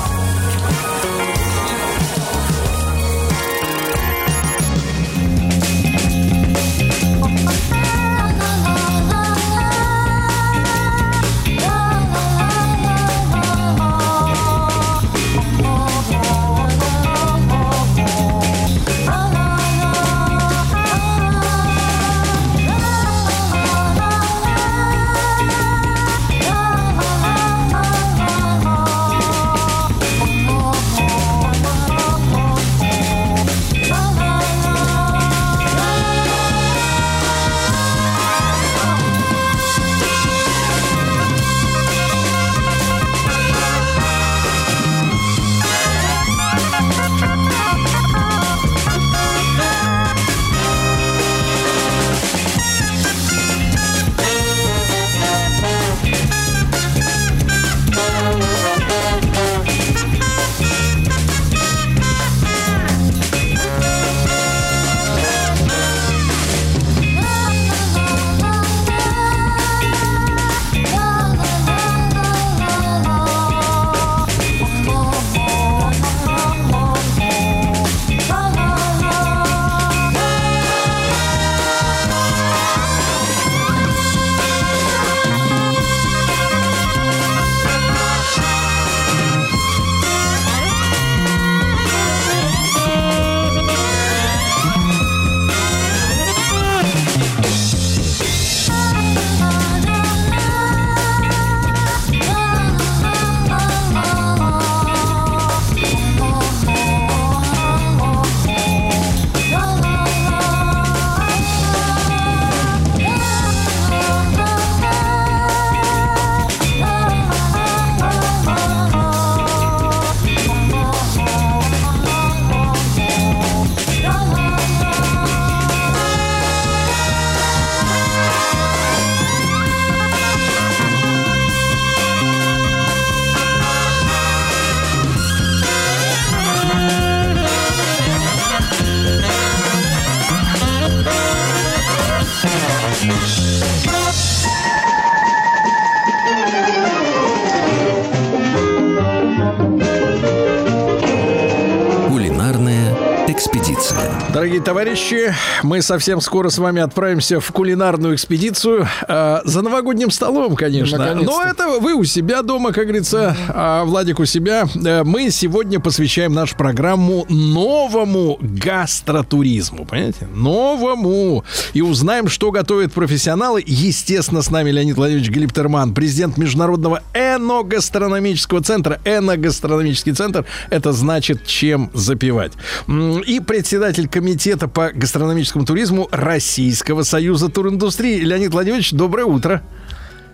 [154.74, 155.32] товарищи,
[155.62, 158.88] мы совсем скоро с вами отправимся в кулинарную экспедицию.
[159.08, 161.14] э, за новогодним столом, конечно.
[161.14, 164.66] Но это вы у себя дома, как говорится, а Владик у себя.
[164.84, 169.86] Э, мы сегодня посвящаем нашу программу новому гастротуризму.
[169.86, 170.28] Понимаете?
[170.34, 171.44] Новому.
[171.74, 173.64] И узнаем, что готовят профессионалы.
[173.64, 177.04] Естественно, с нами Леонид Владимирович Глиптерман, президент Международного
[177.36, 179.00] эногастрономического центра.
[179.06, 182.54] Эногастрономический центр– это значит, чем запивать.
[182.88, 188.20] И председатель комитета по гастрономическому туризму Российского союза туриндустрии.
[188.20, 189.62] Леонид Владимирович, доброе утро.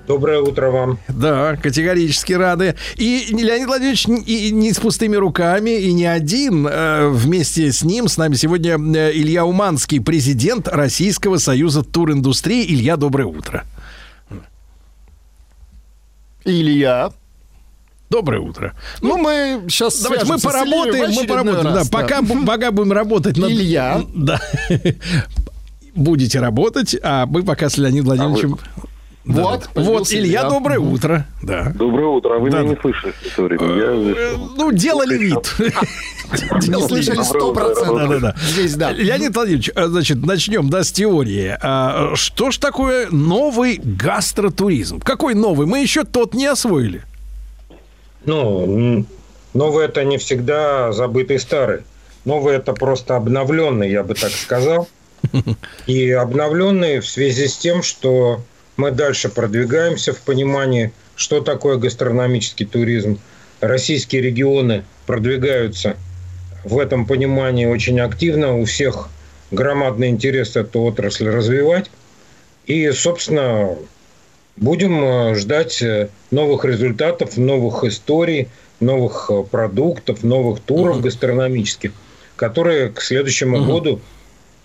[0.09, 0.97] Доброе утро вам.
[1.07, 2.73] Да, категорически рады.
[2.95, 6.67] И Леонид Владимирович и не с пустыми руками, и не один.
[6.67, 12.65] Э, Вместе с ним с нами сегодня э, Илья Уманский, президент Российского союза туриндустрии.
[12.65, 13.65] Илья, доброе утро.
[16.49, 17.11] Илья.
[18.09, 18.73] Доброе утро.
[19.01, 21.73] Ну, мы сейчас Давайте мы поработаем, мы поработаем.
[21.75, 23.51] Да, пока, бу- пока будем работать над...
[23.51, 24.01] Илья.
[24.15, 24.41] Да.
[25.95, 28.57] Будете работать, а мы пока с Леонидом Владимировичем...
[29.29, 29.81] Да, Вот, да.
[29.83, 30.49] вот, Илья, Илья.
[30.49, 31.27] доброе утро.
[31.43, 31.71] Да.
[31.75, 32.35] Доброе утро.
[32.35, 32.61] А вы Да.
[32.61, 33.63] меня не слышали в это время?
[33.63, 34.37] Э, Я...
[34.57, 35.55] Ну, делали вид.
[36.67, 38.35] Не слышали сто процентов.
[38.41, 38.91] Здесь, да.
[38.91, 41.55] Леонид Владимирович, а, значит, начнем, да, с теории.
[41.61, 44.99] А, Что ж такое новый гастротуризм?
[44.99, 45.67] Какой новый?
[45.67, 47.03] Мы еще тот не освоили.
[48.25, 49.05] Ну,
[49.53, 51.81] новый это не всегда забытый старый.
[52.25, 54.87] Новый это просто обновленный, я бы так сказал.
[55.87, 58.41] И обновленный в связи с тем, что
[58.79, 63.19] мы дальше продвигаемся в понимании, что такое гастрономический туризм.
[63.61, 65.97] Российские регионы продвигаются
[66.63, 68.57] в этом понимании очень активно.
[68.57, 69.09] У всех
[69.51, 71.91] громадный интерес эту отрасль развивать.
[72.65, 73.75] И, собственно,
[74.59, 78.49] Будем э, ждать э, новых результатов, новых историй,
[78.81, 81.93] новых э, продуктов, новых туров гастрономических,
[82.35, 84.01] которые к следующему году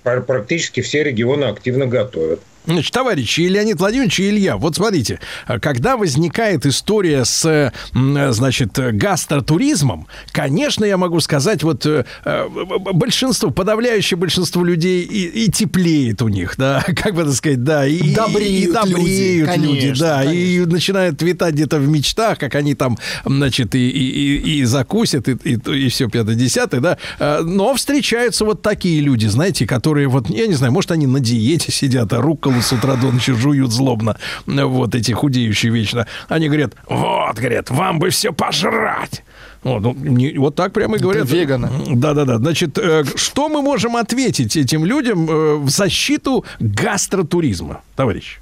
[0.03, 2.41] пр- практически все регионы активно готовят.
[2.67, 8.33] Значит, товарищи, и Леонид Владимирович и Илья, вот смотрите, а, когда возникает история с, м,
[8.33, 12.47] значит, гастротуризмом, конечно, я могу сказать, вот э, э,
[12.95, 17.87] большинство, подавляющее большинство людей и, и теплеет у них, да, как бы так сказать, да,
[17.87, 20.27] и, и- Добреют и добреют люди, люди, конечно, да, и
[20.57, 20.73] конечно.
[20.73, 25.33] начинают витать где-то в мечтах, как они там, значит, и, и, и- и закусят, и,
[25.45, 30.47] и, и все пятое-десятое, да, Э, но встречаются вот такие люди, знаете, которые вот, я
[30.47, 32.21] не знаю, может, они на диете сидят, а
[32.55, 34.17] рукколу с утра до ночи жуют злобно,
[34.47, 36.07] вот эти худеющие вечно.
[36.29, 39.23] Они говорят, вот, говорят, вам бы все пожрать.
[39.63, 41.29] Вот, ну, не- вот так прямо и говорят.
[41.31, 41.71] веганы.
[41.97, 42.37] Да-да-да.
[42.37, 48.41] Значит, э, что мы можем ответить этим людям э, в защиту гастротуризма, товарищ?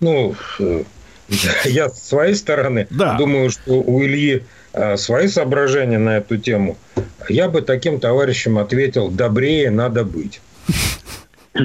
[0.00, 0.84] Ну, э,
[1.66, 3.18] я с своей стороны Да.
[3.18, 4.42] думаю, что у Ильи
[4.72, 6.78] э, свои соображения на эту тему.
[7.28, 10.40] Я бы таким товарищам ответил, добрее надо быть.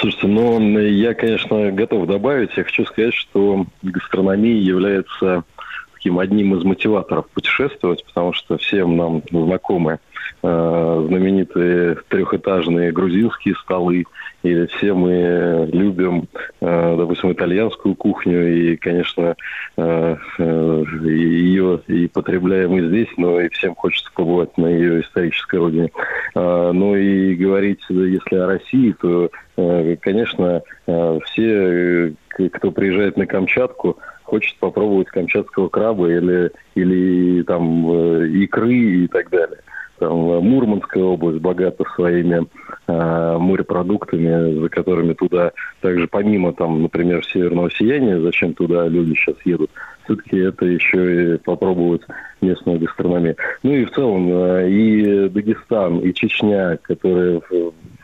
[0.00, 2.56] Слушайте, ну, я, конечно, готов добавить.
[2.56, 5.44] Я хочу сказать, что гастрономия является
[5.92, 9.98] таким одним из мотиваторов путешествовать, потому что всем нам знакомы
[10.42, 14.04] знаменитые трехэтажные грузинские столы,
[14.42, 16.28] или все мы любим,
[16.60, 19.34] э, допустим, итальянскую кухню, и, конечно,
[19.76, 25.56] э, э, ее и потребляем и здесь, но и всем хочется побывать на ее исторической
[25.56, 25.90] родине.
[26.34, 33.18] А, Ну и говорить, если о России, то, э, конечно, э, все, э, кто приезжает
[33.18, 33.98] на Камчатку,
[34.30, 39.58] хочет попробовать камчатского краба или, или там э, икры и так далее.
[40.00, 42.46] Там Мурманская область богата своими
[42.86, 45.52] э, морепродуктами, за которыми туда
[45.82, 49.70] также помимо там, например, северного сияния, зачем туда люди сейчас едут,
[50.04, 52.00] все-таки это еще и попробовать
[52.40, 53.36] местную гастрономию.
[53.62, 57.42] Ну и в целом э, и Дагестан, и Чечня, которые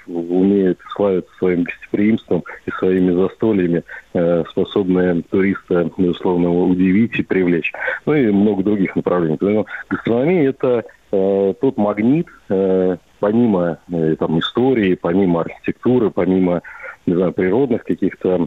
[0.06, 3.82] умеют славиться своим гостеприимством и своими застольями,
[4.12, 7.73] э, способные туриста, безусловно, удивить и привлечь.
[8.05, 9.39] Ну и много других направлений.
[9.40, 16.62] Поэтому гастрономия– это тот магнит, э, помимо э, там, истории, помимо архитектуры, помимо
[17.06, 18.46] не знаю, природных каких-то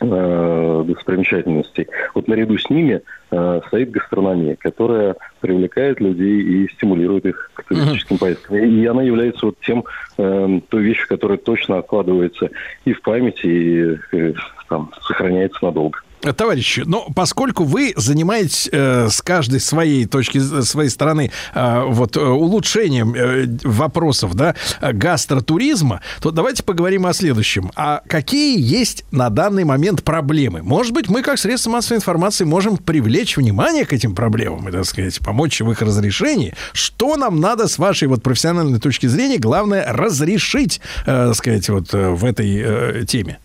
[0.00, 1.86] э, достопримечательностей.
[2.14, 8.18] Вот наряду с ними э, стоит гастрономия, которая привлекает людей и стимулирует их к туристическим
[8.18, 8.56] поездкам.
[8.56, 9.84] И она является вот тем,
[10.18, 12.50] э, той вещью, которая точно откладывается
[12.84, 14.32] и в памяти, и э,
[14.68, 16.00] там, сохраняется надолго.
[16.32, 22.16] Товарищи, но поскольку вы занимаетесь э, с каждой своей точки, с своей стороны э, вот
[22.16, 27.70] э, улучшением э, вопросов, да, э, гастротуризма, то давайте поговорим о следующем.
[27.76, 30.62] А какие есть на данный момент проблемы?
[30.62, 34.84] Может быть, мы как средство массовой информации можем привлечь внимание к этим проблемам и, так
[34.84, 36.54] сказать, помочь в их разрешении.
[36.72, 41.92] Что нам надо с вашей вот профессиональной точки зрения, главное, разрешить, э, так сказать, вот
[41.92, 43.38] э, в этой э, теме?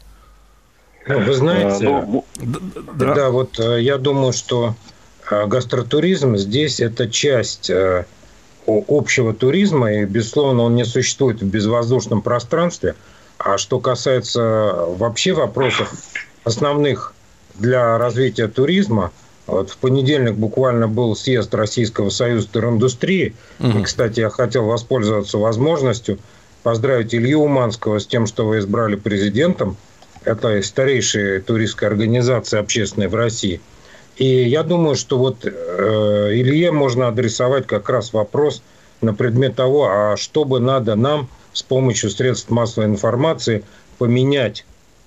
[1.09, 2.25] Вы знаете, А, ну,
[2.95, 3.29] да.
[3.29, 4.75] вот э, я думаю, что
[5.29, 8.05] э, гастротуризм здесь это часть э,
[8.67, 12.95] общего туризма, и, безусловно, он не существует в безвоздушном пространстве.
[13.39, 15.91] А что касается вообще вопросов
[16.43, 17.13] основных
[17.55, 19.11] для развития туризма,
[19.47, 23.33] вот в понедельник буквально был съезд Российского союза туриндустрии.
[23.59, 26.19] И, кстати, я хотел воспользоваться возможностью
[26.61, 29.77] поздравить Илью Уманского с тем, что вы избрали президентом.
[30.29, 33.59] Это старейшая туристская организация общественная в России.
[34.17, 35.49] И я думаю, что вот э,
[36.33, 38.61] Илье можно адресовать как раз вопрос
[39.01, 43.63] на предмет того, а что бы надо нам с помощью средств массовой информации
[43.97, 44.65] поменять.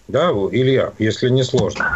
[0.09, 1.87] Да, Илья, если не сложно.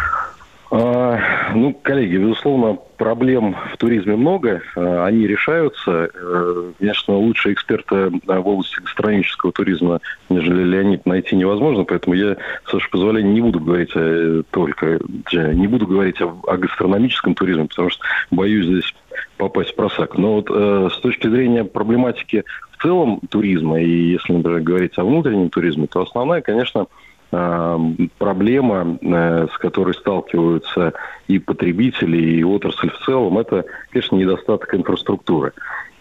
[0.71, 1.19] А,
[1.53, 6.11] Ну, коллеги, безусловно, проблем в туризме много, а, они решаются.
[6.15, 12.37] Э, Конечно, лучше эксперта а, в области гастрономического туризма, нежели Леонид, найти невозможно, поэтому я,
[12.67, 14.99] с вашего позволения, не буду говорить э, только,
[15.33, 18.95] э, не буду говорить о, о гастрономическом туризме, потому что боюсь здесь
[19.37, 20.19] попасть в просак.
[20.19, 25.05] Но вот э, с точки зрения проблематики в целом туризма, и если, например, говорить о
[25.05, 30.93] внутреннем туризме, то основная, конечно, э, проблема, э, с которой сталкиваются
[31.29, 35.53] и потребители, и отрасль в целом, это, конечно, недостаток инфраструктуры.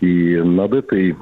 [0.02, 1.16] И над этой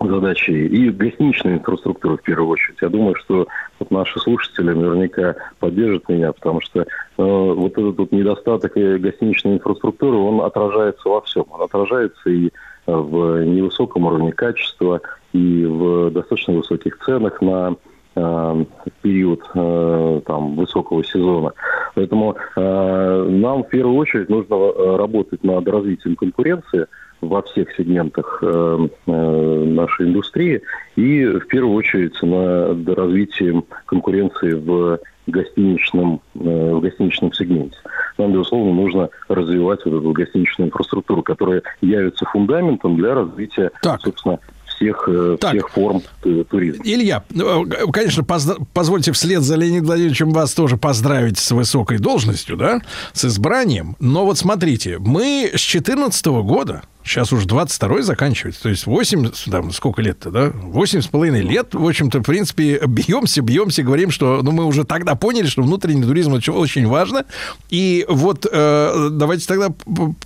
[0.00, 2.76] задачей и гостиничной инфраструктуры в первую очередь.
[2.80, 6.84] Я думаю, что вот наши слушатели наверняка поддержат меня, потому что э,
[7.16, 11.46] вот этот вот недостаток э, гостиничной инфраструктуры, он отражается во всем.
[11.50, 12.50] Он отражается и э,
[12.86, 15.00] в невысоком уровне качества,
[15.32, 17.74] и в достаточно высоких ценах на э,
[18.14, 21.52] период э, там, высокого сезона.
[21.94, 26.86] Поэтому э, нам в первую очередь нужно э, работать над развитием конкуренции
[27.20, 30.62] во всех сегментах э, э, нашей индустрии
[30.96, 37.76] и в первую очередь над развитием конкуренции в гостиничном, э, в гостиничном сегменте.
[38.18, 43.70] Нам, безусловно, нужно развивать вот эту гостиничную инфраструктуру, которая явится фундаментом для развития,
[44.00, 44.38] собственно,
[44.78, 46.82] всех, э, всех форм ту- туризма.
[46.84, 51.98] Илья, ну, э, конечно, позд- позвольте вслед за Леонидом Владимировичем вас тоже поздравить с высокой
[51.98, 52.80] должностью, да,
[53.12, 53.96] с избранием.
[54.00, 59.72] Но вот смотрите, мы с 2014 года, сейчас уже 22-й заканчивается, то есть 8, там,
[59.72, 60.50] сколько лет-то, да?
[60.54, 64.84] 8 с половиной лет, в общем-то, в принципе, бьемся, бьемся, говорим, что ну, мы уже
[64.84, 67.24] тогда поняли, что внутренний туризм очень, очень важно.
[67.70, 69.68] И вот э, давайте тогда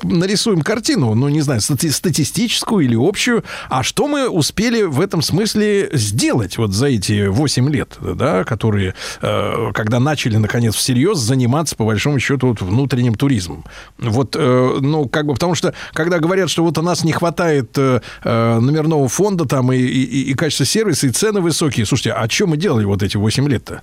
[0.03, 3.45] нарисуем картину, ну, не знаю, стати- статистическую или общую.
[3.69, 8.95] А что мы успели в этом смысле сделать вот за эти 8 лет, да, которые,
[9.21, 13.65] э, когда начали, наконец, всерьез заниматься, по большому счету, вот, внутренним туризмом?
[13.99, 17.77] Вот, э, ну, как бы, потому что, когда говорят, что вот у нас не хватает
[17.79, 21.87] э, э, номерного фонда там и, и, и качества сервиса, и цены высокие.
[21.87, 23.83] Слушайте, а что мы делали вот эти 8 лет-то,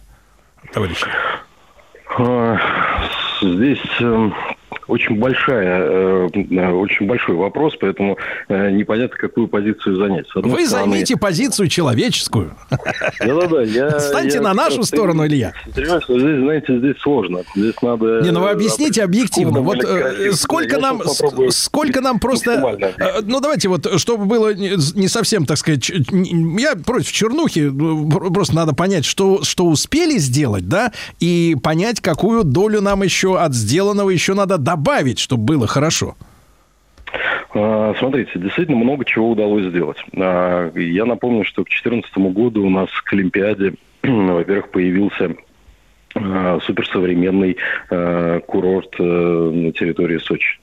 [0.73, 1.05] товарищи?
[2.17, 2.57] А,
[3.41, 4.29] Здесь э,
[4.89, 8.17] очень большая, э, э, очень большой вопрос, поэтому
[8.47, 10.25] э, непонятно, какую позицию занять.
[10.35, 12.55] Вы стороны- займите позицию человеческую.
[13.19, 13.97] Да-да-да, я...
[13.99, 15.53] Встаньте я на нашу сторону, Илья.
[15.71, 17.43] стремлюсь, но здесь, знаете, здесь сложно.
[17.55, 18.21] Здесь надо...
[18.21, 19.61] Не, ну вы объясните объективно.
[19.61, 19.77] Вот
[20.33, 21.01] сколько Я нам,
[21.51, 22.77] сколько нам просто,
[23.23, 28.55] ну давайте вот, чтобы было не совсем, так сказать, я против чернухи, ну, пр- просто
[28.55, 34.09] надо понять, что что успели сделать, да, и понять, какую долю нам еще от сделанного
[34.09, 34.78] еще надо добавить,
[35.19, 36.15] чтобы было хорошо.
[37.53, 39.97] А, Смотрите, действительно много чего удалось сделать.
[40.15, 43.73] А, Я напомню, что к 2014 году у нас к Олимпиаде,
[44.03, 45.35] во-первых, появился
[46.15, 47.57] а, суперсовременный
[48.47, 50.59] курорт э, на территории Сочи.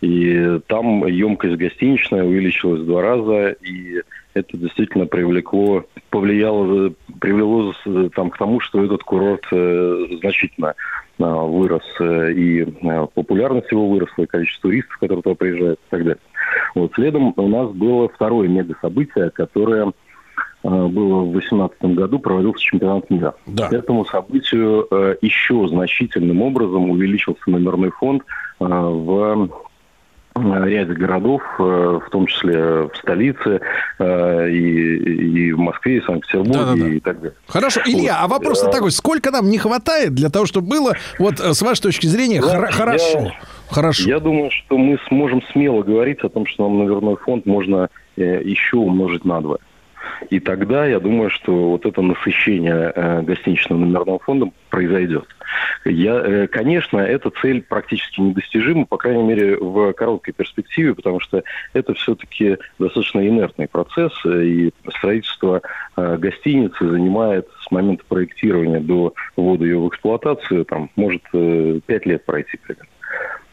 [0.00, 4.02] И там емкость гостиничная увеличилась в два раза, и
[4.34, 10.74] это действительно привлекло, повлияло, привело э, там, к тому, что этот курорт э, значительно
[11.18, 15.90] а, вырос, э, и э, популярность его выросла, и количество туристов, которые туда приезжают и
[15.90, 16.20] так далее.
[16.74, 16.92] Вот.
[16.94, 23.34] Следом у нас было второе мега-событие, которое э, было в 2018 году, проводился чемпионат мира.
[23.46, 28.22] К этому событию э, еще значительным образом увеличился номерной фонд
[28.60, 29.69] э, в э,
[30.64, 33.60] ряде городов, э, в том числе в столице,
[33.98, 34.96] э, и,
[35.48, 36.88] и в Москве, и Санкт-Петербурге, Да-да-да.
[36.88, 37.34] и так далее.
[37.46, 41.40] Хорошо, Илья, а вопрос Э, такой, сколько нам не хватает для того, чтобы было, вот
[41.40, 43.32] э, с вашей точки зрения, Знаете, хора- я- хорошо?
[43.70, 44.08] Хорошо.
[44.08, 48.42] Я думаю, что мы сможем смело говорить о том, что нам номерной фонд можно э,
[48.44, 49.58] еще умножить на два.
[50.30, 55.24] И тогда я думаю, что вот это насыщение э, гостиничным номерным фондом произойдет.
[55.84, 61.42] Я, э, конечно, эта цель практически недостижима, по крайней мере, в короткой перспективе, потому что
[61.72, 65.62] это все-таки достаточно инертный процесс, э, и строительство
[65.96, 71.22] гостиницы занимает с момента проектирования до ввода ее в эксплуатацию, там, может
[71.86, 72.88] пять лет пройти примерно.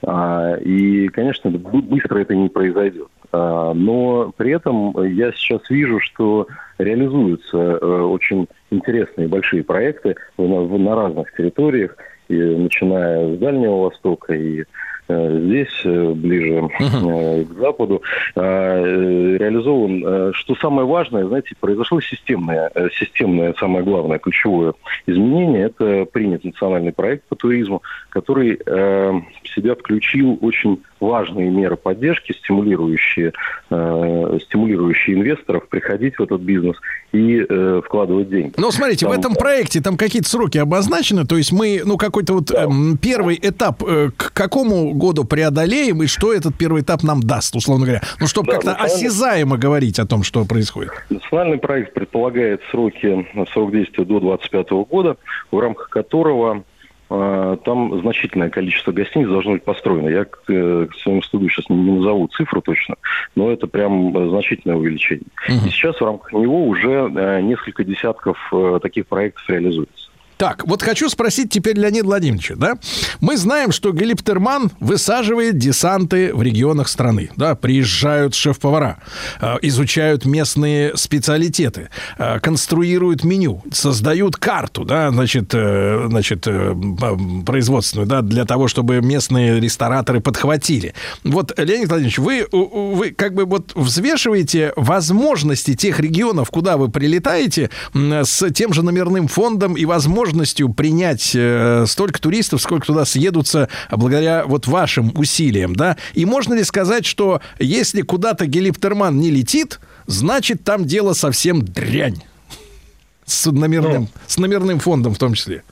[0.06, 3.07] А, И, конечно, бы- быстро это не произойдет.
[3.32, 6.48] А, Но при этом я сейчас вижу, что
[6.78, 11.98] реализуются э, очень интересные большие проекты на, разных территориях,
[12.30, 14.65] начиная с Дальнего Востока и
[15.10, 18.02] здесь, э, ближе э, к Западу,
[18.36, 20.34] а, э, реализован.
[20.34, 24.74] Что самое важное, знаете, произошло системное, системное, самое главное, ключевое
[25.06, 25.66] изменение.
[25.66, 33.34] Это принят национальный проект по туризму, который в себя включил очень важные меры поддержки, стимулирующие,
[33.69, 36.76] э, стимулирующие инвесторов приходить в этот бизнес
[37.11, 38.53] и э, вкладывать деньги.
[38.57, 42.34] Ну, смотрите, в Там, этом проекте там какие-то сроки обозначены, то есть мы, ну, какой-то
[42.34, 47.22] вот эм, первый этап э, к какому году преодолеем и что этот первый этап нам
[47.22, 48.02] даст, условно говоря?
[48.19, 50.91] Ну, чтобы Да, как-то национальный- осязаемо говорить о том, что происходит.
[51.10, 55.18] Национальный проект предполагает сроки, срок действия до 2025 года,
[55.52, 56.61] в рамках которого э,
[57.10, 60.10] там значительное количество гостиниц должно быть построено.
[60.10, 62.96] Я к, э, к своему стыду сейчас не, назову цифру точно,
[63.36, 65.28] но это прям э, значительное увеличение.
[65.48, 68.38] И сейчас в рамках него уже э, несколько десятков
[68.82, 70.07] таких проектов реализуется.
[70.38, 72.78] Так, вот хочу спросить теперь Леонида Владимировича, да?
[73.22, 77.56] Мы знаем, что Гелиптерман высаживает десанты в регионах страны, да?
[77.56, 79.00] Приезжают шеф-повара,
[79.42, 81.90] э, изучают местные специалитеты,
[82.20, 86.48] э, конструируют меню, создают карту, да, значит, э, значит,
[87.46, 90.94] производственную, да, для того, чтобы местные рестораторы подхватили.
[91.24, 97.72] Вот, Леонид Владимирович, вы, вы как бы вот взвешиваете возможности тех регионов, куда вы прилетаете,
[97.94, 99.86] с тем же номерным фондом и
[100.28, 105.98] возможностью принять э, столько туристов, сколько туда съедутся благодаря вот вашим усилиям, да?
[106.14, 112.22] И можно ли сказать, что если куда-то гелиптерман не летит, значит там дело совсем дрянь?
[113.26, 115.64] С номерным, с номерным фондом в том числе.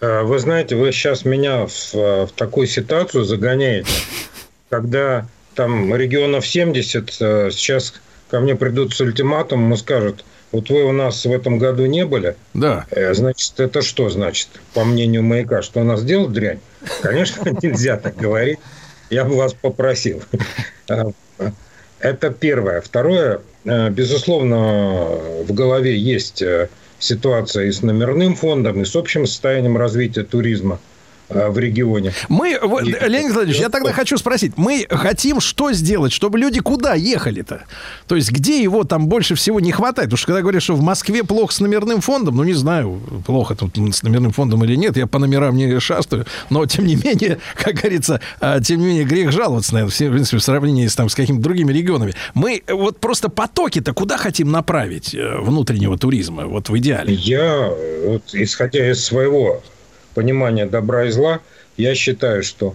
[0.00, 3.90] Э, Вы знаете, вы сейчас меня в, в такую ситуацию загоняете,
[4.68, 7.94] когда там регионов 70, э, сейчас
[8.30, 12.04] ко мне придут с ультиматумом и скажут, вот вы у нас в этом году не
[12.04, 12.86] были, Да.
[12.90, 16.60] Э, Значит, это что значит, по мнению маяка, что у нас делать дрянь?
[17.00, 18.58] Конечно, нельзя так говорить.
[19.10, 20.22] Я бы вас попросил.
[20.88, 21.04] Э,
[22.00, 22.80] Это первое.
[22.80, 25.08] Второе, э, безусловно,
[25.46, 26.42] в голове есть
[26.98, 30.78] ситуация и с номерным фондом, и с общим состоянием развития туризма
[31.32, 32.12] в регионе.
[32.28, 36.94] Мы, вот, Леонид Владимирович, я тогда хочу спросить, мы хотим что сделать, чтобы люди куда
[36.94, 37.64] ехали-то?
[38.06, 40.08] То есть где его там больше всего не хватает?
[40.08, 43.54] Потому что когда говорят, что в Москве плохо с номерным фондом, ну не знаю, плохо
[43.54, 47.38] тут с номерным фондом или нет, я по номерам не шастаю, но тем не менее,
[47.54, 51.08] как говорится, а, тем не менее грех жаловаться, наверное, в принципе, в сравнении с, там,
[51.08, 52.14] с какими-то другими регионами.
[52.34, 57.14] Мы э, вот просто потоки-то куда хотим направить э, внутреннего туризма, вот в идеале?
[57.14, 59.62] Я, э, вот, исходя из своего
[60.14, 61.40] понимания добра и зла,
[61.76, 62.74] я считаю, что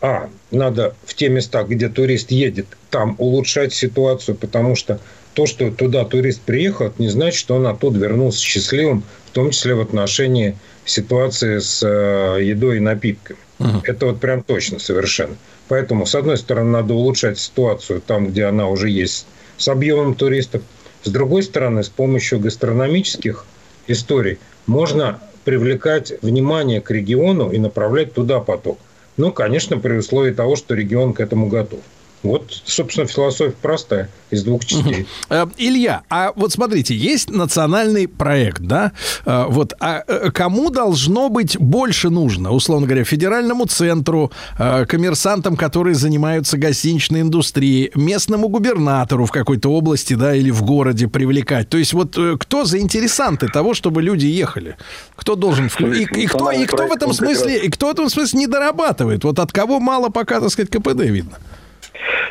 [0.00, 5.00] а, надо в те места, где турист едет, там улучшать ситуацию, потому что
[5.34, 9.50] то, что туда турист приехал, это не значит, что он оттуда вернулся счастливым, в том
[9.50, 13.38] числе в отношении ситуации с э, едой и напитками.
[13.84, 15.36] Это вот прям точно совершенно.
[15.68, 19.26] Поэтому, с одной стороны, надо улучшать ситуацию там, где она уже есть,
[19.58, 20.62] с объемом туристов.
[21.04, 23.44] С другой стороны, с помощью гастрономических
[23.86, 28.78] историй можно привлекать внимание к региону и направлять туда поток.
[29.16, 31.80] Ну, конечно, при условии того, что регион к этому готов.
[32.22, 35.06] Вот, собственно, философия простая, из двух частей.
[35.30, 38.92] Э, Илья, а вот смотрите, есть национальный проект, да?
[39.24, 45.94] Э, Вот, а э, кому должно быть больше нужно, условно говоря, федеральному центру, коммерсантам, которые
[45.94, 51.68] занимаются гостиничной индустрией, местному губернатору в какой-то области, да, или в городе привлекать?
[51.70, 54.76] То есть вот кто заинтересанты того, чтобы люди ехали?
[55.16, 58.40] Кто должен и, и кто, и кто в этом смысле, и кто в этом смысле
[58.40, 59.24] не дорабатывает?
[59.24, 61.38] Вот от кого мало пока, так сказать, КПД видно?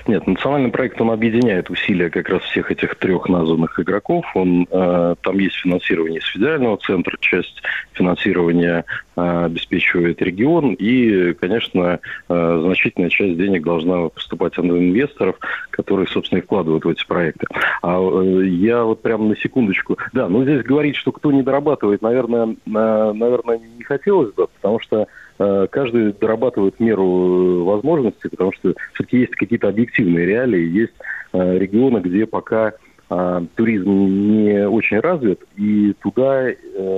[0.08, 4.26] Нет, национальный проект, он объединяет усилия как раз всех этих трех названных игроков.
[4.36, 7.62] Он, э, там есть финансирование из федерального центра, часть
[7.94, 8.86] финансирования
[9.16, 15.36] э, обеспечивает регион, и, конечно, э, значительная часть денег должна поступать от инвесторов,
[15.70, 17.48] которые, собственно, и вкладывают в эти проекты.
[17.82, 19.98] А э, я вот прямо на секундочку...
[20.14, 24.80] Да, ну здесь говорить, что кто не дорабатывает, наверное, э, наверное, не хотелось бы, потому
[24.80, 25.08] что
[25.72, 30.94] каждый дорабатывает меру э, возможностей, потому что все-таки есть какие-то объективные реалии, есть
[31.32, 32.74] э, регионы, где пока
[33.10, 36.54] э, туризм не очень развит, и туда э,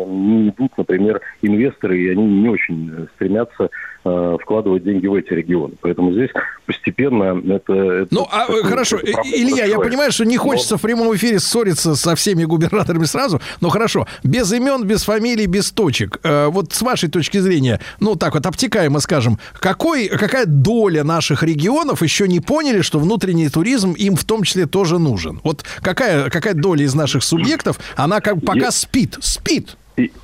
[0.07, 3.69] не идут, например, инвесторы, и они не очень э, стремятся э,
[4.03, 5.75] вкладывать деньги в эти регионы.
[5.81, 6.29] Поэтому здесь
[6.65, 7.73] постепенно это...
[7.73, 11.15] это Ну, а, такой- хорошо, это Илья, я понимаю, что не Но- хочется в прямом
[11.15, 16.19] эфире ссориться со всеми губернаторами сразу, но хорошо, без имен, без фамилий, без точек.
[16.23, 21.43] Э, вот с вашей точки зрения, ну, так вот, обтекаемо скажем, какой, какая доля наших
[21.43, 25.39] регионов еще не поняли, что внутренний туризм им в том числе тоже нужен?
[25.43, 29.77] Вот какая, какая доля из наших субъектов, она как пока спит, спит.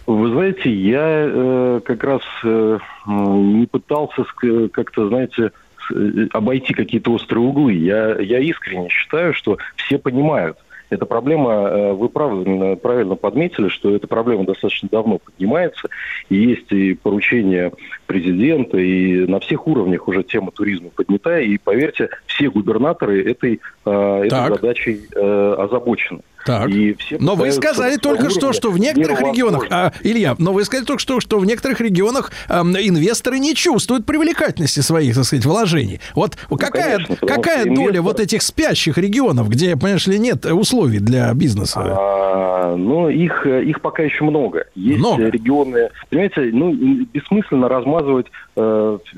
[0.05, 4.25] Вы знаете, я э, как раз э, не пытался
[4.71, 5.51] как-то, знаете,
[5.93, 7.73] э, обойти какие-то острые углы.
[7.73, 10.57] Я, я искренне считаю, что все понимают.
[10.89, 15.89] Эта проблема, э, вы правильно, правильно подметили, что эта проблема достаточно давно поднимается,
[16.29, 17.73] и есть и поручение
[18.05, 24.23] президента, и на всех уровнях уже тема туризма поднята, и поверьте, все губернаторы этой, э,
[24.25, 26.21] этой задачей э, озабочены.
[26.45, 26.69] Так.
[26.69, 30.63] И все Но вы сказали только что, что в некоторых регионах, а, Илья, но вы
[30.63, 35.45] сказали только что, что в некоторых регионах эм, инвесторы не чувствуют привлекательности своих, так сказать,
[35.45, 35.99] вложений.
[36.15, 40.17] Вот какая, Ну, конечно, потому какая доля инвестор- вот этих спящих регионов, где, понимаешь ли,
[40.19, 41.81] нет условий для бизнеса?
[41.85, 44.65] А, ну, их, их пока еще много.
[44.75, 45.25] Есть Много?
[45.29, 46.73] регионы, понимаете, ну,
[47.13, 48.27] бессмысленно размазывать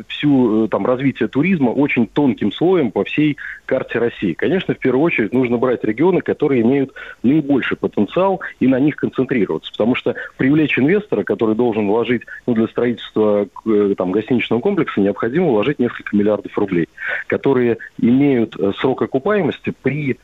[0.08, 4.34] всю э, там развитие туризма очень тонким слоем по всей карте России.
[4.34, 6.94] Конечно, в первую очередь нужно брать регионы, которые имеют
[7.24, 12.68] наибольший потенциал и на них концентрироваться, потому что привлечь инвестора, который должен вложить ну, для
[12.68, 16.90] строительства э, там, гостиничного комплекса, необходимо вложить несколько миллиардов рублей,
[17.28, 20.18] которые имеют э, срок окупаемости при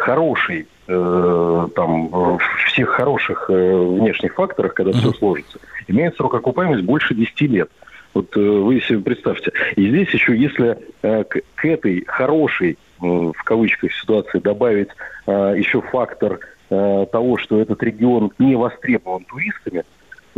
[0.00, 6.82] хорошей э, там э, всех хороших э, внешних факторах, когда все сложится, имеет срок окупаемости
[6.82, 7.70] больше 10 лет.
[8.14, 9.52] Вот э, вы себе представьте.
[9.76, 14.88] И здесь еще, если э, к, этой хорошей, э, в кавычках, ситуации добавить
[15.26, 19.84] еще фактор того, что этот регион не востребован туристами,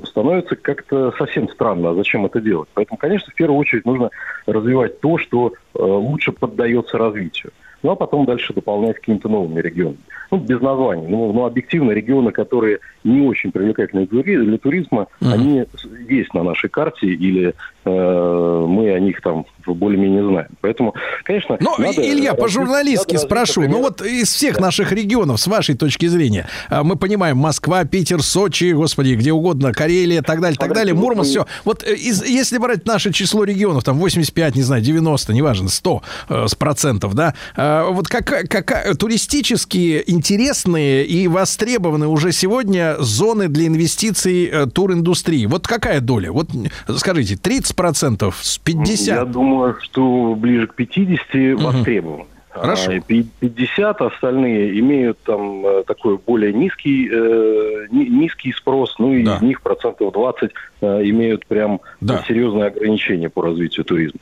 [0.05, 2.69] становится как-то совсем странно, а зачем это делать.
[2.75, 4.11] Поэтому, конечно, в первую очередь нужно
[4.45, 7.53] развивать то, что лучше поддается развитию.
[7.83, 9.99] Ну, а потом дальше дополнять какими-то новыми регионами.
[10.31, 11.07] Ну, без названий.
[11.09, 16.33] Ну, ну, объективно, регионы, которые не очень привлекательны для тури- для туризма, они с- есть
[16.33, 17.55] на нашей карте, или
[17.85, 20.49] э, мы о них там более-менее знаем.
[20.61, 20.95] Поэтому,
[21.25, 21.59] конечно...
[21.61, 23.63] Ну, надо Илья, по-журналистски надо спрошу.
[23.69, 28.23] Ну вот из всех наших регионов, с вашей точки зрения, а, мы понимаем, Москва, Питер,
[28.23, 31.47] Сочи, господи, где угодно, Карелия, так далее, так далее, Смотрите, вот Мурманск, все.
[31.65, 36.03] Вот э, из- если брать наше число регионов, там 85, не знаю, 90, неважно, 100
[36.29, 43.49] э, с процентов, да, а, вот какая, какая туристические интересные и востребованные уже сегодня зоны
[43.49, 45.47] для инвестиций э, туриндустрии.
[45.47, 46.33] Вот какая доля?
[46.33, 46.49] Вот
[46.97, 49.07] скажите, 30 процентов, с 50?
[49.07, 52.27] Я думаю, что ближе к 50 востребован.
[52.53, 52.93] Хорошо.
[52.93, 59.15] А, пи- 50 остальные имеют там э, такой более низкий, э, ни- низкий спрос, ну
[59.15, 59.37] и Да.
[59.37, 60.51] из них процентов 20
[60.83, 62.23] э, имеют прям Да.
[62.29, 64.21] серьезные ограничения по развитию туризма.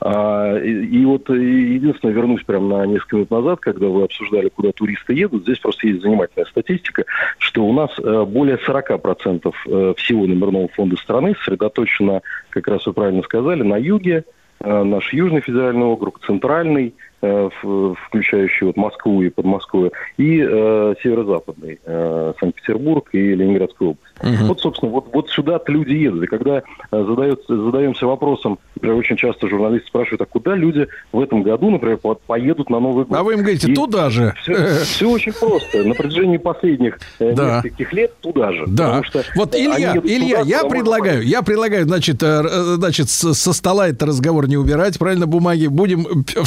[0.00, 4.48] А, и, и вот э, единственное, вернусь прям на несколько минут назад, когда вы обсуждали,
[4.48, 7.04] куда туристы едут, здесь просто есть занимательная статистика,
[7.38, 12.92] что у нас э, более 40% э, всего номерного фонда страны сосредоточено, как раз вы
[12.92, 14.24] правильно сказали, на юге,
[14.60, 23.08] наш Южный федеральный округ, Центральный, включающий вот Москву и Подмосковье, и э, Северо-Западный, э, Санкт-Петербург
[23.12, 24.42] и Ленинградская область.
[24.48, 26.24] Вот, собственно, вот, вот сюда-то люди едут.
[26.24, 31.20] И когда э, задается, задаемся вопросом, например, очень часто журналисты спрашивают, а куда люди в
[31.20, 33.16] этом году, например, по- поедут на Новый год?
[33.18, 34.34] А вы им говорите, И туда же.
[34.82, 35.84] Все, очень просто.
[35.84, 37.56] На протяжении последних э, Да.
[37.56, 38.64] нескольких лет туда же.
[38.66, 39.02] Да.
[39.04, 43.52] Что, вот, э, Илья, Илья, туда, я предлагаю, я предлагаю, значит, э, э, значит, со
[43.52, 45.66] стола этот разговор не убирать, правильно, бумаги.
[45.66, 46.40] Будем э,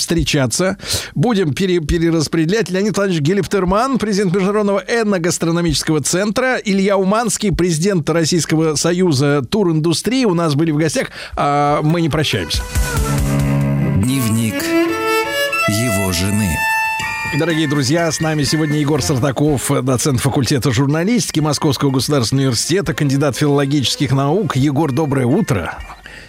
[0.61, 0.77] встречаться,
[1.15, 2.69] будем пере- перераспределять.
[2.69, 10.55] Леонид Владимирович Гелиптерман, президент Международного этногастрономического центра, Илья Уманский, президент Российского союза туриндустрии у нас
[10.55, 11.07] были в гостях.
[11.35, 12.61] А мы не прощаемся.
[13.97, 14.55] Дневник
[15.67, 16.49] его жены.
[17.39, 24.11] Дорогие друзья, с нами сегодня Егор Сартаков, доцент факультета журналистики Московского государственного университета, кандидат филологических
[24.11, 24.57] наук.
[24.57, 25.77] Егор, доброе утро.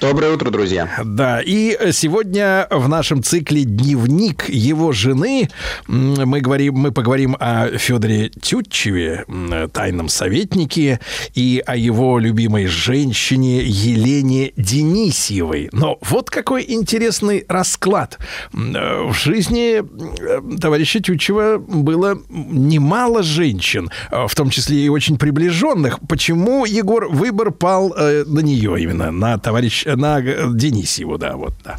[0.03, 0.91] Доброе утро, друзья.
[1.05, 5.49] Да, и сегодня в нашем цикле «Дневник его жены»
[5.87, 9.24] мы, говорим, мы поговорим о Федоре Тютчеве,
[9.73, 10.99] тайном советнике,
[11.37, 15.69] и о его любимой женщине Елене Денисьевой.
[15.70, 18.19] Но вот какой интересный расклад.
[18.53, 25.16] Э, В жизни э, товарища Тютчева было немало женщин, э, в том числе и очень
[25.16, 26.01] приближенных.
[26.09, 31.78] Почему, Егор, выбор пал на нее именно, на товарищ, на Денисьеву, да, вот, да.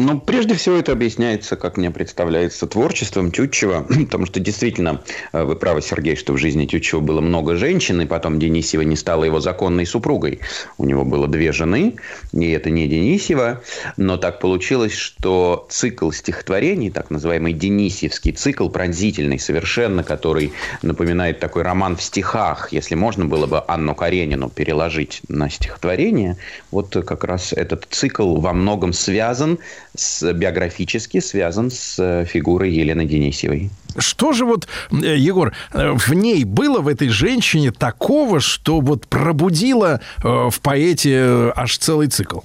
[0.00, 5.02] Ну, прежде всего, это объясняется, как мне представляется, творчеством Тютчева, потому что действительно,
[5.32, 8.94] э, вы правы, Сергей, что в жизни Тютчева было много женщин, и потом Денисьева не
[8.94, 10.38] стала его законной супругой.
[10.78, 11.96] У него было две жены,
[12.32, 13.60] и это не Денисьева,
[13.96, 21.64] но так получилось, что цикл стихотворений, так называемый Денисьевский цикл, пронзительный совершенно, который напоминает такой
[21.64, 26.36] роман в стихах, если можно было бы Анну Каренину переложить на стихотворение,
[26.70, 29.58] вот как раз этот цикл во многом связан
[29.94, 33.70] с, биографически связан с э, фигурой Елены Денисьевой.
[33.96, 39.06] Что же вот, э, Егор, э, в ней было, в этой женщине, такого, что вот
[39.06, 42.40] пробудило в поэте аж целый цикл?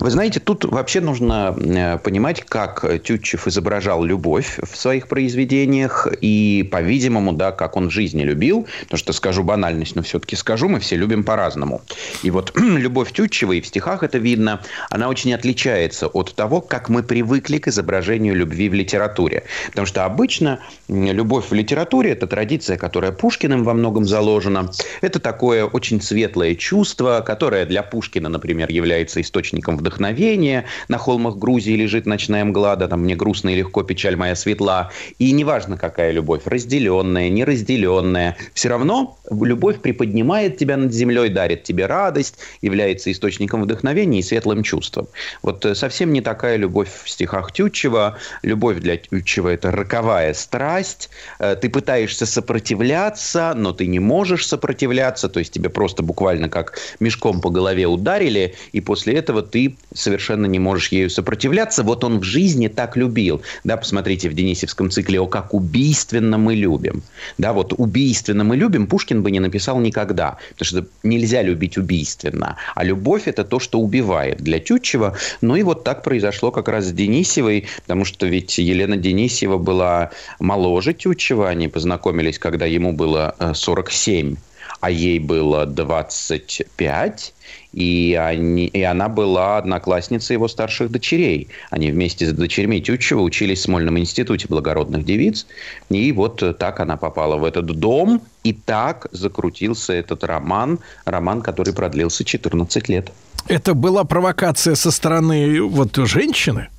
[0.00, 6.68] Вы знаете, тут вообще нужно э, понимать, как Тютчев изображал любовь в своих произведениях и,
[6.70, 8.66] по-видимому, да, как он жизни любил.
[8.82, 11.82] Потому что скажу банальность, но все-таки скажу, мы все любим по-разному.
[12.22, 14.60] И вот любовь Тютчева, и в стихах это видно,
[14.90, 19.44] она очень отличается от того, как мы привыкли к изображению любви в литературе.
[19.68, 24.70] Потому что обычно любовь в литературе– это традиция, которая Пушкиным во многом заложена.
[25.00, 30.64] Это такое очень светлое чувство, которое для Пушкина, например, является источником вдохновения.
[30.88, 34.90] На холмах Грузии лежит ночная мгла, да, там мне грустно и легко, печаль моя светла.
[35.18, 41.86] И неважно, какая любовь, разделенная, неразделенная, все равно любовь приподнимает тебя над землей, дарит тебе
[41.86, 45.08] радость, является источником вдохновения и светлым чувством.
[45.42, 48.18] Вот э, совсем не такая любовь в стихах Тютчева.
[48.42, 51.10] Любовь для Тютчева– это роковая страсть.
[51.38, 56.78] Э, Ты пытаешься сопротивляться, но ты не можешь сопротивляться, то есть тебе просто буквально как
[57.00, 61.82] мешком по голове ударили, и после этого ты совершенно не можешь ею сопротивляться.
[61.82, 63.42] Вот он в жизни так любил.
[63.64, 67.02] Да, посмотрите в Денисевском цикле «О, как убийственно мы любим».
[67.38, 72.56] Да, вот убийственно мы любим Пушкин бы не написал никогда, потому что нельзя любить убийственно.
[72.74, 75.16] А любовь– это то, что убивает для Тютчева.
[75.42, 80.10] Ну и вот так произошло как раз с Денисевой, потому что ведь Елена Денисьева была
[80.40, 84.36] моложе Тютчева, они познакомились, когда ему было э, 47,
[84.82, 87.34] а ей было 25,
[87.72, 91.48] и, они, и она была одноклассницей его старших дочерей.
[91.70, 95.46] Они вместе с дочерьми Тютчева учились в Смольном институте благородных девиц.
[95.88, 101.72] И вот так она попала в этот дом, и так закрутился этот роман, роман, который
[101.72, 103.12] продлился 14 лет.
[103.46, 106.70] Это была провокация со стороны вот женщины?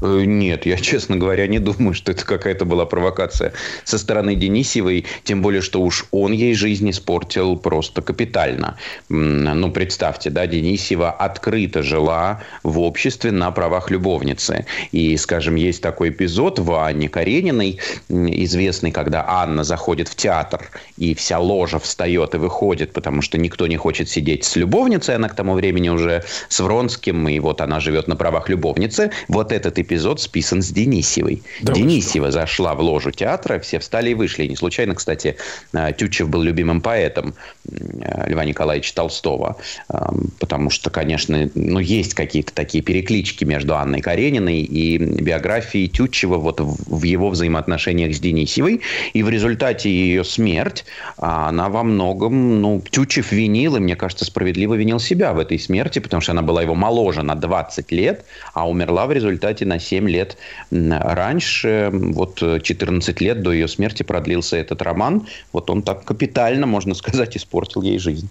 [0.00, 3.52] Э, Нет, я, честно говоря, не думаю, что это какая-то была провокация
[3.84, 8.76] со стороны Денисевой, тем более, что уж он ей жизнь испортил просто капитально.
[9.08, 14.66] Ну, представьте, да, Денисева открыто жила в обществе на правах любовницы.
[14.92, 21.14] И, скажем, есть такой эпизод в Анне Карениной, известный, когда Анна заходит в театр, и
[21.14, 25.34] вся ложа встает и выходит, потому что никто не хочет сидеть с любовницей, она к
[25.34, 29.10] тому времени уже с Вронским, и вот она живет на правах любовницы.
[29.28, 29.87] Вот этот эпизод
[30.20, 31.42] списан с Денисевой.
[31.62, 34.44] Да Денисева зашла в ложу театра, все встали и вышли.
[34.44, 35.36] И не случайно, кстати,
[35.72, 37.34] э, Тютчев был любимым поэтом
[37.70, 39.56] э, Льва Николаевича Толстого,
[39.88, 39.98] Э,
[40.38, 46.60] потому что, конечно, ну, есть какие-то такие переклички между Анной Карениной и биографией Тютчева вот
[46.60, 48.80] в в его взаимоотношениях с Денисевой.
[49.12, 50.84] И в результате ее смерть,
[51.16, 55.58] а, она во многом, ну, Тютчев винил, и, мне кажется, справедливо винил себя в этой
[55.58, 59.77] смерти, потому что она была его моложе на 20 лет, а умерла в результате на
[59.78, 60.36] 7 лет
[60.70, 61.90] раньше.
[61.92, 65.26] Вот э, 14 лет до ее смерти продлился этот роман.
[65.52, 68.28] Вот он так капитально, можно сказать, испортил ей жизнь.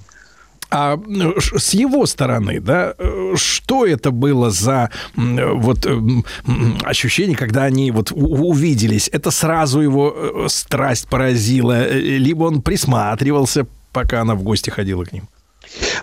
[0.69, 6.25] А э, с его стороны, да, э, что это было за э, вот м,
[6.83, 9.09] ощущение, когда они вот увиделись?
[9.13, 15.05] Это сразу его э, страсть поразила, э, либо он присматривался, пока она в гости ходила
[15.05, 15.27] к ним?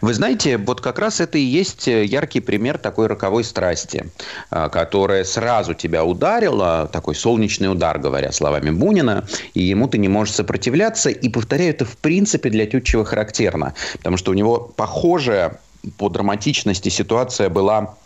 [0.01, 4.11] Вы знаете, вот как раз это и есть э, яркий пример такой роковой страсти,
[4.51, 10.09] а, которая сразу тебя ударила, такой солнечный удар, говоря словами Бунина, и ему ты не
[10.09, 11.11] можешь сопротивляться.
[11.11, 15.61] И, повторяю, это в принципе для Тютчева характерно, потому что у него похожая
[15.99, 17.97] по драматичности ситуация была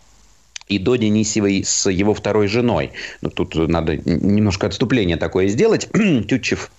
[0.67, 2.91] и до Денисевой с его второй женой.
[3.21, 5.89] Но тут надо немножко отступление такое сделать.
[6.27, 6.71] Тютчев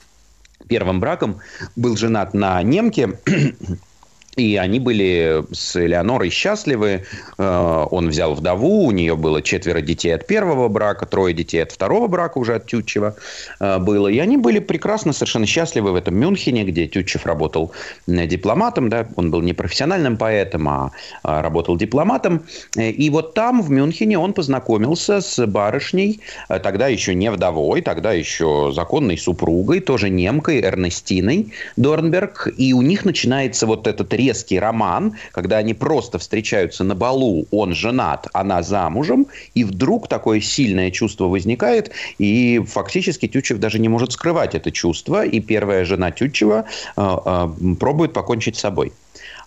[0.69, 1.41] первым браком
[1.77, 3.19] был женат на немке,
[4.37, 7.05] И они были с Элеонорой счастливы.
[7.37, 11.73] Э, Он взял вдову, у нее было четверо детей от первого брака, трое детей от
[11.73, 13.17] второго брака уже от Тютчева
[13.59, 14.07] э, было.
[14.07, 17.73] И они были прекрасно, совершенно счастливы в этом Мюнхене, где Тютчев работал
[18.07, 18.89] э, дипломатом.
[18.89, 19.09] Да?
[19.17, 20.93] Он был не профессиональным поэтом, а
[21.23, 22.43] а работал дипломатом.
[22.77, 28.73] И вот там, в Мюнхене, он познакомился с барышней, тогда еще не вдовой, тогда еще
[28.75, 32.49] законной супругой, тоже немкой, Эрнестиной Дорнберг.
[32.57, 37.75] И у них начинается вот этот резкий роман, когда они просто встречаются на балу, он
[37.75, 44.13] женат, она замужем, и вдруг такое сильное чувство возникает, и фактически Тютчев даже не может
[44.13, 46.65] скрывать это чувство, и первая жена Тютчева
[46.97, 48.93] э, э, пробует покончить с собой.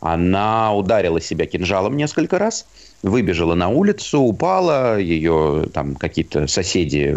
[0.01, 2.65] Она ударила себя кинжалом несколько раз,
[3.03, 7.15] выбежала на улицу, упала, ее там какие-то соседи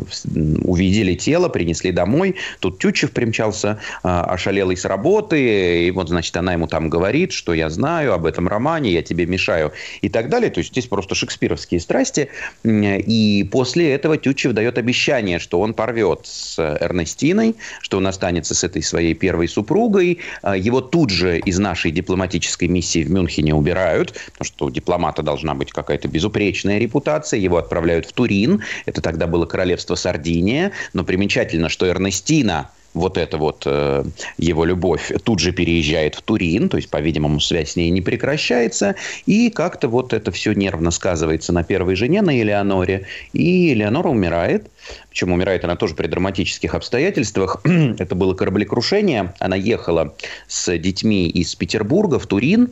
[0.64, 2.34] увидели тело, принесли домой.
[2.60, 7.54] Тут Тютчев примчался, а, ошалелый с работы, и вот, значит, она ему там говорит, что
[7.54, 9.72] я знаю об этом романе, я тебе мешаю
[10.02, 10.50] и так далее.
[10.50, 12.28] То есть здесь просто шекспировские страсти.
[12.64, 18.64] И после этого Тютчев дает обещание, что он порвет с Эрнестиной, что он останется с
[18.64, 20.18] этой своей первой супругой.
[20.42, 25.22] А, Его тут же из нашей дипломатической миссии в Мюнхене убирают, потому что у дипломата
[25.22, 27.38] должна быть какая-то безупречная репутация.
[27.38, 28.62] Его отправляют в Турин.
[28.86, 30.72] Это тогда было королевство Сардиния.
[30.92, 34.04] Но примечательно, что Эрнестина вот эта вот э,
[34.38, 38.96] его любовь тут же переезжает в Турин, то есть, по-видимому, связь с ней не прекращается,
[39.26, 44.70] и как-то вот это все нервно сказывается на первой жене, на Элеоноре, и Элеонора умирает,
[45.10, 47.60] причем умирает она тоже при драматических обстоятельствах.
[47.64, 50.14] это было кораблекрушение, она ехала
[50.48, 52.70] с детьми из Петербурга в Турин,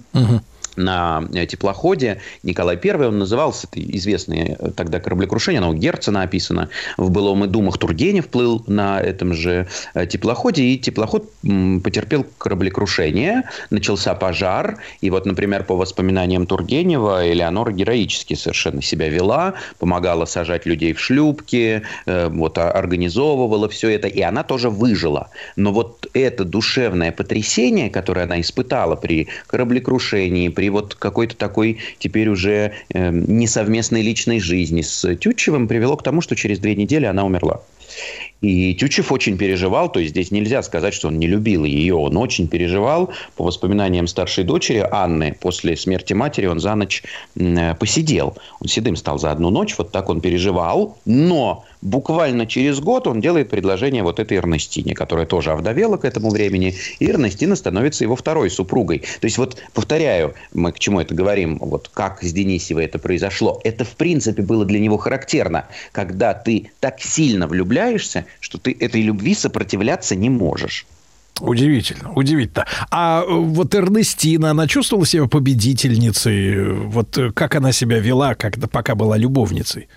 [0.77, 2.21] на э, теплоходе.
[2.43, 6.69] Николай I, он назывался, это известное э, тогда кораблекрушение, оно у Герцена описано.
[6.97, 11.31] В былом и думах Тургенев плыл на этом же э, теплоходе, и теплоход
[11.83, 19.55] потерпел кораблекрушение, начался пожар, и вот, например, по воспоминаниям Тургенева, Элеонора героически совершенно себя вела,
[19.79, 25.31] помогала сажать людей в шлюпки, вот, а- организовывала все это, и она тоже выжила.
[25.57, 32.29] Но вот это душевное потрясение, которое она испытала при кораблекрушении, при вот какой-то такой теперь
[32.29, 37.25] уже э, несовместной личной жизни с Тютчевым, привело к тому, что через две недели она
[37.25, 37.63] умерла.
[38.45, 42.17] И Тютчев очень переживал, то есть здесь нельзя сказать, что он не любил ее, он
[42.19, 43.11] очень переживал.
[43.37, 47.03] По воспоминаниям старшей дочери Анны, после смерти матери он за ночь
[47.37, 48.37] э, посидел.
[48.61, 53.21] Он седым стал за одну ночь, вот так он переживал, но буквально через год он
[53.21, 58.17] делает предложение вот этой Эрнестине, которая тоже овдовела к этому времени, и Эрнестина становится его
[58.17, 59.01] второй супругой.
[59.21, 63.61] То есть вот, повторяю, мы к чему это говорим, вот как с Денисевой это произошло,
[63.65, 67.84] это в принципе было для него характерно, когда ты так сильно влюбляешься,
[68.41, 70.87] что ты этой любви сопротивляться не можешь.
[71.41, 72.65] Удивительно, удивительно.
[72.91, 76.73] А э, вот Эрнестина, она чувствовала себя победительницей?
[76.73, 79.89] Вот э, как она себя вела, когда пока была любовницей?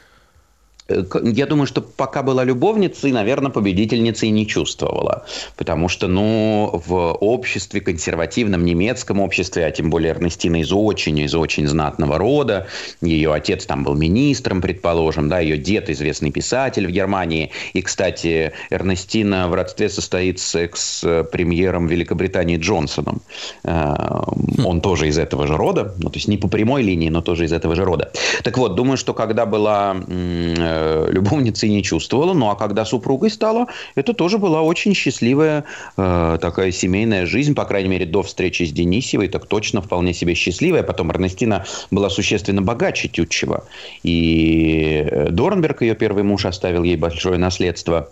[0.88, 5.26] Э, Я думаю, что пока была любовницей, наверное, победительницей не чувствовала.
[5.55, 11.35] Потому что, ну, в обществе, консервативном немецком обществе, а тем более Эрнестина из очень, из
[11.35, 12.68] очень знатного рода,
[13.01, 17.51] ее отец там был министром, предположим, да, ее дед известный писатель в Германии.
[17.73, 23.22] И, кстати, Эрнестина в родстве состоит с экс-премьером Великобритании Джонсоном.
[23.64, 23.93] Э,
[24.64, 27.45] Он тоже из этого же рода, ну, то есть не по прямой линии, но тоже
[27.45, 28.11] из этого же рода.
[28.43, 29.95] Так вот, думаю, что когда была
[30.78, 35.64] э, любовницей, не чувствовала, ну а когда супругой стала, это тоже была очень счастливая
[35.98, 40.34] э, такая семейная жизнь, по крайней мере, до встречи с Денисевой, так точно вполне себе
[40.36, 40.84] счастливая.
[40.84, 43.64] Потом Эрнестина была существенно богаче Тютчева.
[44.04, 48.10] И э, Дорнберг, ее первый муж, оставил ей большое наследство.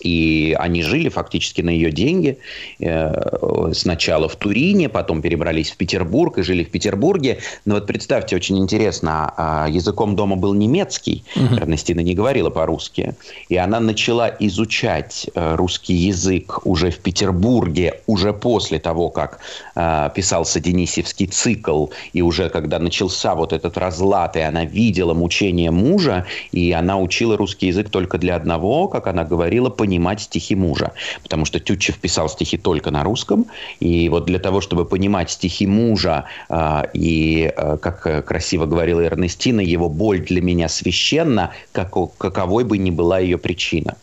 [0.00, 2.38] И они жили фактически на ее деньги.
[2.80, 7.38] Э, Сначала в Турине, потом перебрались в Петербург и жили в Петербурге.
[7.64, 11.24] Но вот представьте, очень интересно, а, языком дома был немецкий.
[11.36, 13.14] Эрнестина не говорила по-русски.
[13.48, 19.40] И она начала изучать э, русский язык уже в Петербурге, уже после того, как
[19.74, 25.70] э, писался Денисевский цикл, и уже когда начался вот этот разлад, и она видела мучения
[25.70, 30.92] мужа, и она учила русский язык только для одного, как она говорила, понимать стихи мужа.
[31.24, 33.46] Потому что Тютчев писал стихи только на русском,
[33.80, 39.60] и вот для того, чтобы понимать стихи мужа, э, и, э, как красиво говорила Эрнестина,
[39.60, 43.96] его боль для меня священна, како- каковой бы ни была ее причина.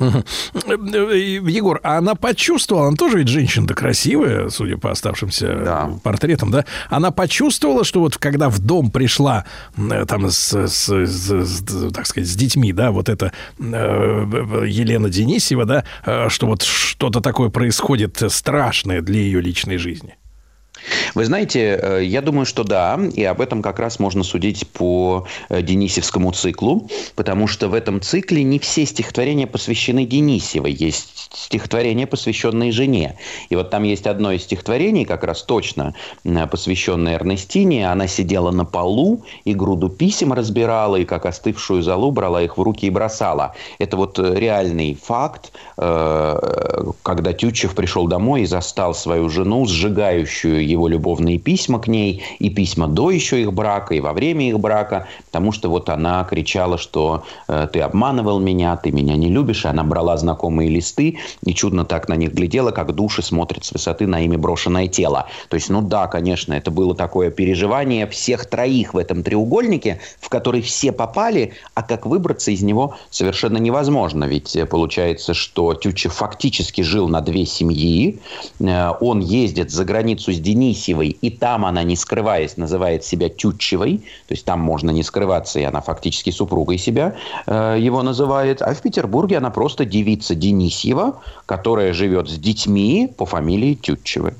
[0.00, 0.24] Мгм.
[0.66, 1.18] Э,
[1.48, 5.46] Егор, а она почувствовала, она тоже ведь женщина-то красивая, судя по оставшимся
[6.02, 6.64] портретам, да?
[6.88, 9.44] Она почувствовала, что вот когда в дом пришла
[9.76, 15.08] э, там с, с- с- с, так сказать, с детьми, да, вот эта э, Елена
[15.10, 20.16] Денисева, да, э, что вот что-то такое происходит страшное для ее личной жизни.
[21.14, 25.26] Вы знаете, э, я думаю, что да, и об этом как раз можно судить по
[25.48, 32.06] э, Денисевскому циклу, потому что в этом цикле не все стихотворения посвящены Денисевой, есть стихотворения,
[32.06, 33.16] посвященные жене.
[33.48, 35.94] И вот там есть одно из стихотворений, как раз точно
[36.24, 37.90] э, посвященное Эрнестине.
[37.90, 42.62] Она сидела на полу и груду писем разбирала, и как остывшую залу брала их в
[42.62, 43.54] руки и бросала.
[43.78, 51.38] Это вот реальный факт, когда Тютчев пришел домой и застал свою жену, сжигающую его любовные
[51.38, 55.52] письма к ней, и письма до еще их брака, и во время их брака, потому
[55.52, 59.84] что вот она кричала, что э, ты обманывал меня, ты меня не любишь, и она
[59.84, 64.20] брала знакомые листы и чудно так на них глядела, как души смотрят с высоты на
[64.24, 65.26] ими брошенное тело.
[65.48, 70.28] То есть, ну да, конечно, это было такое переживание всех троих в этом треугольнике, в
[70.28, 74.24] который все попали, а как выбраться из него совершенно невозможно.
[74.24, 78.18] Ведь э, получается, что Тютчев фактически жил на две семьи,
[78.58, 83.98] э, он ездит за границу с Денисевой, и там она, не скрываясь, называет себя Тютчевой,
[84.28, 87.16] то есть там можно не скрываться, и она фактически супругой себя
[87.46, 93.26] э, его называет, а в Петербурге она просто девица Денисьева, которая живет с детьми по
[93.26, 94.34] фамилии Тютчевы.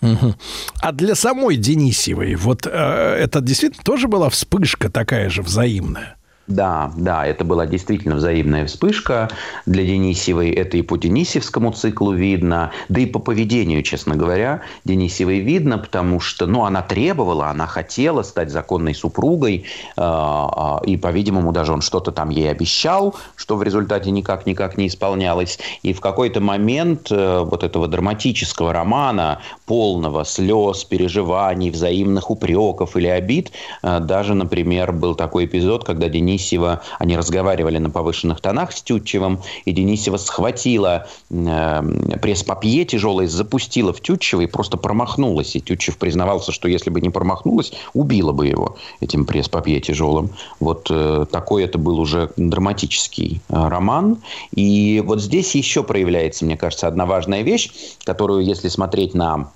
[0.00, 0.34] Мгм.
[0.80, 6.16] А для самой Денисевой вот э, это действительно тоже была вспышка такая же взаимная?
[6.48, 9.30] Да, да, это была действительно взаимная вспышка.
[9.64, 15.38] Для Денисевой это и по Денисевскому циклу видно, да и по поведению, честно говоря, Денисевой
[15.38, 19.64] видно, потому что, ну, она требовала, она хотела стать законной супругой,
[19.96, 24.88] э, э, и, по-видимому, даже он что-то там ей обещал, что в результате никак-никак не
[24.88, 25.60] исполнялось.
[25.84, 33.06] И в какой-то момент э, вот этого драматического романа, полного слез, переживаний, взаимных упреков или
[33.06, 33.52] обид,
[33.82, 39.72] даже, например, был такой эпизод, когда Денисева, они разговаривали на повышенных тонах с Тютчевым, и
[39.72, 45.54] Денисева схватила э, пресс-папье тяжелое, запустила в Тютчева и просто промахнулась.
[45.56, 50.30] И Тютчев признавался, что если бы не промахнулась, убила бы его этим пресс-папье тяжелым.
[50.60, 54.18] Вот э, такой это был уже драматический э, роман.
[54.54, 57.70] И вот здесь еще проявляется, мне кажется, одна важная вещь,
[58.04, 59.50] которую, если смотреть на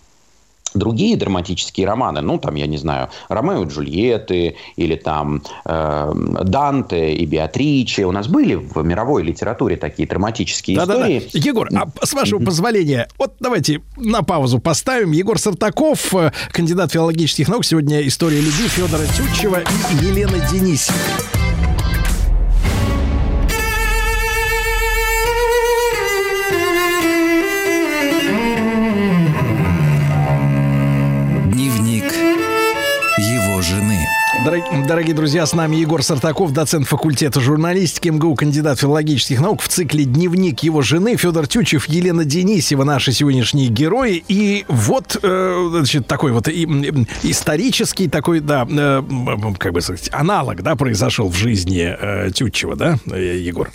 [0.76, 6.12] другие драматические романы, ну, там, я не знаю, Ромео и Джульетты, или там э,
[6.44, 8.06] Данте и Беатриче.
[8.06, 11.18] У нас были в мировой литературе такие драматические Да-да-да.
[11.18, 11.46] истории.
[11.46, 15.12] Егор, а с вашего позволения, вот давайте на паузу поставим.
[15.12, 17.64] Егор Сартаков, э, кандидат филологических наук.
[17.64, 21.35] Сегодня история любви Федора Тютчева и Елены Денисовой.
[34.46, 34.62] Жены.
[34.70, 39.68] Дорог- Дорогие друзья, с нами Егор Сартаков, доцент факультета журналистики МГУ, кандидат филологических наук в
[39.68, 44.22] цикле «Дневник его жены» Федор Тютчев, Елена Денисева, наши сегодняшние герои.
[44.28, 49.02] И вот, э, значит, такой вот и- м, исторический такой, да, э,
[49.58, 53.70] как бы сказать, аналог, да, произошел в жизни э, Тютчева, да, э, Егор?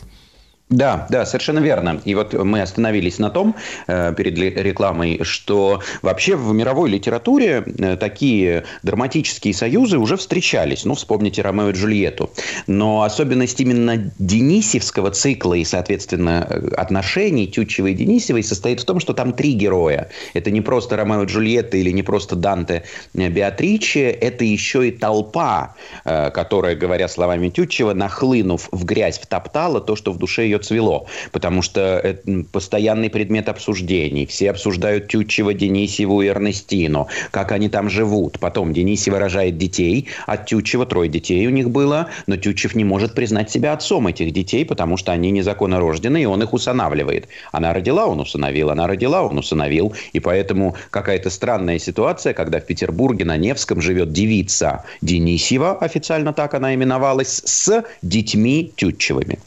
[0.72, 2.02] Да, да, совершенно верно.
[2.06, 3.56] И вот мы остановились на том
[3.88, 10.86] э, перед рекламой, что вообще в мировой литературе э, такие драматические союзы уже встречались.
[10.86, 12.32] Ну, вспомните Ромео и Джульетту.
[12.68, 19.02] Но особенность именно Денисевского цикла и, соответственно, э, отношений Тютчевой и Денисевой состоит в том,
[19.02, 20.10] что там три героя.
[20.34, 22.84] Это не просто Ромео и Джульетта или не просто Данте
[23.14, 25.76] Беатриче, это еще и толпа,
[26.06, 31.08] э, которая, говоря словами Тютчева, нахлынув в грязь, втоптала то, что в душе ее цвело.
[31.32, 34.26] Потому что это постоянный предмет обсуждений.
[34.26, 38.40] Все обсуждают Тютчева, Денисеву и Эрнестину, как они там живут.
[38.40, 43.14] Потом Денисева рожает детей, от Тютчева трое детей у них было, но Тютчев не может
[43.16, 47.28] признать себя отцом этих детей, потому что они незаконно рождены, и он их усыновливает.
[47.52, 49.94] Она родила, он усыновил, она родила, он усыновил.
[50.14, 56.54] И поэтому какая-то странная ситуация, когда в Петербурге на Невском живет девица Денисева, официально так
[56.54, 59.40] она именовалась, с детьми Тютчевыми.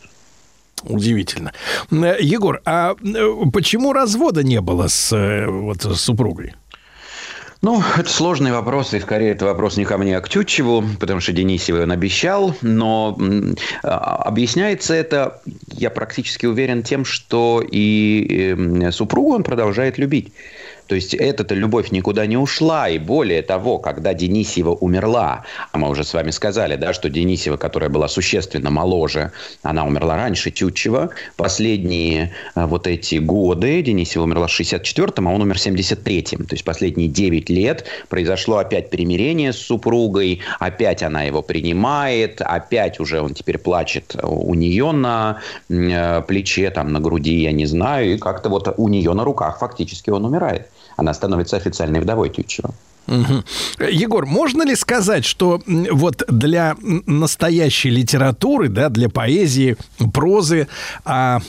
[0.89, 1.52] Удивительно.
[1.90, 6.55] Э, Егор, а э, почему развода не было с э, вот, с супругой?
[7.65, 11.20] Ну, это сложный вопрос, и скорее это вопрос не ко мне, а к Тютчеву, потому
[11.20, 15.40] что Денисевой он обещал, но м, а, объясняется это,
[15.73, 20.35] я практически уверен, тем, что и эм, супругу он продолжает любить.
[20.86, 22.89] То есть эта-то любовь никуда не ушла.
[22.89, 27.56] И более того, когда Денисева умерла, а мы уже с вами сказали, да, что Денисева,
[27.56, 29.32] которая была существенно моложе,
[29.62, 31.11] она умерла раньше Тютчева.
[31.36, 36.47] Последние э, вот эти годы, Денисева умерла в 64-м, а он умер в 73-м.
[36.47, 43.01] То есть последние 9 лет произошло опять примирение с супругой, опять она его принимает, опять
[43.01, 48.15] уже он теперь плачет у нее на э, плече, там, на груди, я не знаю,
[48.15, 50.69] и как-то вот у нее на руках фактически он умирает.
[50.97, 52.75] Она становится официальной вдовой Тютчева.
[53.79, 59.77] Егор, можно ли сказать, что вот для настоящей литературы, да, для поэзии,
[60.12, 60.69] прозы,
[61.05, 61.41] а,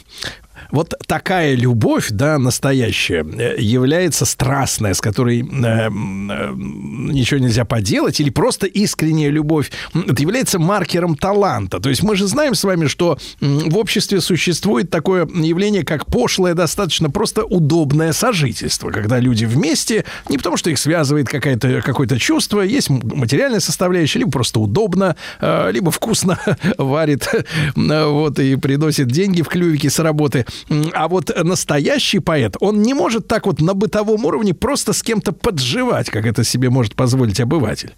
[0.72, 8.20] вот такая любовь, да, настоящая, э, является страстная, с которой э, э, ничего нельзя поделать,
[8.20, 11.80] или просто искренняя любовь, это является маркером таланта.
[11.80, 16.54] То есть мы же знаем с вами, что в обществе существует такое явление, как пошлое,
[16.54, 22.90] достаточно просто удобное сожительство, когда люди вместе, не потому что их связывает какое-то чувство, есть
[22.90, 26.40] материальная составляющая, либо просто удобно, э, либо вкусно
[26.78, 30.46] варит, э, вот, и приносит деньги в клювике с работы.
[30.94, 35.32] А вот настоящий поэт, он не может так вот на бытовом уровне просто с кем-то
[35.32, 37.94] подживать, как это себе может позволить обыватель.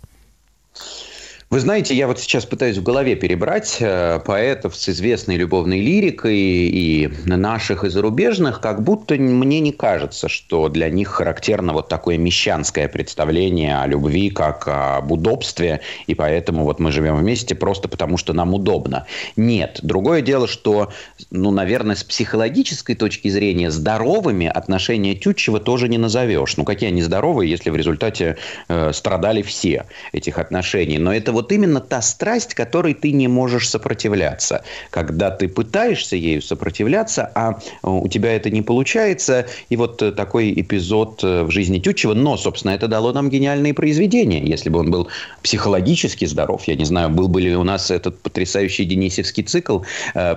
[1.50, 6.36] Вы знаете, я вот сейчас пытаюсь в голове перебрать э, поэтов с известной любовной лирикой
[6.36, 12.18] и наших, и зарубежных, как будто мне не кажется, что для них характерно вот такое
[12.18, 18.18] мещанское представление о любви, как об удобстве, и поэтому вот мы живем вместе просто потому,
[18.18, 19.06] что нам удобно.
[19.38, 19.80] Нет.
[19.82, 20.92] Другое дело, что,
[21.32, 26.58] ну, наверное, с психологической точки зрения здоровыми отношения Тютчева тоже не назовешь.
[26.58, 28.36] Ну, какие они здоровые, если в результате
[28.68, 30.98] э, страдали все этих отношений.
[30.98, 34.64] Но это вот именно та страсть, которой ты не можешь сопротивляться.
[34.90, 37.54] Когда ты пытаешься ею сопротивляться, а э,
[37.84, 39.46] у тебя это не получается.
[39.70, 42.16] И вот э, такой эпизод э, в жизни Тютчева.
[42.16, 44.44] Но, собственно, это дало нам гениальные произведения.
[44.44, 45.10] Если бы он был
[45.44, 49.82] психологически здоров, я не знаю, был бы ли у нас этот потрясающий Денисевский цикл.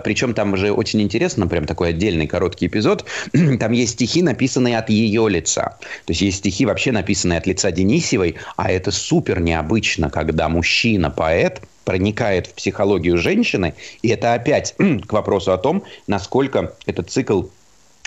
[0.05, 3.07] Причем там же очень интересно, прям такой отдельный короткий эпизод.
[3.61, 5.79] Там есть стихи, написанные от ее лица.
[6.05, 10.51] То есть есть стихи вообще написанные от лица Денисевой, а это супер необычно, когда
[10.91, 14.75] мужчина-поэт проникает в психологию женщины, и это опять
[15.07, 17.45] к вопросу о том, насколько этот цикл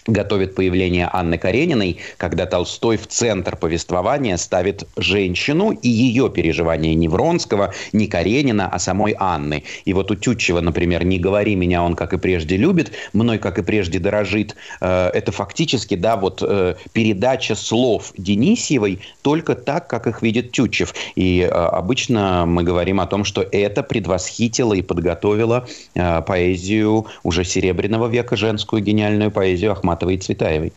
[0.07, 7.07] готовит появление Анны Карениной, когда Толстой в центр повествования ставит женщину и ее переживания не
[7.07, 9.63] Вронского, не Каренина, а самой Анны.
[9.85, 13.59] И вот у Тютчева, например, «Не говори меня, он как и прежде любит, мной как
[13.59, 14.55] и прежде дорожит».
[14.81, 20.93] Э, Это фактически, да, вот э, передача слов Денисьевой только так, как их видит Тютчев.
[21.15, 28.07] И э, обычно мы говорим о том, что это предвосхитило и подготовило поэзию уже Серебряного
[28.07, 30.73] века, женскую гениальную поэзию Ахматовой и Цветаевой.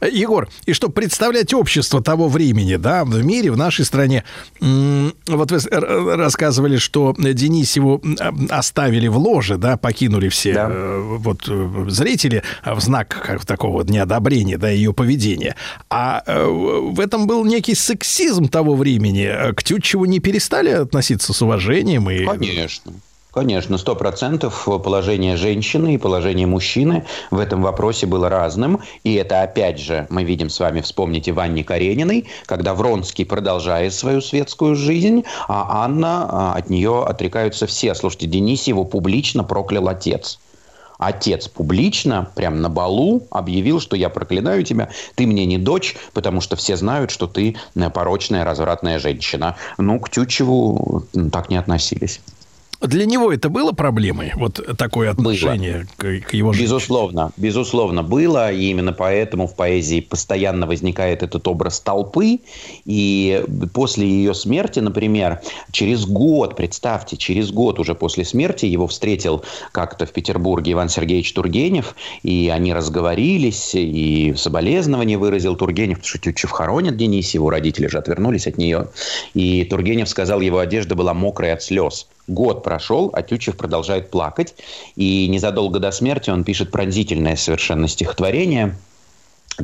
[0.00, 4.24] Егор, и чтобы представлять общество того времени, да, в мире, в нашей стране,
[4.60, 11.86] вот вы рассказывали, что Денисеву м, оставили в ложе, да, покинули все э, вот э,
[11.88, 15.54] зрители э, в знак как такого неодобрения, да, ее поведения.
[15.90, 19.52] А э, в этом был некий сексизм того времени.
[19.54, 22.24] К Тютчеву не перестали относиться с уважением и...
[22.26, 22.92] Конечно.
[23.36, 28.80] Конечно, сто процентов положение женщины и положение мужчины в этом вопросе было разным.
[29.04, 34.22] И это, опять же, мы видим с вами, вспомните Ванне Карениной, когда Вронский продолжает свою
[34.22, 37.94] светскую жизнь, а Анна, а, от нее отрекаются все.
[37.94, 40.38] Слушайте, Денисьеву публично проклял отец.
[40.96, 46.40] Отец публично, прям на балу, объявил, что я проклинаю тебя, ты мне не дочь, потому
[46.40, 47.56] что все знают, что ты
[47.92, 49.56] порочная, развратная женщина.
[49.76, 52.22] Ну, к Тютчеву так не относились.
[52.80, 56.66] Для него это было проблемой, вот такое отношение к, к его жизни?
[56.66, 62.40] Безусловно, безусловно было, и именно поэтому в поэзии постоянно возникает этот образ толпы,
[62.84, 65.40] и после ее смерти, например,
[65.70, 69.42] через год, представьте, через год уже после смерти его встретил
[69.72, 76.18] как-то в Петербурге Иван Сергеевич Тургенев, и они разговорились, и соболезнования выразил Тургенев, потому что
[76.18, 78.88] Тютчев хоронит Денисеву, родители же отвернулись от нее,
[79.32, 82.06] и Тургенев сказал, его одежда была мокрая от слез.
[82.26, 84.54] Год прошел, а Тютчев продолжает плакать.
[84.96, 88.76] И незадолго до смерти он пишет пронзительное совершенно стихотворение,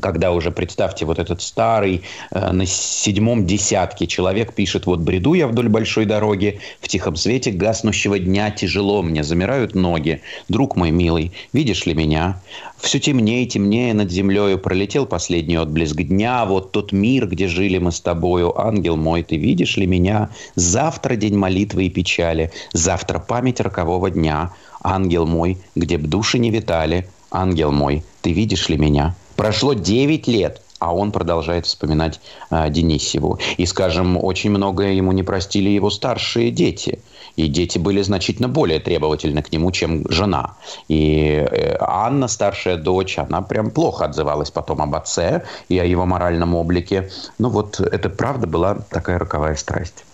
[0.00, 5.46] когда уже, представьте, вот этот старый, э, на седьмом десятке человек пишет, вот бреду я
[5.46, 10.22] вдоль большой дороги, в тихом свете гаснущего дня тяжело мне, замирают ноги.
[10.48, 12.40] Друг мой милый, видишь ли меня?
[12.78, 17.78] Все темнее и темнее над землею пролетел последний отблеск дня, вот тот мир, где жили
[17.78, 20.30] мы с тобою, ангел мой, ты видишь ли меня?
[20.54, 24.52] Завтра день молитвы и печали, завтра память рокового дня,
[24.82, 29.14] ангел мой, где б души не витали, ангел мой, ты видишь ли меня?
[29.42, 33.40] Прошло 9 лет, а он продолжает вспоминать а, Денисеву.
[33.56, 37.00] И, скажем, очень многое ему не простили его старшие дети.
[37.34, 40.54] И дети были значительно более требовательны к нему, чем жена.
[40.86, 46.06] И э, Анна, старшая дочь, она прям плохо отзывалась потом об отце и о его
[46.06, 47.10] моральном облике.
[47.38, 50.04] Ну вот это правда была такая роковая страсть.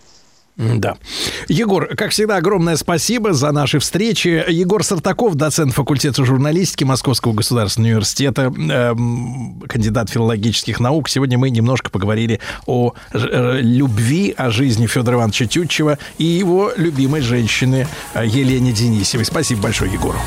[0.59, 0.97] Да.
[1.47, 4.45] Егор, как всегда, огромное спасибо за наши встречи.
[4.49, 11.09] Егор Сартаков, доцент факультета журналистики Московского государственного университета, эм, кандидат филологических наук.
[11.09, 17.21] Сегодня мы немножко поговорили о э, любви, о жизни Федора Ивановича Тютчева и его любимой
[17.21, 19.27] женщины э, Елене Денисевой.
[19.27, 20.19] Спасибо большое, Егору.